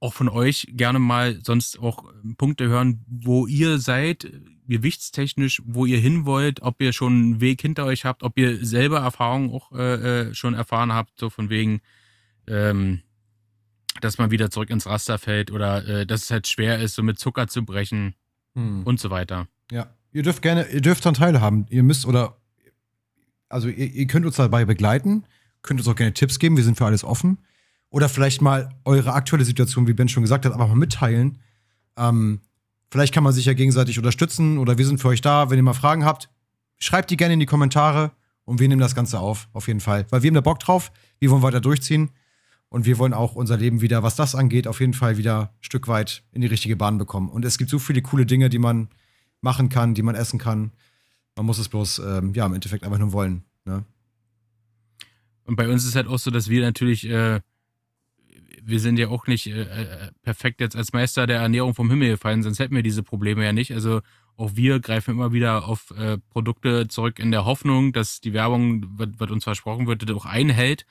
auch 0.00 0.14
von 0.14 0.28
euch 0.28 0.66
gerne 0.70 0.98
mal 0.98 1.38
sonst 1.44 1.78
auch 1.78 2.12
Punkte 2.38 2.68
hören, 2.68 3.04
wo 3.06 3.46
ihr 3.46 3.78
seid, 3.78 4.30
gewichtstechnisch, 4.66 5.62
wo 5.66 5.84
ihr 5.84 5.98
hin 5.98 6.24
wollt, 6.24 6.62
ob 6.62 6.80
ihr 6.80 6.92
schon 6.92 7.12
einen 7.12 7.40
Weg 7.40 7.60
hinter 7.60 7.84
euch 7.84 8.04
habt, 8.04 8.22
ob 8.22 8.38
ihr 8.38 8.64
selber 8.64 9.00
Erfahrungen 9.00 9.50
auch 9.50 9.72
äh, 9.72 10.28
äh, 10.28 10.34
schon 10.34 10.54
erfahren 10.54 10.92
habt, 10.92 11.18
so 11.18 11.28
von 11.28 11.50
wegen, 11.50 11.80
ähm, 12.46 13.02
dass 14.04 14.18
man 14.18 14.30
wieder 14.30 14.50
zurück 14.50 14.70
ins 14.70 14.86
Raster 14.86 15.18
fällt 15.18 15.50
oder 15.50 15.86
äh, 15.86 16.06
dass 16.06 16.24
es 16.24 16.30
halt 16.30 16.46
schwer 16.46 16.78
ist, 16.78 16.94
so 16.94 17.02
mit 17.02 17.18
Zucker 17.18 17.48
zu 17.48 17.64
brechen 17.64 18.14
hm. 18.54 18.82
und 18.84 19.00
so 19.00 19.10
weiter. 19.10 19.46
Ja, 19.70 19.94
ihr 20.12 20.22
dürft 20.22 20.42
gerne, 20.42 20.68
ihr 20.68 20.80
dürft 20.80 21.04
dann 21.06 21.14
teilhaben. 21.14 21.66
Ihr 21.70 21.82
müsst 21.82 22.06
oder, 22.06 22.36
also 23.48 23.68
ihr, 23.68 23.92
ihr 23.92 24.06
könnt 24.06 24.26
uns 24.26 24.36
dabei 24.36 24.64
begleiten, 24.64 25.24
könnt 25.62 25.80
uns 25.80 25.88
auch 25.88 25.96
gerne 25.96 26.14
Tipps 26.14 26.38
geben, 26.38 26.56
wir 26.56 26.64
sind 26.64 26.76
für 26.76 26.86
alles 26.86 27.04
offen. 27.04 27.38
Oder 27.90 28.08
vielleicht 28.08 28.40
mal 28.40 28.68
eure 28.84 29.14
aktuelle 29.14 29.44
Situation, 29.44 29.88
wie 29.88 29.92
Ben 29.92 30.08
schon 30.08 30.22
gesagt 30.22 30.44
hat, 30.44 30.52
einfach 30.52 30.68
mal 30.68 30.76
mitteilen. 30.76 31.40
Ähm, 31.96 32.40
vielleicht 32.90 33.12
kann 33.12 33.24
man 33.24 33.32
sich 33.32 33.46
ja 33.46 33.52
gegenseitig 33.52 33.98
unterstützen 33.98 34.58
oder 34.58 34.78
wir 34.78 34.86
sind 34.86 35.00
für 35.00 35.08
euch 35.08 35.20
da. 35.20 35.50
Wenn 35.50 35.58
ihr 35.58 35.64
mal 35.64 35.74
Fragen 35.74 36.04
habt, 36.04 36.28
schreibt 36.78 37.10
die 37.10 37.16
gerne 37.16 37.34
in 37.34 37.40
die 37.40 37.46
Kommentare 37.46 38.12
und 38.44 38.60
wir 38.60 38.68
nehmen 38.68 38.80
das 38.80 38.94
Ganze 38.94 39.18
auf, 39.18 39.48
auf 39.52 39.66
jeden 39.66 39.80
Fall. 39.80 40.06
Weil 40.10 40.22
wir 40.22 40.28
haben 40.28 40.34
da 40.34 40.40
Bock 40.40 40.60
drauf, 40.60 40.92
wir 41.18 41.30
wollen 41.30 41.42
weiter 41.42 41.60
durchziehen 41.60 42.10
und 42.70 42.86
wir 42.86 42.96
wollen 42.98 43.12
auch 43.12 43.34
unser 43.34 43.58
Leben 43.58 43.82
wieder, 43.82 44.02
was 44.02 44.16
das 44.16 44.34
angeht, 44.34 44.66
auf 44.66 44.80
jeden 44.80 44.94
Fall 44.94 45.18
wieder 45.18 45.52
ein 45.52 45.62
Stück 45.62 45.86
weit 45.86 46.22
in 46.32 46.40
die 46.40 46.46
richtige 46.46 46.76
Bahn 46.76 46.96
bekommen. 46.96 47.28
Und 47.28 47.44
es 47.44 47.58
gibt 47.58 47.70
so 47.70 47.78
viele 47.78 48.00
coole 48.00 48.24
Dinge, 48.24 48.48
die 48.48 48.58
man 48.58 48.88
machen 49.42 49.68
kann, 49.68 49.94
die 49.94 50.02
man 50.02 50.14
essen 50.14 50.38
kann. 50.38 50.72
Man 51.36 51.46
muss 51.46 51.58
es 51.58 51.68
bloß, 51.68 51.98
ähm, 51.98 52.32
ja, 52.34 52.46
im 52.46 52.54
Endeffekt 52.54 52.84
einfach 52.84 52.98
nur 52.98 53.12
wollen. 53.12 53.44
Ne? 53.64 53.84
Und 55.44 55.56
bei 55.56 55.68
uns 55.68 55.84
ist 55.84 55.96
halt 55.96 56.06
auch 56.06 56.18
so, 56.18 56.30
dass 56.30 56.48
wir 56.48 56.62
natürlich 56.62 57.06
äh, 57.08 57.40
wir 58.62 58.80
sind 58.80 58.98
ja 58.98 59.08
auch 59.08 59.26
nicht 59.26 59.46
äh, 59.46 59.62
äh, 59.62 60.10
perfekt 60.22 60.60
jetzt 60.60 60.76
als 60.76 60.92
Meister 60.92 61.26
der 61.26 61.40
Ernährung 61.40 61.74
vom 61.74 61.90
Himmel 61.90 62.10
gefallen, 62.10 62.42
sonst 62.42 62.58
hätten 62.58 62.74
wir 62.74 62.82
diese 62.82 63.02
Probleme 63.02 63.44
ja 63.44 63.52
nicht. 63.52 63.72
Also 63.72 64.00
auch 64.36 64.52
wir 64.54 64.80
greifen 64.80 65.12
immer 65.12 65.32
wieder 65.32 65.66
auf 65.66 65.92
äh, 65.96 66.18
Produkte 66.30 66.88
zurück 66.88 67.18
in 67.18 67.30
der 67.30 67.44
Hoffnung, 67.44 67.92
dass 67.92 68.20
die 68.20 68.32
Werbung, 68.32 68.86
was 68.96 69.30
uns 69.30 69.44
versprochen 69.44 69.86
wird, 69.86 70.10
auch 70.12 70.26
einhält. 70.26 70.86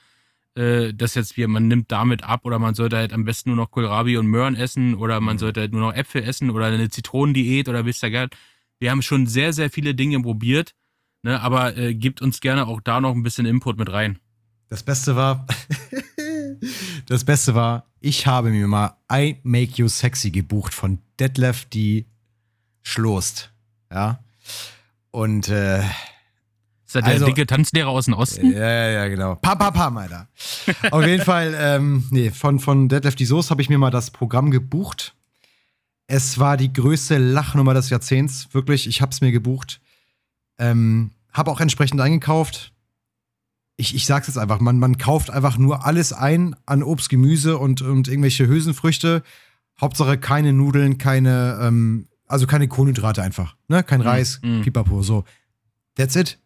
Äh, 0.60 0.93
dass 0.93 1.16
jetzt 1.16 1.38
wir, 1.38 1.47
man 1.47 1.70
nimmt 1.70 1.89
damit 1.89 2.26
ab 2.26 2.41
oder 2.43 2.60
man 2.60 2.76
sollte 2.76 2.97
halt 2.97 3.14
am 3.14 3.24
besten 3.24 3.51
nur 3.51 3.55
noch 3.55 3.72
Kohlrabi 3.72 4.18
und 4.18 4.28
Möhren 4.28 4.55
essen 4.55 4.93
oder 4.93 5.22
man 5.22 5.38
mhm. 5.38 5.39
sollte 5.39 5.62
halt 5.62 5.72
nur 5.72 5.80
noch 5.80 5.93
Äpfel 5.93 6.22
essen 6.22 6.49
oder 6.49 6.66
eine 6.66 6.89
Zitronendiät 6.89 7.70
oder 7.70 7.86
wisst 7.86 8.03
ihr 8.03 8.12
gar 8.12 8.28
Wir 8.78 8.91
haben 8.91 9.01
schon 9.01 9.26
sehr, 9.26 9.53
sehr 9.53 9.70
viele 9.70 9.95
Dinge 9.95 10.20
probiert, 10.20 10.76
ne, 11.24 11.39
aber 11.39 11.78
äh, 11.78 11.95
gibt 11.95 12.22
uns 12.22 12.41
gerne 12.41 12.68
auch 12.68 12.82
da 12.82 12.99
noch 12.99 13.16
ein 13.16 13.24
bisschen 13.24 13.45
Input 13.45 13.78
mit 13.78 13.89
rein. 13.89 14.20
Das 14.68 14.84
Beste 14.84 15.16
war, 15.16 15.47
das 17.07 17.24
Beste 17.24 17.55
war, 17.55 17.86
ich 18.01 18.28
habe 18.28 18.49
mir 18.49 18.68
mal 18.68 18.97
I 19.10 19.38
Make 19.43 19.76
You 19.76 19.88
Sexy 19.88 20.30
gebucht 20.30 20.74
von 20.74 20.99
Detlef 21.22 21.64
die 21.70 22.05
Schlost. 22.82 23.53
Ja. 23.89 24.22
Und 25.12 25.47
äh, 25.47 25.84
ist 26.89 26.95
das 26.95 27.03
der 27.03 27.13
also, 27.13 27.25
dicke 27.27 27.45
Tanzlehrer 27.45 27.89
aus 27.89 28.05
dem 28.05 28.15
Osten? 28.15 28.51
Ja, 28.51 28.59
ja, 28.59 28.89
ja, 28.89 29.07
genau. 29.07 29.35
Pam, 29.35 29.57
pam, 29.57 29.73
pam, 29.73 29.97
Alter. 29.97 30.27
Auf 30.91 31.05
jeden 31.05 31.23
Fall, 31.23 31.55
ähm, 31.57 32.05
nee, 32.09 32.31
von, 32.31 32.59
von 32.59 32.89
Detlef 32.89 33.15
die 33.15 33.25
Soße 33.25 33.51
habe 33.51 33.61
ich 33.61 33.69
mir 33.69 33.77
mal 33.77 33.91
das 33.91 34.11
Programm 34.11 34.49
gebucht. 34.49 35.15
Es 36.07 36.39
war 36.39 36.57
die 36.57 36.73
größte 36.73 37.17
Lachnummer 37.19 37.75
des 37.75 37.89
Jahrzehnts. 37.91 38.49
Wirklich, 38.51 38.87
ich 38.87 39.01
habe 39.01 39.11
es 39.11 39.21
mir 39.21 39.31
gebucht. 39.31 39.79
Ähm, 40.57 41.11
habe 41.31 41.51
auch 41.51 41.61
entsprechend 41.61 42.01
eingekauft 42.01 42.73
ich, 43.79 43.95
ich 43.95 44.05
sag's 44.05 44.27
jetzt 44.27 44.37
einfach, 44.37 44.59
man, 44.59 44.77
man 44.77 44.97
kauft 44.97 45.29
einfach 45.29 45.57
nur 45.57 45.85
alles 45.85 46.11
ein 46.11 46.53
an 46.65 46.83
Obst, 46.83 47.09
Gemüse 47.09 47.57
und, 47.57 47.81
und 47.81 48.09
irgendwelche 48.09 48.45
Hülsenfrüchte. 48.45 49.23
Hauptsache 49.79 50.17
keine 50.17 50.51
Nudeln, 50.51 50.97
keine, 50.97 51.57
ähm, 51.61 52.07
also 52.27 52.45
keine 52.45 52.67
Kohlenhydrate 52.67 53.23
einfach. 53.23 53.55
Ne? 53.69 53.81
Kein 53.83 54.01
mhm. 54.01 54.07
Reis, 54.07 54.41
mm, 54.43 54.61
pipapo, 54.61 55.01
so. 55.01 55.23
That's 55.95 56.17
it. 56.17 56.37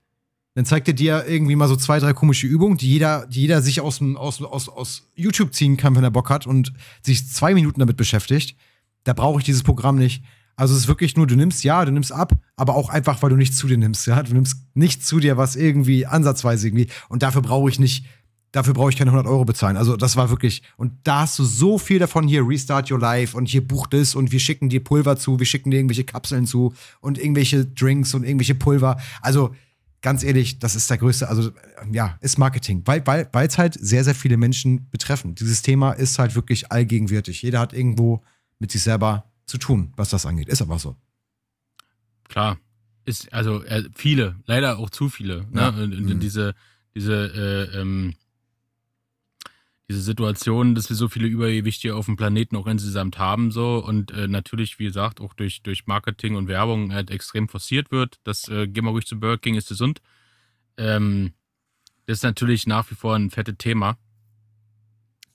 Dann 0.55 0.65
zeigt 0.65 0.87
er 0.87 0.93
dir 0.93 1.25
irgendwie 1.27 1.55
mal 1.55 1.67
so 1.67 1.75
zwei, 1.75 1.99
drei 1.99 2.13
komische 2.13 2.45
Übungen, 2.45 2.77
die 2.77 2.89
jeder, 2.89 3.25
die 3.27 3.41
jeder 3.41 3.61
sich 3.61 3.81
aus, 3.81 4.01
aus, 4.01 4.41
aus, 4.41 4.69
aus 4.69 5.09
YouTube 5.15 5.53
ziehen 5.53 5.77
kann, 5.77 5.95
wenn 5.95 6.03
er 6.03 6.11
Bock 6.11 6.29
hat 6.29 6.45
und 6.45 6.73
sich 7.01 7.27
zwei 7.27 7.53
Minuten 7.53 7.79
damit 7.79 7.97
beschäftigt. 7.97 8.55
Da 9.03 9.13
brauche 9.13 9.39
ich 9.39 9.45
dieses 9.45 9.63
Programm 9.63 9.97
nicht. 9.97 10.23
Also 10.55 10.75
es 10.75 10.81
ist 10.81 10.87
wirklich 10.87 11.17
nur, 11.17 11.25
du 11.25 11.35
nimmst, 11.35 11.63
ja, 11.63 11.83
du 11.83 11.91
nimmst 11.91 12.11
ab, 12.11 12.33
aber 12.55 12.75
auch 12.75 12.89
einfach, 12.89 13.21
weil 13.23 13.31
du 13.31 13.35
nichts 13.35 13.57
zu 13.57 13.67
dir 13.67 13.77
nimmst. 13.77 14.05
Ja? 14.05 14.21
Du 14.21 14.33
nimmst 14.33 14.57
nichts 14.75 15.07
zu 15.07 15.19
dir, 15.19 15.37
was 15.37 15.55
irgendwie 15.55 16.05
ansatzweise 16.05 16.67
irgendwie. 16.67 16.87
Und 17.09 17.23
dafür 17.23 17.41
brauche 17.41 17.69
ich 17.69 17.79
nicht, 17.79 18.05
dafür 18.51 18.75
brauche 18.75 18.91
ich 18.91 18.97
keine 18.97 19.09
100 19.09 19.27
Euro 19.27 19.45
bezahlen. 19.45 19.77
Also 19.77 19.97
das 19.97 20.15
war 20.15 20.29
wirklich, 20.29 20.61
und 20.77 20.93
da 21.03 21.21
hast 21.21 21.39
du 21.39 21.43
so 21.43 21.79
viel 21.79 21.97
davon 21.97 22.27
hier, 22.27 22.47
Restart 22.47 22.91
Your 22.91 22.99
Life 22.99 23.35
und 23.35 23.47
hier 23.47 23.67
bucht 23.67 23.95
es 23.95 24.13
und 24.13 24.31
wir 24.31 24.39
schicken 24.39 24.69
dir 24.69 24.83
Pulver 24.83 25.17
zu, 25.17 25.39
wir 25.39 25.47
schicken 25.47 25.71
dir 25.71 25.77
irgendwelche 25.77 26.03
Kapseln 26.03 26.45
zu 26.45 26.75
und 27.01 27.17
irgendwelche 27.17 27.65
Drinks 27.65 28.13
und 28.13 28.23
irgendwelche 28.23 28.53
Pulver. 28.53 28.97
Also 29.21 29.55
ganz 30.03 30.21
ehrlich, 30.21 30.59
das 30.59 30.75
ist 30.75 30.89
der 30.89 30.99
größte, 30.99 31.27
also 31.27 31.51
ja, 31.91 32.17
ist 32.21 32.37
Marketing, 32.37 32.83
weil 32.85 33.05
weil 33.07 33.27
weil, 33.31 33.47
es 33.47 33.57
halt 33.57 33.73
sehr, 33.73 34.03
sehr 34.03 34.13
viele 34.13 34.37
Menschen 34.37 34.87
betreffen. 34.91 35.33
Dieses 35.33 35.63
Thema 35.63 35.93
ist 35.93 36.19
halt 36.19 36.35
wirklich 36.35 36.71
allgegenwärtig. 36.71 37.41
Jeder 37.41 37.59
hat 37.59 37.73
irgendwo 37.73 38.21
mit 38.59 38.71
sich 38.71 38.83
selber 38.83 39.31
zu 39.45 39.57
tun, 39.57 39.93
was 39.95 40.09
das 40.09 40.25
angeht. 40.27 40.49
Ist 40.49 40.61
aber 40.61 40.77
so. 40.77 40.95
Klar. 42.27 42.59
Ist, 43.05 43.33
also 43.33 43.63
äh, 43.63 43.83
viele, 43.95 44.35
leider 44.45 44.77
auch 44.77 44.89
zu 44.89 45.09
viele. 45.09 45.45
Ne? 45.51 45.61
Ja. 45.61 45.71
Mhm. 45.71 46.19
Diese, 46.19 46.53
diese, 46.95 47.13
äh, 47.73 47.81
ähm, 47.81 48.13
diese 49.89 50.01
Situation, 50.01 50.75
dass 50.75 50.89
wir 50.89 50.95
so 50.95 51.09
viele 51.09 51.27
Übergewichtige 51.27 51.95
auf 51.95 52.05
dem 52.05 52.15
Planeten 52.15 52.55
auch 52.55 52.67
insgesamt 52.67 53.17
haben, 53.17 53.51
so 53.51 53.83
und 53.85 54.11
äh, 54.11 54.27
natürlich, 54.27 54.79
wie 54.79 54.85
gesagt, 54.85 55.19
auch 55.19 55.33
durch, 55.33 55.61
durch 55.61 55.87
Marketing 55.87 56.35
und 56.35 56.47
Werbung 56.47 56.93
halt 56.93 57.11
extrem 57.11 57.49
forciert 57.49 57.91
wird. 57.91 58.19
Das 58.23 58.47
äh, 58.47 58.67
gehen 58.67 58.85
wir 58.85 58.91
ruhig 58.91 59.05
zu 59.05 59.19
Burger 59.19 59.37
King, 59.37 59.55
ist 59.55 59.69
gesund. 59.69 60.01
Ähm, 60.77 61.33
das 62.05 62.19
ist 62.19 62.23
natürlich 62.23 62.65
nach 62.65 62.89
wie 62.91 62.95
vor 62.95 63.15
ein 63.15 63.29
fettes 63.29 63.55
Thema. 63.57 63.97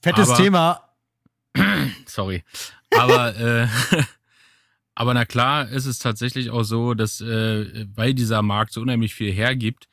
Fettes 0.00 0.30
Aber, 0.30 0.38
Thema, 0.38 0.88
Sorry. 2.06 2.44
Aber, 2.90 3.36
äh, 3.36 3.68
aber 4.94 5.14
na 5.14 5.24
klar, 5.24 5.68
ist 5.68 5.86
es 5.86 5.98
tatsächlich 5.98 6.50
auch 6.50 6.62
so, 6.62 6.94
dass, 6.94 7.20
äh, 7.20 7.86
weil 7.94 8.14
dieser 8.14 8.42
Markt 8.42 8.72
so 8.72 8.80
unheimlich 8.80 9.14
viel 9.14 9.32
hergibt, 9.32 9.88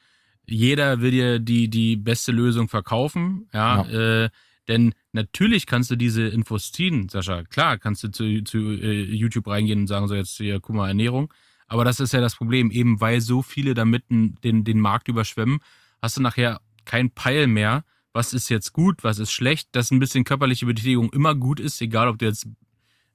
jeder 0.47 1.01
will 1.01 1.11
dir 1.11 1.39
die, 1.39 1.69
die 1.69 1.95
beste 1.95 2.31
Lösung 2.31 2.67
verkaufen, 2.67 3.47
ja, 3.53 3.83
ja. 3.83 4.23
Äh, 4.25 4.29
denn 4.67 4.93
natürlich 5.11 5.67
kannst 5.67 5.91
du 5.91 5.95
diese 5.95 6.27
Infos 6.27 6.71
ziehen, 6.71 7.07
Sascha. 7.09 7.43
Klar, 7.43 7.77
kannst 7.77 8.03
du 8.03 8.09
zu, 8.09 8.43
zu 8.43 8.57
äh, 8.71 9.03
YouTube 9.03 9.47
reingehen 9.47 9.81
und 9.81 9.87
sagen, 9.87 10.07
so 10.07 10.15
jetzt 10.15 10.37
hier, 10.37 10.59
guck 10.59 10.75
mal, 10.75 10.87
Ernährung. 10.87 11.31
Aber 11.67 11.85
das 11.85 11.99
ist 11.99 12.13
ja 12.13 12.21
das 12.21 12.35
Problem, 12.35 12.71
eben 12.71 12.99
weil 13.01 13.21
so 13.21 13.41
viele 13.41 13.73
damit 13.73 14.03
den, 14.09 14.63
den 14.63 14.79
Markt 14.79 15.07
überschwemmen, 15.07 15.59
hast 16.01 16.17
du 16.17 16.21
nachher 16.21 16.61
kein 16.85 17.11
Peil 17.11 17.47
mehr, 17.47 17.83
was 18.13 18.33
ist 18.33 18.49
jetzt 18.49 18.71
gut, 18.71 19.03
was 19.03 19.19
ist 19.19 19.31
schlecht, 19.31 19.69
dass 19.73 19.91
ein 19.91 19.99
bisschen 19.99 20.23
körperliche 20.23 20.65
Betätigung 20.65 21.11
immer 21.11 21.35
gut 21.35 21.59
ist, 21.59 21.81
egal 21.81 22.07
ob 22.07 22.17
du 22.17 22.25
jetzt 22.25 22.47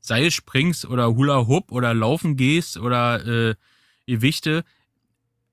Seil 0.01 0.31
springst 0.31 0.87
oder 0.87 1.15
Hula 1.15 1.47
Hoop 1.47 1.73
oder 1.73 1.95
laufen 1.95 2.37
gehst 2.37 2.79
oder 2.79 3.25
äh, 3.27 3.55
Gewichte. 4.07 4.65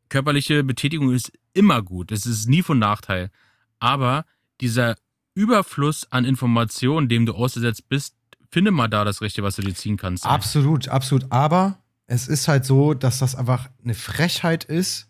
Körperliche 0.09 0.63
Betätigung 0.63 1.13
ist 1.13 1.31
immer 1.57 1.81
gut, 1.81 2.11
es 2.11 2.25
ist 2.25 2.47
nie 2.47 2.61
von 2.61 2.79
Nachteil. 2.79 3.31
Aber 3.79 4.25
dieser 4.61 4.95
Überfluss 5.33 6.11
an 6.11 6.25
Informationen, 6.25 7.09
dem 7.09 7.25
du 7.25 7.33
ausgesetzt 7.33 7.89
bist, 7.89 8.15
finde 8.49 8.71
mal 8.71 8.87
da 8.87 9.03
das 9.03 9.21
Richtige, 9.21 9.45
was 9.45 9.55
du 9.55 9.61
dir 9.61 9.75
ziehen 9.75 9.97
kannst. 9.97 10.25
Absolut, 10.25 10.87
absolut. 10.87 11.31
Aber 11.31 11.79
es 12.07 12.27
ist 12.27 12.47
halt 12.47 12.65
so, 12.65 12.93
dass 12.93 13.19
das 13.19 13.35
einfach 13.35 13.69
eine 13.83 13.93
Frechheit 13.93 14.63
ist, 14.63 15.07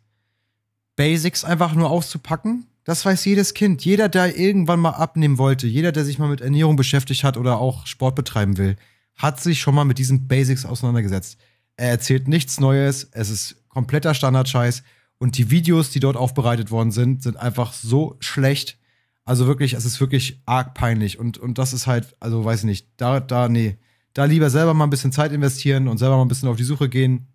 Basics 0.95 1.43
einfach 1.43 1.75
nur 1.75 1.89
auszupacken. 1.89 2.65
Das 2.83 3.05
weiß 3.05 3.23
jedes 3.25 3.53
Kind. 3.53 3.85
Jeder, 3.85 4.09
der 4.09 4.37
irgendwann 4.37 4.79
mal 4.79 4.91
abnehmen 4.91 5.37
wollte, 5.37 5.67
jeder, 5.67 5.91
der 5.91 6.05
sich 6.05 6.19
mal 6.19 6.29
mit 6.29 6.41
Ernährung 6.41 6.75
beschäftigt 6.75 7.23
hat 7.23 7.37
oder 7.37 7.59
auch 7.59 7.85
Sport 7.85 8.15
betreiben 8.15 8.57
will, 8.57 8.75
hat 9.15 9.39
sich 9.39 9.61
schon 9.61 9.75
mal 9.75 9.85
mit 9.85 9.99
diesen 9.99 10.27
Basics 10.27 10.65
auseinandergesetzt. 10.65 11.37
Er 11.75 11.89
erzählt 11.89 12.27
nichts 12.27 12.59
Neues, 12.59 13.07
es 13.11 13.29
ist 13.29 13.55
kompletter 13.69 14.13
Standardscheiß 14.13 14.83
und 15.19 15.37
die 15.37 15.49
Videos, 15.49 15.89
die 15.89 15.99
dort 15.99 16.15
aufbereitet 16.15 16.71
worden 16.71 16.91
sind, 16.91 17.23
sind 17.23 17.37
einfach 17.37 17.73
so 17.73 18.17
schlecht. 18.19 18.77
Also 19.25 19.47
wirklich, 19.47 19.73
es 19.73 19.85
ist 19.85 19.99
wirklich 19.99 20.41
arg 20.45 20.73
peinlich. 20.73 21.19
Und, 21.19 21.37
und 21.37 21.57
das 21.57 21.73
ist 21.73 21.87
halt, 21.87 22.15
also 22.19 22.45
weiß 22.45 22.59
ich 22.59 22.65
nicht, 22.65 22.87
da, 22.97 23.19
da, 23.19 23.49
nee. 23.49 23.77
Da 24.13 24.25
lieber 24.25 24.49
selber 24.49 24.73
mal 24.73 24.85
ein 24.85 24.89
bisschen 24.89 25.11
Zeit 25.11 25.31
investieren 25.31 25.87
und 25.87 25.97
selber 25.97 26.17
mal 26.17 26.23
ein 26.23 26.27
bisschen 26.27 26.49
auf 26.49 26.57
die 26.57 26.63
Suche 26.63 26.89
gehen, 26.89 27.27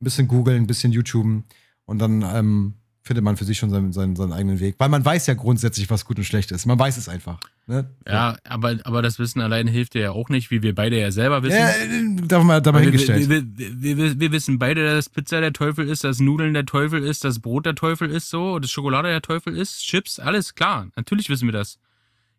ein 0.00 0.04
bisschen 0.04 0.26
googeln, 0.26 0.62
ein 0.62 0.66
bisschen 0.66 0.92
YouTuben. 0.92 1.44
Und 1.84 1.98
dann 1.98 2.22
ähm, 2.22 2.74
findet 3.06 3.24
man 3.24 3.36
für 3.36 3.44
sich 3.44 3.56
schon 3.56 3.70
seinen, 3.70 3.92
seinen, 3.92 4.16
seinen, 4.16 4.32
eigenen 4.32 4.58
Weg. 4.58 4.74
Weil 4.78 4.88
man 4.88 5.04
weiß 5.04 5.28
ja 5.28 5.34
grundsätzlich, 5.34 5.88
was 5.90 6.04
gut 6.04 6.18
und 6.18 6.24
schlecht 6.24 6.50
ist. 6.50 6.66
Man 6.66 6.78
weiß 6.78 6.96
es 6.96 7.08
einfach. 7.08 7.38
Ne? 7.68 7.88
Ja, 8.06 8.36
aber, 8.44 8.78
aber 8.82 9.00
das 9.00 9.20
Wissen 9.20 9.40
allein 9.40 9.68
hilft 9.68 9.94
dir 9.94 10.02
ja 10.02 10.10
auch 10.10 10.28
nicht, 10.28 10.50
wie 10.50 10.62
wir 10.62 10.74
beide 10.74 10.98
ja 10.98 11.12
selber 11.12 11.42
wissen. 11.44 11.56
Ja, 11.56 11.68
äh, 11.68 12.26
darf 12.26 12.42
mal 12.42 12.60
dabei 12.60 12.82
hingestellt. 12.82 13.28
Wir, 13.28 13.44
wir, 13.44 13.96
wir, 13.96 14.20
wir, 14.20 14.32
wissen 14.32 14.58
beide, 14.58 14.84
dass 14.84 15.08
Pizza 15.08 15.40
der 15.40 15.52
Teufel 15.52 15.88
ist, 15.88 16.02
dass 16.02 16.18
Nudeln 16.18 16.52
der 16.52 16.66
Teufel 16.66 17.02
ist, 17.02 17.22
dass 17.22 17.38
Brot 17.38 17.64
der 17.64 17.76
Teufel 17.76 18.10
ist, 18.10 18.28
so, 18.28 18.58
dass 18.58 18.70
Schokolade 18.70 19.08
der 19.08 19.22
Teufel 19.22 19.56
ist, 19.56 19.84
Chips, 19.84 20.18
alles 20.18 20.56
klar. 20.56 20.88
Natürlich 20.96 21.28
wissen 21.28 21.46
wir 21.46 21.52
das. 21.52 21.78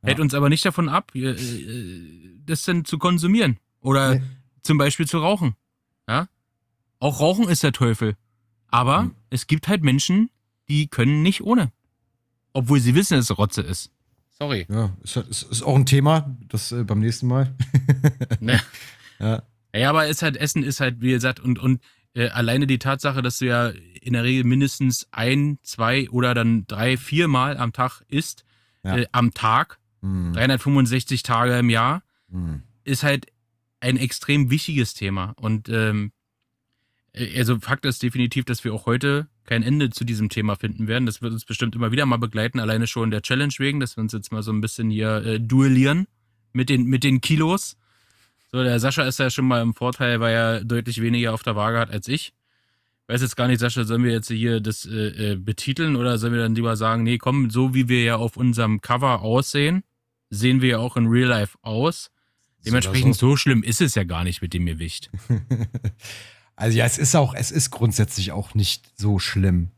Hält 0.03 0.19
uns 0.19 0.33
aber 0.33 0.49
nicht 0.49 0.65
davon 0.65 0.89
ab, 0.89 1.11
äh, 1.15 1.31
äh, 1.31 2.35
das 2.45 2.63
dann 2.63 2.85
zu 2.85 2.97
konsumieren. 2.97 3.57
Oder 3.81 4.15
nee. 4.15 4.21
zum 4.63 4.77
Beispiel 4.77 5.07
zu 5.07 5.19
rauchen. 5.19 5.55
Ja? 6.07 6.27
Auch 6.99 7.19
Rauchen 7.19 7.47
ist 7.47 7.63
der 7.63 7.71
Teufel. 7.71 8.15
Aber 8.69 9.03
mhm. 9.03 9.15
es 9.29 9.47
gibt 9.47 9.67
halt 9.67 9.83
Menschen, 9.83 10.29
die 10.69 10.87
können 10.87 11.21
nicht 11.21 11.41
ohne. 11.41 11.71
Obwohl 12.53 12.79
sie 12.79 12.95
wissen, 12.95 13.15
dass 13.15 13.29
es 13.29 13.37
Rotze 13.37 13.61
ist. 13.61 13.91
Sorry. 14.31 14.65
Ja, 14.69 14.95
ist, 15.03 15.15
halt, 15.15 15.27
ist, 15.27 15.43
ist 15.43 15.63
auch 15.63 15.75
ein 15.75 15.85
Thema, 15.85 16.35
das 16.47 16.71
äh, 16.71 16.83
beim 16.83 16.99
nächsten 16.99 17.27
Mal. 17.27 17.55
ne. 18.39 18.61
ja. 19.19 19.43
ja, 19.73 19.89
aber 19.89 20.07
ist 20.07 20.21
halt, 20.21 20.37
Essen 20.37 20.63
ist 20.63 20.79
halt, 20.79 21.01
wie 21.01 21.11
gesagt, 21.11 21.39
und, 21.39 21.59
und 21.59 21.81
äh, 22.13 22.29
alleine 22.29 22.67
die 22.67 22.79
Tatsache, 22.79 23.21
dass 23.21 23.39
du 23.39 23.45
ja 23.45 23.71
in 24.01 24.13
der 24.13 24.23
Regel 24.23 24.43
mindestens 24.43 25.07
ein, 25.11 25.59
zwei 25.63 26.09
oder 26.09 26.33
dann 26.33 26.65
drei, 26.67 26.97
vier 26.97 27.27
Mal 27.27 27.57
am 27.57 27.73
Tag 27.73 28.01
isst, 28.07 28.43
ja. 28.83 28.97
äh, 28.97 29.07
am 29.11 29.33
Tag, 29.33 29.79
mhm. 30.01 30.33
365 30.33 31.23
Tage 31.23 31.57
im 31.57 31.69
Jahr, 31.69 32.03
mhm. 32.29 32.63
ist 32.83 33.03
halt 33.03 33.27
ein 33.79 33.97
extrem 33.97 34.49
wichtiges 34.49 34.93
Thema. 34.93 35.33
Und 35.37 35.69
ähm, 35.69 36.07
äh, 36.07 36.16
also 37.35 37.59
Fakt 37.59 37.85
ist 37.85 38.03
definitiv, 38.03 38.45
dass 38.45 38.63
wir 38.63 38.73
auch 38.73 38.85
heute 38.85 39.27
kein 39.45 39.63
Ende 39.63 39.89
zu 39.89 40.03
diesem 40.03 40.29
Thema 40.29 40.55
finden 40.55 40.87
werden. 40.87 41.05
Das 41.05 41.21
wird 41.21 41.33
uns 41.33 41.45
bestimmt 41.45 41.75
immer 41.75 41.91
wieder 41.91 42.05
mal 42.05 42.17
begleiten, 42.17 42.59
alleine 42.59 42.87
schon 42.87 43.11
der 43.11 43.21
Challenge 43.21 43.53
wegen, 43.57 43.79
dass 43.79 43.97
wir 43.97 44.01
uns 44.01 44.13
jetzt 44.13 44.31
mal 44.31 44.43
so 44.43 44.51
ein 44.51 44.61
bisschen 44.61 44.89
hier 44.89 45.17
äh, 45.25 45.39
duellieren 45.39 46.07
mit 46.53 46.69
den, 46.69 46.85
mit 46.85 47.03
den 47.03 47.21
Kilos. 47.21 47.77
So, 48.51 48.63
der 48.63 48.79
Sascha 48.79 49.03
ist 49.03 49.19
ja 49.19 49.29
schon 49.29 49.45
mal 49.45 49.61
im 49.61 49.73
Vorteil, 49.73 50.19
weil 50.19 50.33
er 50.33 50.63
deutlich 50.63 51.01
weniger 51.01 51.33
auf 51.33 51.43
der 51.43 51.55
Waage 51.55 51.79
hat 51.79 51.91
als 51.91 52.07
ich. 52.07 52.33
Weiß 53.07 53.21
jetzt 53.21 53.37
gar 53.37 53.47
nicht, 53.47 53.59
Sascha, 53.59 53.85
sollen 53.85 54.03
wir 54.03 54.11
jetzt 54.11 54.27
hier 54.27 54.59
das 54.59 54.85
äh, 54.85 55.31
äh 55.31 55.35
betiteln 55.35 55.95
oder 55.95 56.17
sollen 56.17 56.33
wir 56.33 56.41
dann 56.41 56.55
lieber 56.55 56.75
sagen, 56.75 57.03
nee, 57.03 57.17
komm, 57.17 57.49
so 57.49 57.73
wie 57.73 57.87
wir 57.87 58.03
ja 58.03 58.17
auf 58.17 58.35
unserem 58.35 58.81
Cover 58.81 59.21
aussehen, 59.21 59.83
sehen 60.29 60.61
wir 60.61 60.69
ja 60.69 60.77
auch 60.79 60.97
in 60.97 61.07
Real 61.07 61.29
Life 61.29 61.57
aus. 61.61 62.11
Dementsprechend 62.65 63.15
so. 63.15 63.29
so 63.29 63.35
schlimm 63.37 63.63
ist 63.63 63.79
es 63.79 63.95
ja 63.95 64.03
gar 64.03 64.25
nicht 64.25 64.41
mit 64.41 64.53
dem 64.53 64.65
Gewicht. 64.65 65.09
also 66.57 66.77
ja, 66.77 66.85
es 66.85 66.97
ist 66.97 67.15
auch, 67.15 67.33
es 67.35 67.51
ist 67.51 67.69
grundsätzlich 67.69 68.31
auch 68.31 68.55
nicht 68.55 68.91
so 68.97 69.19
schlimm. 69.19 69.69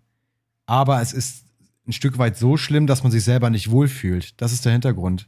Aber 0.65 1.01
es 1.01 1.13
ist 1.13 1.43
ein 1.85 1.91
Stück 1.91 2.17
weit 2.17 2.37
so 2.37 2.55
schlimm, 2.55 2.87
dass 2.87 3.03
man 3.03 3.11
sich 3.11 3.23
selber 3.23 3.49
nicht 3.49 3.69
wohlfühlt. 3.69 4.39
Das 4.41 4.53
ist 4.53 4.63
der 4.65 4.71
Hintergrund. 4.71 5.27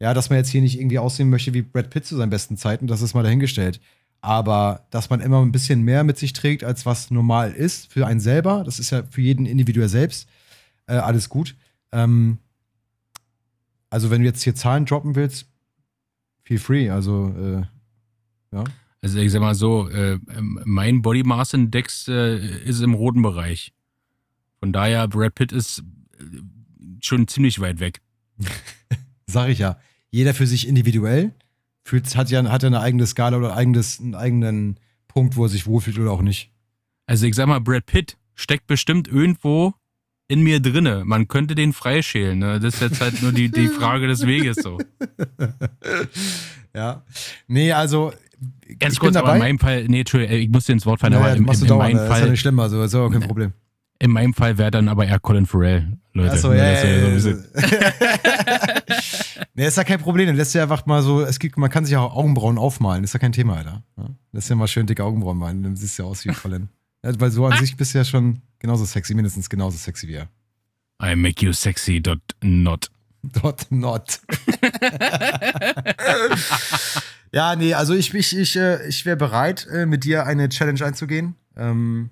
Ja, 0.00 0.14
dass 0.14 0.30
man 0.30 0.38
jetzt 0.38 0.48
hier 0.48 0.62
nicht 0.62 0.78
irgendwie 0.78 0.98
aussehen 0.98 1.28
möchte 1.28 1.54
wie 1.54 1.62
Brad 1.62 1.90
Pitt 1.90 2.06
zu 2.06 2.16
seinen 2.16 2.30
besten 2.30 2.56
Zeiten, 2.56 2.86
das 2.86 3.02
ist 3.02 3.14
mal 3.14 3.22
dahingestellt. 3.22 3.80
Aber 4.22 4.86
dass 4.90 5.10
man 5.10 5.20
immer 5.20 5.42
ein 5.42 5.52
bisschen 5.52 5.82
mehr 5.82 6.02
mit 6.02 6.18
sich 6.18 6.32
trägt, 6.32 6.64
als 6.64 6.86
was 6.86 7.10
normal 7.10 7.52
ist 7.52 7.92
für 7.92 8.06
einen 8.06 8.20
selber, 8.20 8.64
das 8.64 8.78
ist 8.78 8.90
ja 8.90 9.02
für 9.10 9.20
jeden 9.20 9.46
individuell 9.46 9.88
selbst 9.88 10.28
äh, 10.86 10.94
alles 10.94 11.28
gut. 11.28 11.54
Ähm, 11.92 12.38
also 13.90 14.10
wenn 14.10 14.22
du 14.22 14.26
jetzt 14.26 14.42
hier 14.42 14.54
Zahlen 14.54 14.86
droppen 14.86 15.14
willst, 15.14 15.46
feel 16.44 16.58
free. 16.58 16.90
Also, 16.90 17.34
äh, 17.38 18.56
ja. 18.56 18.64
Also 19.02 19.18
ich 19.18 19.30
sag 19.30 19.40
mal 19.40 19.54
so, 19.54 19.88
äh, 19.88 20.18
mein 20.40 21.02
Body 21.02 21.22
Mass 21.22 21.54
Index 21.54 22.08
äh, 22.08 22.38
ist 22.64 22.80
im 22.80 22.94
roten 22.94 23.22
Bereich. 23.22 23.72
Von 24.58 24.72
daher, 24.72 25.06
Brad 25.08 25.34
Pitt 25.34 25.52
ist 25.52 25.84
äh, 26.18 26.24
schon 27.00 27.28
ziemlich 27.28 27.60
weit 27.60 27.80
weg. 27.80 28.00
sag 29.26 29.48
ich 29.48 29.58
ja. 29.58 29.78
Jeder 30.10 30.34
für 30.34 30.46
sich 30.46 30.66
individuell 30.66 31.34
fühlt, 31.84 32.16
hat 32.16 32.30
ja 32.30 32.42
hat 32.50 32.62
ja 32.62 32.68
eine 32.68 32.80
eigene 32.80 33.06
Skala 33.06 33.36
oder 33.36 33.54
eigenes, 33.54 34.00
einen 34.00 34.14
eigenen 34.14 34.80
Punkt, 35.08 35.36
wo 35.36 35.44
er 35.44 35.48
sich 35.48 35.66
wohlfühlt 35.66 35.98
oder 35.98 36.10
auch 36.10 36.22
nicht. 36.22 36.50
Also 37.06 37.26
ich 37.26 37.34
sag 37.34 37.46
mal, 37.46 37.60
Brad 37.60 37.86
Pitt 37.86 38.16
steckt 38.34 38.66
bestimmt 38.66 39.08
irgendwo 39.08 39.74
in 40.28 40.42
mir 40.42 40.60
drinne. 40.60 41.04
Man 41.04 41.28
könnte 41.28 41.54
den 41.54 41.72
freischälen. 41.72 42.38
Ne? 42.38 42.60
Das 42.60 42.74
ist 42.74 42.80
jetzt 42.80 43.00
halt 43.00 43.22
nur 43.22 43.32
die, 43.32 43.50
die 43.50 43.68
Frage 43.68 44.08
des 44.08 44.26
Weges 44.26 44.56
so. 44.56 44.78
ja. 46.74 47.04
Nee, 47.46 47.72
also. 47.72 48.12
Ganz 48.78 48.94
ich 48.94 49.00
kurz, 49.00 49.14
bin 49.14 49.14
dabei. 49.14 49.28
aber 49.28 49.36
in 49.36 49.42
meinem 49.42 49.58
Fall, 49.58 49.84
nee, 49.88 50.00
Entschuldigung, 50.00 50.36
ich 50.36 50.48
muss 50.48 50.64
dir 50.64 50.72
ins 50.72 50.86
Wort 50.86 51.00
fallen, 51.00 51.12
naja, 51.12 51.26
aber 51.26 51.36
im, 51.36 51.46
in, 51.46 51.54
in, 51.54 51.66
in 51.66 51.76
meinem 51.76 51.98
Fall. 51.98 52.08
Das 52.08 52.18
ist 52.18 52.24
ja 52.24 52.30
nicht 52.30 52.40
schlimm, 52.40 52.60
also 52.60 52.82
ist 52.82 52.94
auch 52.94 53.10
kein 53.10 53.22
Problem. 53.22 53.52
In 53.98 54.10
meinem 54.10 54.34
Fall 54.34 54.58
wäre 54.58 54.70
dann 54.70 54.88
aber 54.88 55.06
eher 55.06 55.18
Colin 55.18 55.46
Farrell, 55.46 55.96
Leute. 56.12 56.32
Achso, 56.32 56.52
ja, 56.52 56.64
ja, 56.64 56.84
ja, 56.84 57.18
so 57.18 57.30
nee, 59.54 59.66
ist 59.66 59.78
ja 59.78 59.84
kein 59.84 60.00
Problem. 60.00 60.26
Dann 60.26 60.36
lässt 60.36 60.54
du 60.54 60.60
einfach 60.60 60.84
mal 60.84 61.02
so, 61.02 61.22
es 61.22 61.38
gibt, 61.38 61.56
man 61.56 61.70
kann 61.70 61.86
sich 61.86 61.96
auch 61.96 62.14
Augenbrauen 62.14 62.58
aufmalen, 62.58 63.04
ist 63.04 63.14
ja 63.14 63.18
kein 63.18 63.32
Thema, 63.32 63.56
Alter. 63.56 63.82
Lässt 64.32 64.50
ja 64.50 64.56
mal 64.56 64.68
schön 64.68 64.86
dicke 64.86 65.02
Augenbrauen 65.02 65.38
malen, 65.38 65.62
dann 65.62 65.76
siehst 65.76 65.98
du 65.98 66.02
ja 66.02 66.08
aus 66.08 66.24
wie 66.24 66.28
Colin. 66.28 66.68
Ja, 67.04 67.12
weil 67.20 67.30
so 67.30 67.46
an 67.46 67.56
sich 67.58 67.76
bist 67.76 67.94
du 67.94 67.98
ja 67.98 68.04
schon 68.04 68.40
genauso 68.58 68.84
sexy, 68.84 69.14
mindestens 69.14 69.48
genauso 69.48 69.78
sexy 69.78 70.08
wie 70.08 70.14
er. 70.14 70.28
I 71.00 71.14
make 71.14 71.44
you 71.44 71.52
sexy, 71.52 72.00
dot 72.00 72.18
not. 72.42 72.90
Dot 73.22 73.66
not. 73.70 74.18
ja, 77.32 77.56
nee, 77.56 77.74
also 77.74 77.94
ich, 77.94 78.12
ich, 78.14 78.36
ich, 78.36 78.56
äh, 78.56 78.86
ich 78.88 79.04
wäre 79.04 79.16
bereit, 79.16 79.66
äh, 79.70 79.86
mit 79.86 80.04
dir 80.04 80.26
eine 80.26 80.48
Challenge 80.48 80.84
einzugehen. 80.84 81.34
Ähm, 81.56 82.10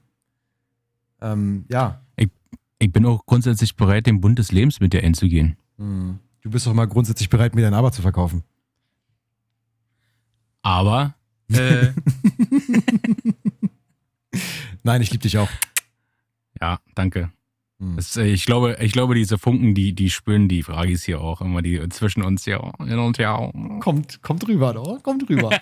ähm, 1.21 1.65
ja. 1.69 2.01
Ich, 2.17 2.31
ich, 2.79 2.93
bin 2.93 3.07
auch 3.07 3.25
grundsätzlich 3.27 3.77
bereit, 3.77 4.07
den 4.07 4.21
Bund 4.21 4.39
des 4.39 4.53
Lebens 4.53 4.81
mit 4.81 4.93
dir 4.93 5.03
einzugehen. 5.03 5.57
Hm. 5.79 6.19
Du 6.43 6.51
bist 6.51 6.67
doch 6.67 6.75
mal 6.75 6.87
grundsätzlich 6.87 7.31
bereit, 7.31 7.55
mir 7.55 7.63
dein 7.63 7.75
Aber 7.75 7.93
zu 7.93 8.03
verkaufen. 8.03 8.43
Aber. 10.63 11.15
Äh, 11.53 11.93
Nein, 14.83 15.03
ich 15.03 15.11
liebe 15.11 15.23
dich 15.23 15.37
auch. 15.37 15.51
Ja, 16.61 16.79
danke. 16.95 17.31
Hm. 17.81 17.97
Das, 17.97 18.17
äh, 18.17 18.25
ich, 18.27 18.47
glaube, 18.47 18.77
ich 18.81 18.93
glaube, 18.93 19.15
diese 19.15 19.39
Funken, 19.39 19.75
die, 19.75 19.95
die 19.95 20.11
spüren 20.11 20.49
die 20.49 20.63
Fragis 20.63 21.03
hier 21.05 21.21
auch 21.21 21.41
immer, 21.41 21.63
die 21.63 21.87
zwischen 21.89 22.23
uns 22.23 22.45
hier 22.45 22.61
hin 22.79 22.99
und 22.99 23.19
her. 23.19 23.51
Kommt, 23.81 24.23
kommt 24.23 24.47
rüber, 24.49 24.73
doch? 24.73 25.03
Kommt 25.03 25.29
rüber. 25.29 25.51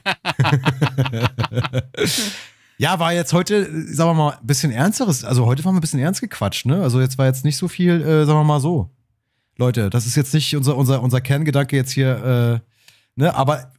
ja, 2.79 2.99
war 2.99 3.13
jetzt 3.13 3.33
heute, 3.33 3.65
sagen 3.95 4.11
wir 4.11 4.15
mal, 4.15 4.31
ein 4.41 4.47
bisschen 4.47 4.73
ernsteres. 4.73 5.25
Also 5.25 5.47
heute 5.47 5.65
waren 5.65 5.75
wir 5.75 5.79
ein 5.79 5.83
bisschen 5.83 6.01
ernst 6.01 6.21
gequatscht, 6.21 6.67
ne? 6.67 6.83
Also 6.83 7.01
jetzt 7.01 7.19
war 7.19 7.27
jetzt 7.27 7.45
nicht 7.45 7.57
so 7.57 7.69
viel, 7.69 8.01
äh, 8.03 8.25
sagen 8.27 8.39
wir 8.39 8.45
mal 8.45 8.61
so. 8.61 8.91
Leute, 9.59 9.91
das 9.91 10.07
ist 10.07 10.17
jetzt 10.17 10.33
nicht 10.35 10.57
unser, 10.57 10.77
unser, 10.77 11.03
unser 11.03 11.21
Kerngedanke 11.21 11.77
jetzt 11.77 11.93
hier, 11.93 12.61
äh, 12.63 12.73
Ne, 13.15 13.35
aber 13.35 13.71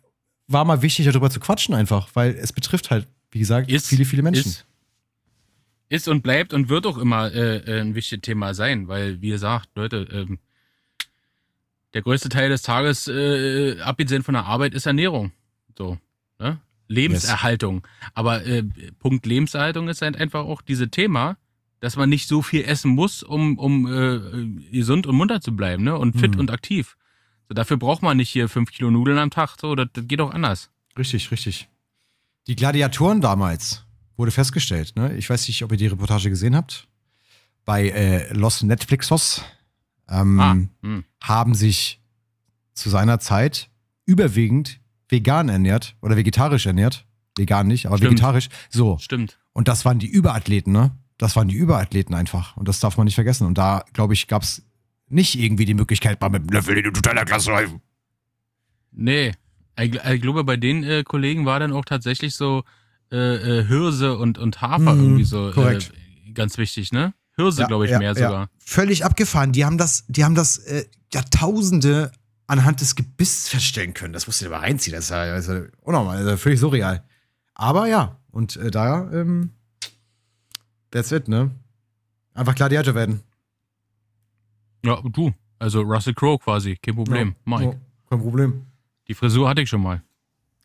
war 0.47 0.63
mal 0.65 0.81
wichtig, 0.81 1.05
darüber 1.07 1.29
zu 1.29 1.39
quatschen 1.39 1.73
einfach, 1.73 2.09
weil 2.13 2.36
es 2.36 2.53
betrifft 2.53 2.91
halt, 2.91 3.07
wie 3.31 3.39
gesagt, 3.39 3.71
Ist- 3.71 3.88
viele, 3.88 4.05
viele 4.05 4.21
Menschen. 4.21 4.49
Ist, 4.49 4.65
ist 5.93 6.07
und 6.07 6.23
bleibt 6.23 6.53
und 6.53 6.69
wird 6.69 6.87
auch 6.87 6.97
immer 6.97 7.31
äh, 7.31 7.57
äh, 7.57 7.79
ein 7.81 7.93
wichtiges 7.93 8.23
Thema 8.23 8.55
sein, 8.55 8.87
weil, 8.87 9.21
wie 9.21 9.29
gesagt, 9.29 9.69
Leute, 9.75 10.07
ähm, 10.11 10.39
der 11.93 12.01
größte 12.01 12.29
Teil 12.29 12.49
des 12.49 12.63
Tages, 12.63 13.07
äh, 13.07 13.79
abgesehen 13.79 14.23
von 14.23 14.33
der 14.33 14.45
Arbeit, 14.45 14.73
ist 14.73 14.87
Ernährung. 14.87 15.31
So, 15.77 15.99
ne? 16.39 16.59
Lebenserhaltung. 16.87 17.87
Aber 18.15 18.43
äh, 18.43 18.63
Punkt 18.97 19.27
Lebenserhaltung 19.27 19.87
ist 19.87 20.01
halt 20.01 20.17
einfach 20.17 20.45
auch 20.45 20.63
dieses 20.63 20.89
Thema, 20.89 21.37
dass 21.79 21.95
man 21.95 22.09
nicht 22.09 22.27
so 22.27 22.41
viel 22.41 22.63
essen 22.63 22.89
muss, 22.89 23.21
um, 23.21 23.59
um 23.59 23.85
äh, 23.85 24.71
gesund 24.71 25.05
und 25.05 25.15
munter 25.15 25.41
zu 25.41 25.55
bleiben, 25.55 25.83
ne? 25.83 25.95
Und 25.95 26.19
fit 26.19 26.33
Mhm. 26.33 26.39
und 26.39 26.51
aktiv. 26.51 26.97
So, 27.47 27.53
dafür 27.53 27.77
braucht 27.77 28.01
man 28.01 28.17
nicht 28.17 28.29
hier 28.29 28.49
fünf 28.49 28.71
Kilo 28.71 28.89
Nudeln 28.89 29.19
am 29.19 29.29
Tag. 29.29 29.57
So, 29.61 29.75
das, 29.75 29.89
das 29.93 30.07
geht 30.07 30.21
auch 30.21 30.31
anders. 30.31 30.71
Richtig, 30.97 31.29
richtig. 31.29 31.69
Die 32.47 32.55
Gladiatoren 32.55 33.21
damals 33.21 33.85
wurde 34.18 34.32
festgestellt, 34.32 34.93
ne? 34.95 35.16
Ich 35.18 35.30
weiß 35.30 35.47
nicht, 35.47 35.64
ob 35.64 35.72
ihr 35.72 35.78
die 35.78 35.88
Reportage 35.88 36.30
gesehen 36.30 36.55
habt. 36.55 36.88
Bei 37.66 37.89
äh, 37.89 38.34
Los 38.34 38.61
Netflixos 38.64 39.43
ähm, 40.09 40.39
Ah, 40.39 40.57
hm. 40.82 41.03
haben 41.22 41.55
sich 41.55 42.01
zu 42.74 42.89
seiner 42.89 43.20
Zeit 43.20 43.70
überwiegend 44.05 44.80
vegan 45.09 45.47
ernährt 45.49 45.95
oder 46.01 46.16
vegetarisch 46.18 46.66
ernährt. 46.66 47.05
Vegan 47.38 47.68
nicht, 47.68 47.86
aber 47.88 47.97
Stimmt. 47.97 48.11
vegetarisch. 48.14 48.49
So. 48.70 48.97
stimmt. 48.99 49.39
Und 49.53 49.68
das 49.68 49.86
waren 49.86 49.99
die 49.99 50.07
Überathleten, 50.07 50.74
ne? 50.74 50.91
Das 51.18 51.36
waren 51.36 51.47
die 51.47 51.55
Überathleten 51.55 52.14
einfach. 52.16 52.57
Und 52.57 52.68
das 52.68 52.80
darf 52.80 52.97
man 52.97 53.05
nicht 53.05 53.16
vergessen. 53.16 53.47
Und 53.47 53.57
da, 53.57 53.86
glaube 53.93 54.14
ich, 54.14 54.28
gab 54.28 54.41
es 54.43 54.64
nicht 55.07 55.39
irgendwie 55.39 55.66
die 55.66 55.74
Möglichkeit, 55.76 56.20
mal 56.22 56.30
mit 56.30 56.41
einem 56.41 56.49
Löffel 56.49 56.78
in 56.78 56.84
die 56.84 56.89
Nutella-Klasse 56.89 57.51
reifen. 57.51 57.82
Nee. 58.91 59.34
Ich, 59.80 59.93
ich 59.95 60.22
glaube, 60.22 60.43
bei 60.43 60.57
den 60.57 60.84
äh, 60.84 61.03
Kollegen 61.03 61.45
war 61.45 61.59
dann 61.59 61.72
auch 61.72 61.86
tatsächlich 61.86 62.36
so 62.36 62.64
äh, 63.14 63.59
äh, 63.59 63.66
Hirse 63.66 64.18
und, 64.18 64.38
und 64.38 64.59
Hafer 64.61 64.93
Mhm, 64.95 65.03
irgendwie 65.03 65.24
so 65.24 65.51
korrekt. 65.51 65.93
Äh, 66.28 66.32
ganz 66.34 66.57
wichtig, 66.57 66.91
ne? 66.91 67.14
Hirse, 67.36 67.61
Ja, 67.61 67.68
glaube 67.68 67.86
ich, 67.86 67.91
ja, 67.91 67.99
mehr 67.99 68.14
ja. 68.14 68.16
sogar. 68.16 68.49
Völlig 68.59 69.05
abgefahren. 69.05 69.51
Die 69.53 69.64
haben 69.66 69.78
das, 69.78 70.03
die 70.07 70.24
haben 70.26 70.36
das 70.36 70.57
äh, 70.57 70.86
Jahrtausende 71.14 72.11
anhand 72.47 72.82
des 72.82 72.95
Gebisses 72.95 73.49
feststellen 73.49 73.93
können. 73.93 74.14
Das 74.14 74.28
musst 74.28 74.41
du 74.41 74.45
dir 74.45 74.51
mal 74.51 74.59
reinziehen. 74.59 74.93
Das 74.95 75.05
ist 75.05 75.09
ja 75.11 75.18
also 75.22 75.61
unnormal, 75.82 76.18
also 76.18 76.38
völlig 76.38 76.59
surreal. 76.59 77.03
Aber 77.53 77.88
ja, 77.88 78.18
und 78.32 78.55
äh, 78.57 78.70
da, 78.72 79.09
ähm, 79.11 79.51
that's 80.91 81.11
it, 81.11 81.28
ne? 81.28 81.51
Einfach 82.34 82.55
Gladiator 82.55 82.95
werden. 82.95 83.22
Ja, 84.84 84.99
du. 85.01 85.34
Also 85.59 85.82
Russell 85.82 86.14
Crowe 86.14 86.38
quasi, 86.39 86.76
kein 86.76 86.95
Problem. 86.95 87.36
Ja, 87.47 87.57
Mike. 87.57 87.80
kein 88.09 88.20
Problem. 88.20 88.66
Die 89.07 89.14
Frisur 89.14 89.47
hatte 89.47 89.61
ich 89.61 89.70
schon 89.70 89.82
mal. 89.82 90.01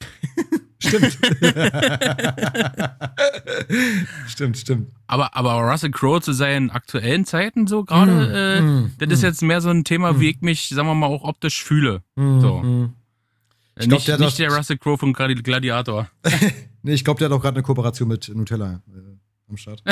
Stimmt. 0.88 1.18
stimmt, 4.28 4.58
stimmt. 4.58 4.90
Aber, 5.06 5.34
aber 5.36 5.52
Russell 5.70 5.90
Crowe 5.90 6.20
zu 6.20 6.32
seinen 6.32 6.70
aktuellen 6.70 7.24
Zeiten 7.24 7.66
so 7.66 7.84
gerade, 7.84 8.56
äh, 8.58 8.60
Mm, 8.60 8.92
das 8.98 9.10
ist 9.10 9.22
jetzt 9.22 9.42
mehr 9.42 9.60
so 9.60 9.70
ein 9.70 9.84
Thema, 9.84 10.20
wie 10.20 10.30
ich 10.30 10.40
mich, 10.40 10.68
sagen 10.68 10.88
wir 10.88 10.94
mal, 10.94 11.06
auch 11.06 11.22
optisch 11.24 11.62
fühle. 11.62 12.02
So. 12.16 12.60
mm. 12.62 12.94
Äh, 13.76 13.82
Ich 13.82 13.88
glaub, 13.88 13.98
nicht 13.98 14.08
der 14.08 14.14
hat 14.14 14.20
nicht 14.20 14.38
der 14.38 14.52
Russell 14.54 14.78
Crowe 14.78 14.98
vom 14.98 15.12
Gladi- 15.12 15.42
Gladiator. 15.42 16.08
Nee, 16.82 16.92
ich 16.94 17.04
glaube, 17.04 17.18
der 17.18 17.28
hat 17.28 17.36
auch 17.36 17.42
gerade 17.42 17.56
eine 17.56 17.64
Kooperation 17.64 18.08
mit 18.08 18.28
Nutella 18.32 18.80
äh, 18.86 19.50
am 19.50 19.56
Start. 19.56 19.82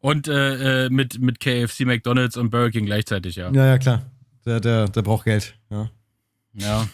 Und 0.00 0.28
äh, 0.28 0.86
äh, 0.86 0.90
mit, 0.90 1.20
mit 1.20 1.40
KFC, 1.40 1.80
McDonalds 1.84 2.36
und 2.36 2.50
Burger 2.50 2.70
King 2.70 2.86
gleichzeitig, 2.86 3.34
ja. 3.36 3.50
Ja, 3.50 3.66
ja, 3.66 3.78
klar. 3.78 4.02
Der, 4.46 4.60
der, 4.60 4.88
der 4.88 5.02
braucht 5.02 5.24
Geld. 5.24 5.56
Ja, 5.70 5.90
Ja. 6.54 6.86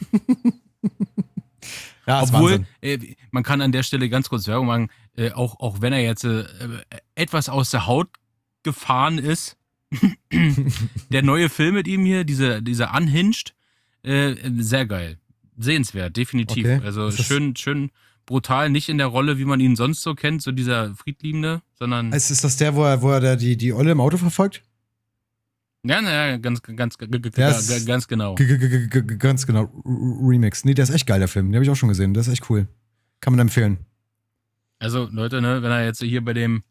Ja 2.09 2.23
Obwohl, 2.23 2.67
äh, 2.81 2.99
man 3.31 3.43
kann 3.43 3.61
an 3.61 3.71
der 3.71 3.83
Stelle 3.83 4.09
ganz 4.09 4.29
kurz 4.31 4.49
Werbung 4.49 4.67
machen, 4.67 4.89
äh, 5.17 5.31
auch, 5.33 5.61
auch 5.61 5.83
wenn 5.83 5.93
er 5.93 6.03
jetzt 6.03 6.25
äh, 6.25 6.45
etwas 7.15 7.49
aus 7.49 7.71
der 7.71 7.87
Haut 7.87 8.09
gefahren 8.63 9.19
ist, 9.19 9.57
der 11.11 11.23
neue 11.23 11.51
Film 11.51 11.75
mit 11.75 11.87
ihm 11.87 12.05
hier, 12.05 12.25
diese, 12.25 12.63
dieser 12.63 12.95
Unhinged, 12.97 13.55
äh, 14.03 14.35
sehr 14.57 14.87
geil. 14.87 15.19
Sehenswert, 15.59 16.17
definitiv. 16.17 16.65
Okay. 16.65 16.81
Also 16.83 17.11
schön, 17.11 17.57
schön 17.57 17.91
brutal, 18.25 18.71
nicht 18.71 18.89
in 18.89 18.99
der 18.99 19.09
Rolle, 19.09 19.39
wie 19.39 19.45
man 19.45 19.61
ihn 19.61 19.77
sonst 19.77 20.03
so 20.03 20.15
kennt, 20.15 20.41
so 20.43 20.53
dieser 20.53 20.95
Friedliebende, 20.95 21.63
sondern. 21.75 22.13
Ist, 22.13 22.31
ist 22.31 22.45
das 22.45 22.57
der, 22.57 22.75
wo 22.75 22.85
er, 22.85 23.03
wo 23.03 23.11
er 23.11 23.21
der, 23.21 23.37
die, 23.37 23.57
die 23.57 23.73
Olle 23.73 23.91
im 23.91 24.01
Auto 24.01 24.17
verfolgt? 24.17 24.63
Ja, 25.85 26.01
ja, 26.03 26.37
ganz, 26.39 26.63
ganz, 26.63 26.99
ganz, 26.99 26.99
ganz 27.87 28.09
genau. 28.09 28.35
Ganz 29.19 29.47
genau. 29.47 29.65
Remix. 29.85 30.65
Nee, 30.65 30.75
der 30.75 30.83
ist 30.85 30.91
echt 30.91 31.07
geil, 31.07 31.19
der 31.21 31.29
Film. 31.29 31.47
Den 31.47 31.55
habe 31.57 31.65
ich 31.65 31.71
auch 31.71 31.77
schon 31.77 31.89
gesehen. 31.89 32.15
Der 32.15 32.21
ist 32.21 32.29
echt 32.29 32.51
cool. 32.51 32.67
Kann 33.21 33.33
man 33.33 33.41
empfehlen. 33.41 33.79
Also, 34.79 35.09
Leute, 35.11 35.41
ne, 35.41 35.63
wenn 35.63 35.71
er 35.71 35.85
jetzt 35.85 36.01
hier 36.03 36.25
bei 36.25 36.33
dem, 36.35 36.63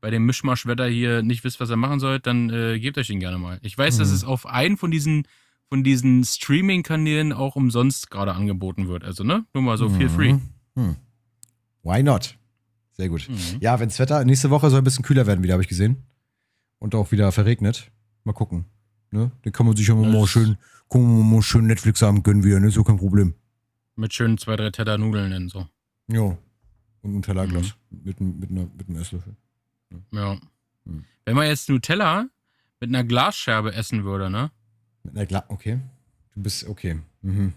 bei 0.00 0.10
dem 0.10 0.24
Mischmaschwetter 0.26 0.86
hier 0.86 1.22
nicht 1.22 1.44
wisst, 1.44 1.60
was 1.60 1.70
er 1.70 1.76
machen 1.76 2.00
soll, 2.00 2.20
dann 2.20 2.50
äh, 2.50 2.78
gebt 2.78 2.96
euch 2.98 3.10
ihn 3.10 3.20
gerne 3.20 3.38
mal. 3.38 3.58
Ich 3.62 3.76
weiß, 3.76 3.98
dass 3.98 4.08
Mhm. 4.08 4.14
es 4.14 4.24
auf 4.24 4.46
einen 4.46 4.76
von 4.76 4.90
diesen, 4.90 5.26
von 5.68 5.82
diesen 5.84 6.24
Streaming-Kanälen 6.24 7.32
auch 7.32 7.56
umsonst 7.56 8.10
gerade 8.10 8.32
angeboten 8.34 8.88
wird. 8.88 9.04
Also, 9.04 9.24
ne? 9.24 9.44
Nur 9.54 9.62
mal 9.62 9.76
so 9.78 9.88
feel 9.88 10.08
free. 10.08 10.36
Hm. 10.76 10.96
Why 11.82 12.02
not? 12.02 12.36
Sehr 12.92 13.08
gut. 13.08 13.28
Mhm. 13.28 13.36
Ja, 13.60 13.78
wenns 13.80 13.98
Wetter 13.98 14.24
nächste 14.24 14.50
Woche 14.50 14.70
soll 14.70 14.80
ein 14.80 14.84
bisschen 14.84 15.04
kühler 15.04 15.26
werden, 15.26 15.42
wieder 15.42 15.54
habe 15.54 15.62
ich 15.62 15.68
gesehen. 15.68 16.04
Und 16.78 16.94
auch 16.94 17.12
wieder 17.12 17.30
verregnet. 17.32 17.90
Mal 18.24 18.32
gucken. 18.32 18.64
Ne? 19.10 19.30
Den 19.44 19.52
kann 19.52 19.66
man 19.66 19.76
sich 19.76 19.86
ja 19.86 19.94
mal 19.94 20.26
schön, 20.26 20.56
man 20.92 21.30
mal 21.30 21.42
schön 21.42 21.66
Netflix 21.66 22.02
haben 22.02 22.22
gönnen 22.22 22.42
wieder, 22.42 22.58
ne? 22.60 22.70
So 22.70 22.82
kein 22.82 22.96
Problem. 22.96 23.34
Mit 23.96 24.12
schönen 24.12 24.38
zwei, 24.38 24.56
drei 24.56 24.70
Teller 24.70 24.98
Nudeln 24.98 25.32
und 25.32 25.48
so. 25.50 25.68
Ja. 26.08 26.36
Und 27.02 27.16
ein 27.16 27.22
Tellerglas 27.22 27.74
Mhm. 27.90 28.00
mit, 28.04 28.20
einem- 28.20 28.38
mit, 28.40 28.50
einer, 28.50 28.66
mit 28.76 28.88
einem 28.88 28.98
Esslöffel. 28.98 29.36
Ja. 30.12 30.36
Mhm. 30.84 31.04
Wenn 31.24 31.36
man 31.36 31.46
jetzt 31.46 31.68
Nutella 31.68 32.28
mit 32.80 32.88
einer 32.88 33.04
Glasscherbe 33.04 33.72
essen 33.74 34.04
würde, 34.04 34.30
ne? 34.30 34.50
Mit 35.04 35.14
einer 35.16 35.26
Gla 35.26 35.44
okay. 35.48 35.78
Du 36.34 36.42
bist 36.42 36.66
okay. 36.66 36.98
Mhm. 37.22 37.52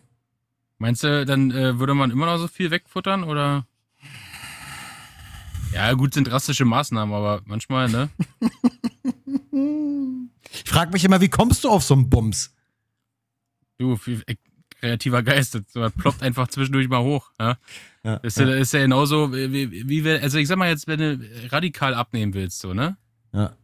Meinst 0.78 1.04
du, 1.04 1.26
dann 1.26 1.50
äh, 1.52 1.80
würde 1.80 1.96
man 1.96 2.12
immer 2.12 2.28
noch 2.28 2.38
so 2.38 2.48
viel 2.48 2.70
wegfuttern 2.70 3.24
oder? 3.24 3.66
Ja, 5.74 5.92
gut, 5.94 6.14
sind 6.14 6.28
drastische 6.28 6.66
Maßnahmen, 6.66 7.14
aber 7.16 7.42
manchmal, 7.46 7.90
ne? 7.90 8.10
Ich 10.78 10.80
frage 10.80 10.92
mich 10.92 11.06
immer, 11.06 11.20
wie 11.22 11.28
kommst 11.28 11.64
du 11.64 11.70
auf 11.70 11.82
so 11.82 11.96
einen 11.96 12.08
Bums? 12.08 12.54
Du, 13.80 13.98
äh, 14.06 14.36
kreativer 14.80 15.24
Geist, 15.24 15.60
das 15.74 15.92
ploppt 15.94 16.22
einfach 16.22 16.50
zwischendurch 16.50 16.88
mal 16.88 17.02
hoch. 17.02 17.32
Ja? 17.40 17.58
Ja, 18.04 18.20
Das 18.20 18.38
ist, 18.38 18.40
ja. 18.40 18.54
ist 18.54 18.74
ja 18.74 18.82
genauso, 18.82 19.34
wie, 19.34 19.72
wie, 19.72 19.90
wie 19.90 20.06
wir, 20.06 20.22
also 20.22 20.38
ich 20.38 20.48
sag 20.48 20.60
mal 20.60 20.70
jetzt, 20.70 20.86
wenn 20.86 21.00
du 21.00 21.30
radikal 21.52 21.96
abnehmen 21.96 22.36
willst, 22.36 22.60
so, 22.60 22.76
ne? 22.76 22.96
ja. 23.34 23.58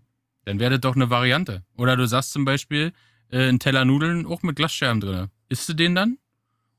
Dann 0.45 0.59
wäre 0.59 0.71
das 0.71 0.81
doch 0.81 0.95
eine 0.95 1.11
Variante. 1.11 1.63
Oder 1.77 1.97
du 1.97 2.07
sagst 2.07 2.33
zum 2.33 2.45
Beispiel, 2.45 2.93
äh, 3.29 3.47
einen 3.47 3.59
Teller 3.59 3.85
Nudeln 3.85 4.25
auch 4.25 4.41
mit 4.41 4.55
Glasscherben 4.55 4.99
drin. 4.99 5.27
Isst 5.49 5.69
du 5.69 5.73
den 5.75 5.93
dann? 5.93 6.17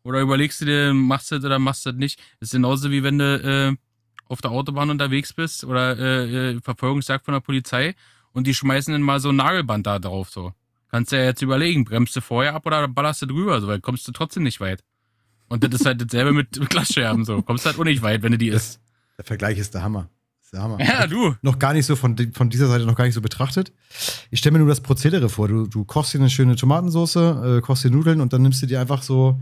Oder 0.02 0.20
überlegst 0.20 0.60
du 0.60 0.64
dir, 0.64 0.94
machst 0.94 1.30
du 1.30 1.36
das 1.36 1.44
oder 1.44 1.60
machst 1.60 1.86
du 1.86 1.92
das 1.92 1.98
nicht? 2.00 2.18
Das 2.40 2.48
ist 2.48 2.54
genauso 2.54 2.90
wie 2.90 3.04
wenn 3.04 3.18
du 3.18 3.24
äh, 3.24 3.76
auf 4.26 4.40
der 4.40 4.50
Autobahn 4.50 4.90
unterwegs 4.90 5.32
bist 5.32 5.62
oder 5.62 5.96
äh, 5.96 6.54
äh, 6.54 6.60
Verfolgungsjagd 6.60 7.24
von 7.24 7.34
der 7.34 7.40
Polizei 7.40 7.94
und 8.34 8.46
die 8.46 8.54
schmeißen 8.54 8.92
dann 8.92 9.00
mal 9.00 9.20
so 9.20 9.30
ein 9.30 9.36
Nagelband 9.36 9.86
da 9.86 9.98
drauf, 9.98 10.28
so. 10.28 10.52
Kannst 10.90 11.10
du 11.12 11.16
ja 11.16 11.24
jetzt 11.24 11.42
überlegen, 11.42 11.84
bremst 11.84 12.14
du 12.14 12.20
vorher 12.20 12.54
ab 12.54 12.66
oder 12.66 12.86
ballerst 12.86 13.22
du 13.22 13.26
drüber, 13.26 13.60
so, 13.60 13.66
weil 13.66 13.80
kommst 13.80 14.06
du 14.06 14.12
trotzdem 14.12 14.42
nicht 14.42 14.60
weit. 14.60 14.84
Und 15.48 15.64
das 15.64 15.80
ist 15.80 15.86
halt 15.86 16.00
dasselbe 16.00 16.32
mit 16.32 16.50
Glasscherben, 16.70 17.24
so. 17.24 17.40
Kommst 17.42 17.64
halt 17.64 17.78
auch 17.78 17.84
nicht 17.84 18.02
weit, 18.02 18.22
wenn 18.22 18.32
du 18.32 18.38
die 18.38 18.48
isst. 18.48 18.80
Der 19.16 19.24
Vergleich 19.24 19.58
ist 19.58 19.74
der 19.74 19.82
Hammer. 19.82 20.10
Ist 20.42 20.52
der 20.52 20.62
Hammer. 20.62 20.80
Ja, 20.80 21.06
du. 21.06 21.34
noch 21.42 21.58
gar 21.58 21.72
nicht 21.72 21.86
so 21.86 21.96
von, 21.96 22.16
von 22.32 22.50
dieser 22.50 22.68
Seite 22.68 22.84
noch 22.84 22.96
gar 22.96 23.04
nicht 23.04 23.14
so 23.14 23.20
betrachtet. 23.20 23.72
Ich 24.30 24.40
stelle 24.40 24.54
mir 24.54 24.58
nur 24.58 24.68
das 24.68 24.82
Prozedere 24.82 25.28
vor. 25.28 25.48
Du, 25.48 25.66
du 25.66 25.84
kochst 25.84 26.12
dir 26.12 26.18
eine 26.18 26.30
schöne 26.30 26.56
Tomatensauce, 26.56 27.16
äh, 27.16 27.60
kochst 27.60 27.84
dir 27.84 27.90
Nudeln 27.90 28.20
und 28.20 28.32
dann 28.32 28.42
nimmst 28.42 28.62
du 28.62 28.66
dir 28.66 28.80
einfach 28.80 29.02
so 29.02 29.40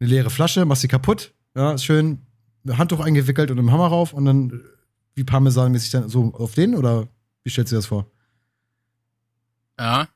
eine 0.00 0.08
leere 0.08 0.30
Flasche, 0.30 0.64
machst 0.64 0.82
sie 0.82 0.88
kaputt, 0.88 1.34
ja, 1.56 1.76
schön 1.76 2.22
Handtuch 2.68 3.00
eingewickelt 3.00 3.50
und 3.50 3.58
im 3.58 3.72
Hammer 3.72 3.86
rauf 3.86 4.12
und 4.12 4.24
dann 4.24 4.50
äh, 4.50 4.54
wie 5.14 5.24
Parmesan-mäßig 5.24 5.90
dann 5.90 6.08
so 6.08 6.32
auf 6.34 6.54
den 6.54 6.74
oder 6.74 7.08
wie 7.42 7.50
stellst 7.50 7.72
du 7.72 7.76
dir 7.76 7.78
das 7.78 7.86
vor? 7.86 8.06
Ja. 9.78 10.08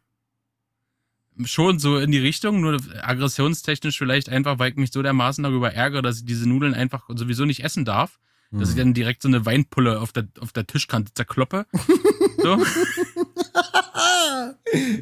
Schon 1.44 1.78
so 1.78 1.98
in 1.98 2.10
die 2.10 2.18
Richtung, 2.18 2.60
nur 2.60 2.78
aggressionstechnisch 3.00 3.96
vielleicht 3.96 4.28
einfach, 4.28 4.58
weil 4.58 4.70
ich 4.70 4.76
mich 4.76 4.92
so 4.92 5.02
dermaßen 5.02 5.42
darüber 5.42 5.72
ärgere, 5.72 6.02
dass 6.02 6.18
ich 6.18 6.26
diese 6.26 6.48
Nudeln 6.48 6.74
einfach 6.74 7.08
sowieso 7.08 7.46
nicht 7.46 7.64
essen 7.64 7.86
darf, 7.86 8.20
dass 8.50 8.70
ich 8.70 8.76
dann 8.76 8.92
direkt 8.92 9.22
so 9.22 9.28
eine 9.28 9.46
Weinpulle 9.46 9.98
auf 9.98 10.12
der, 10.12 10.28
auf 10.40 10.52
der 10.52 10.66
Tischkante 10.66 11.14
zerkloppe. 11.14 11.66
so. 12.42 12.62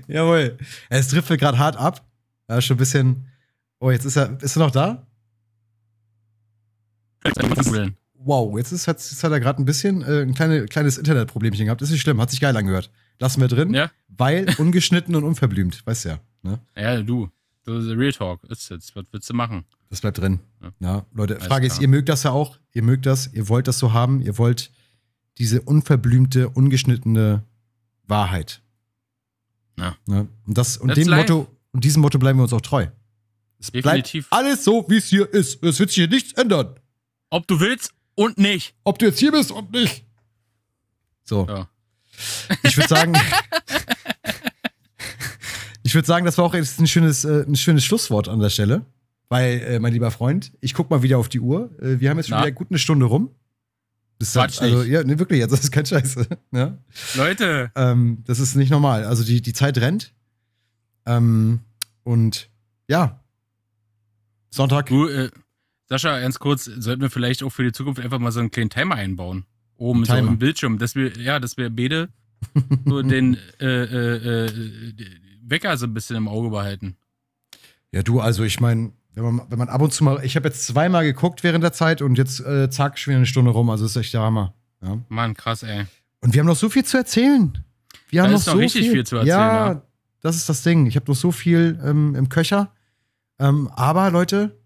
Jawohl. 0.06 0.56
Es 0.88 1.08
trifft 1.08 1.28
gerade 1.28 1.58
hart 1.58 1.76
ab. 1.76 2.06
Ja, 2.48 2.60
schon 2.60 2.76
ein 2.76 2.78
bisschen. 2.78 3.28
Oh, 3.80 3.90
jetzt 3.90 4.04
ist 4.04 4.16
er. 4.16 4.40
Ist 4.40 4.56
er 4.56 4.60
noch 4.60 4.70
da? 4.70 5.04
Nudeln. 7.24 7.96
Wow, 8.22 8.56
jetzt, 8.58 8.70
ist, 8.72 8.86
hat, 8.86 8.98
jetzt 8.98 9.24
hat 9.24 9.32
er 9.32 9.40
gerade 9.40 9.62
ein 9.62 9.64
bisschen 9.64 10.02
äh, 10.02 10.22
ein 10.22 10.34
kleine, 10.34 10.66
kleines 10.66 10.98
Internetproblemchen 10.98 11.64
gehabt. 11.64 11.80
Ist 11.82 11.90
nicht 11.90 12.02
schlimm, 12.02 12.20
hat 12.20 12.30
sich 12.30 12.40
geil 12.40 12.56
angehört. 12.56 12.90
Lassen 13.18 13.40
wir 13.40 13.48
drin, 13.48 13.72
Ja? 13.74 13.90
weil 14.08 14.46
ungeschnitten 14.58 15.14
und 15.16 15.24
unverblümt, 15.24 15.84
weißt 15.86 16.04
du 16.04 16.08
ja. 16.10 16.20
Ne? 16.42 16.58
Ja, 16.76 17.02
du. 17.02 17.28
Real 17.66 18.12
Talk 18.12 18.42
ist 18.44 18.68
jetzt. 18.70 18.94
Was 18.96 19.04
willst 19.12 19.30
du 19.30 19.34
machen? 19.34 19.64
Das 19.90 20.00
bleibt 20.00 20.18
drin. 20.18 20.40
Ja. 20.62 20.72
Ja, 20.80 21.06
Leute, 21.12 21.36
Alles 21.36 21.46
Frage 21.46 21.66
ist, 21.66 21.74
klar. 21.74 21.82
ihr 21.82 21.88
mögt 21.88 22.08
das 22.08 22.22
ja 22.24 22.30
auch, 22.32 22.58
ihr 22.72 22.82
mögt 22.82 23.06
das, 23.06 23.32
ihr 23.32 23.48
wollt 23.48 23.68
das 23.68 23.78
so 23.78 23.92
haben, 23.92 24.20
ihr 24.22 24.38
wollt 24.38 24.70
diese 25.38 25.60
unverblümte, 25.62 26.48
ungeschnittene 26.48 27.44
Wahrheit. 28.06 28.62
Ja. 29.78 29.96
Ne? 30.06 30.28
Und 30.46 30.58
das 30.58 30.76
und 30.76 30.88
That's 30.88 31.00
dem 31.00 31.08
life. 31.08 31.32
Motto 31.32 31.46
und 31.72 31.84
diesem 31.84 32.02
Motto 32.02 32.18
bleiben 32.18 32.38
wir 32.38 32.42
uns 32.44 32.52
auch 32.52 32.60
treu. 32.60 32.86
Es 33.58 33.70
Definitiv. 33.70 34.28
bleibt 34.28 34.44
alles 34.46 34.64
so, 34.64 34.84
wie 34.88 34.96
es 34.96 35.06
hier 35.06 35.32
ist. 35.32 35.62
Es 35.62 35.78
wird 35.78 35.90
sich 35.90 35.96
hier 35.96 36.08
nichts 36.08 36.32
ändern. 36.32 36.74
Ob 37.30 37.46
du 37.46 37.60
willst 37.60 37.92
und 38.20 38.36
nicht. 38.36 38.74
Ob 38.84 38.98
du 38.98 39.06
jetzt 39.06 39.18
hier 39.18 39.32
bist 39.32 39.50
und 39.50 39.72
nicht. 39.72 40.04
So. 41.24 41.46
Ja. 41.48 41.70
Ich 42.62 42.76
würde 42.76 42.88
sagen, 42.88 43.14
ich 45.82 45.94
würde 45.94 46.06
sagen, 46.06 46.26
das 46.26 46.36
war 46.36 46.44
auch 46.44 46.52
jetzt 46.52 46.78
ein 46.80 46.86
schönes, 46.86 47.24
äh, 47.24 47.46
ein 47.48 47.56
schönes 47.56 47.82
Schlusswort 47.82 48.28
an 48.28 48.40
der 48.40 48.50
Stelle. 48.50 48.84
Weil, 49.30 49.60
äh, 49.60 49.78
mein 49.78 49.94
lieber 49.94 50.10
Freund, 50.10 50.52
ich 50.60 50.74
guck 50.74 50.90
mal 50.90 51.02
wieder 51.02 51.16
auf 51.16 51.30
die 51.30 51.40
Uhr. 51.40 51.70
Äh, 51.80 52.00
wir 52.00 52.10
haben 52.10 52.18
jetzt 52.18 52.28
schon 52.28 52.36
Na? 52.36 52.44
wieder 52.44 52.52
gut 52.52 52.66
eine 52.70 52.78
Stunde 52.78 53.06
rum. 53.06 53.30
Das 54.18 54.34
Quatsch 54.34 54.60
also, 54.60 54.82
ja, 54.82 55.02
nee, 55.02 55.18
wirklich, 55.18 55.42
also 55.42 55.56
das 55.56 55.64
ist 55.64 55.70
kein 55.70 55.86
Scheiß. 55.86 56.16
ja? 56.52 56.76
Leute, 57.14 57.72
ähm, 57.74 58.22
das 58.26 58.38
ist 58.38 58.54
nicht 58.54 58.68
normal. 58.68 59.04
Also 59.04 59.24
die, 59.24 59.40
die 59.40 59.54
Zeit 59.54 59.78
rennt. 59.78 60.12
Ähm, 61.06 61.60
und 62.04 62.50
ja. 62.86 63.24
Sonntag. 64.50 64.86
du, 64.86 65.08
äh, 65.08 65.30
Sascha, 65.90 66.20
ganz 66.20 66.38
kurz, 66.38 66.64
sollten 66.66 67.02
wir 67.02 67.10
vielleicht 67.10 67.42
auch 67.42 67.50
für 67.50 67.64
die 67.64 67.72
Zukunft 67.72 68.00
einfach 68.00 68.20
mal 68.20 68.30
so 68.30 68.38
einen 68.38 68.52
kleinen 68.52 68.70
Timer 68.70 68.94
einbauen. 68.94 69.44
Oben 69.76 70.02
Ein 70.02 70.04
so 70.04 70.14
Timer. 70.14 70.28
im 70.28 70.38
Bildschirm, 70.38 70.78
dass 70.78 70.94
wir, 70.94 71.16
ja, 71.18 71.40
dass 71.40 71.56
wir 71.56 71.68
beide 71.68 72.08
so 72.86 73.02
den 73.02 73.36
äh, 73.60 73.66
äh, 73.66 74.46
äh, 74.46 74.92
Wecker 75.42 75.76
so 75.76 75.86
ein 75.86 75.94
bisschen 75.94 76.16
im 76.16 76.28
Auge 76.28 76.50
behalten. 76.50 76.96
Ja, 77.90 78.02
du, 78.04 78.20
also 78.20 78.44
ich 78.44 78.60
meine, 78.60 78.92
wenn 79.14 79.24
man, 79.24 79.46
wenn 79.50 79.58
man 79.58 79.68
ab 79.68 79.82
und 79.82 79.92
zu 79.92 80.04
mal. 80.04 80.24
Ich 80.24 80.36
habe 80.36 80.46
jetzt 80.48 80.64
zweimal 80.64 81.02
geguckt 81.04 81.42
während 81.42 81.64
der 81.64 81.72
Zeit 81.72 82.02
und 82.02 82.16
jetzt 82.18 82.38
äh, 82.38 82.70
zack, 82.70 82.96
schon 82.96 83.10
wieder 83.10 83.18
eine 83.18 83.26
Stunde 83.26 83.50
rum. 83.50 83.68
Also 83.68 83.84
das 83.84 83.96
ist 83.96 83.96
echt 83.96 84.14
der 84.14 84.20
Hammer. 84.20 84.54
Ja. 84.82 84.98
Mann, 85.08 85.34
krass, 85.34 85.64
ey. 85.64 85.86
Und 86.20 86.34
wir 86.34 86.40
haben 86.40 86.46
noch 86.46 86.56
so 86.56 86.68
viel 86.68 86.84
zu 86.84 86.98
erzählen. 86.98 87.58
Wir 88.10 88.22
Da 88.22 88.26
haben 88.28 88.34
noch 88.34 88.40
so 88.40 88.52
richtig 88.52 88.90
viel 88.90 89.04
zu 89.04 89.16
erzählen, 89.16 89.28
Ja, 89.36 89.72
ja. 89.72 89.82
das 90.20 90.36
ist 90.36 90.48
das 90.48 90.62
Ding. 90.62 90.86
Ich 90.86 90.94
habe 90.94 91.10
noch 91.10 91.16
so 91.16 91.32
viel 91.32 91.80
ähm, 91.84 92.14
im 92.14 92.28
Köcher. 92.28 92.72
Ähm, 93.40 93.68
aber 93.74 94.10
Leute, 94.12 94.59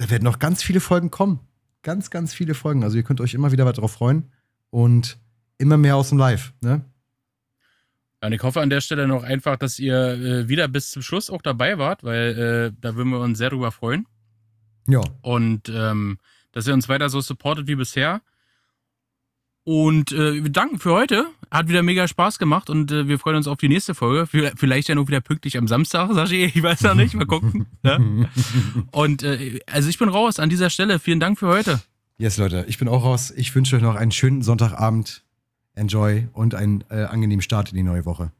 da 0.00 0.08
werden 0.08 0.24
noch 0.24 0.38
ganz 0.38 0.62
viele 0.62 0.80
Folgen 0.80 1.10
kommen. 1.10 1.40
Ganz, 1.82 2.10
ganz 2.10 2.32
viele 2.32 2.54
Folgen. 2.54 2.84
Also 2.84 2.96
ihr 2.96 3.02
könnt 3.02 3.20
euch 3.20 3.34
immer 3.34 3.52
wieder 3.52 3.70
darauf 3.70 3.92
freuen. 3.92 4.32
Und 4.70 5.18
immer 5.58 5.76
mehr 5.76 5.96
aus 5.96 6.08
dem 6.08 6.16
Live. 6.16 6.54
Ne? 6.62 6.86
Ja, 8.22 8.28
und 8.28 8.32
ich 8.32 8.42
hoffe 8.42 8.62
an 8.62 8.70
der 8.70 8.80
Stelle 8.80 9.06
noch 9.06 9.24
einfach, 9.24 9.58
dass 9.58 9.78
ihr 9.78 9.94
äh, 9.94 10.48
wieder 10.48 10.68
bis 10.68 10.90
zum 10.90 11.02
Schluss 11.02 11.28
auch 11.28 11.42
dabei 11.42 11.76
wart, 11.76 12.02
weil 12.02 12.72
äh, 12.72 12.76
da 12.80 12.94
würden 12.96 13.10
wir 13.10 13.20
uns 13.20 13.36
sehr 13.36 13.50
drüber 13.50 13.72
freuen. 13.72 14.06
Ja. 14.88 15.02
Und 15.20 15.68
ähm, 15.68 16.16
dass 16.52 16.66
ihr 16.66 16.72
uns 16.72 16.88
weiter 16.88 17.10
so 17.10 17.20
supportet 17.20 17.66
wie 17.66 17.74
bisher. 17.74 18.22
Und 19.64 20.12
äh, 20.12 20.42
wir 20.42 20.50
danken 20.50 20.78
für 20.78 20.92
heute. 20.92 21.26
Hat 21.50 21.68
wieder 21.68 21.82
mega 21.82 22.06
Spaß 22.06 22.38
gemacht 22.38 22.70
und 22.70 22.92
äh, 22.92 23.08
wir 23.08 23.18
freuen 23.18 23.36
uns 23.36 23.48
auf 23.48 23.58
die 23.58 23.68
nächste 23.68 23.94
Folge. 23.94 24.26
Vielleicht 24.56 24.88
ja 24.88 24.94
noch 24.94 25.08
wieder 25.08 25.20
pünktlich 25.20 25.58
am 25.58 25.66
Samstag, 25.66 26.10
Sashi. 26.14 26.44
Ich 26.44 26.62
weiß 26.62 26.80
ja 26.80 26.94
nicht. 26.94 27.14
Mal 27.14 27.26
gucken. 27.26 27.66
ne? 27.82 28.28
Und 28.92 29.22
äh, 29.22 29.58
also 29.66 29.88
ich 29.88 29.98
bin 29.98 30.08
raus 30.08 30.38
an 30.38 30.48
dieser 30.48 30.70
Stelle. 30.70 30.98
Vielen 30.98 31.20
Dank 31.20 31.38
für 31.38 31.48
heute. 31.48 31.80
Yes, 32.18 32.36
Leute, 32.36 32.64
ich 32.68 32.78
bin 32.78 32.86
auch 32.88 33.02
raus. 33.04 33.32
Ich 33.36 33.54
wünsche 33.54 33.76
euch 33.76 33.82
noch 33.82 33.96
einen 33.96 34.12
schönen 34.12 34.42
Sonntagabend. 34.42 35.24
Enjoy 35.74 36.28
und 36.32 36.54
einen 36.54 36.84
äh, 36.90 37.04
angenehmen 37.04 37.42
Start 37.42 37.70
in 37.70 37.76
die 37.76 37.82
neue 37.82 38.04
Woche. 38.04 38.32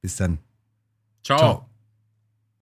Bis 0.00 0.16
dann. 0.16 0.38
Ciao. 1.22 1.38
Ciao. 1.38 1.69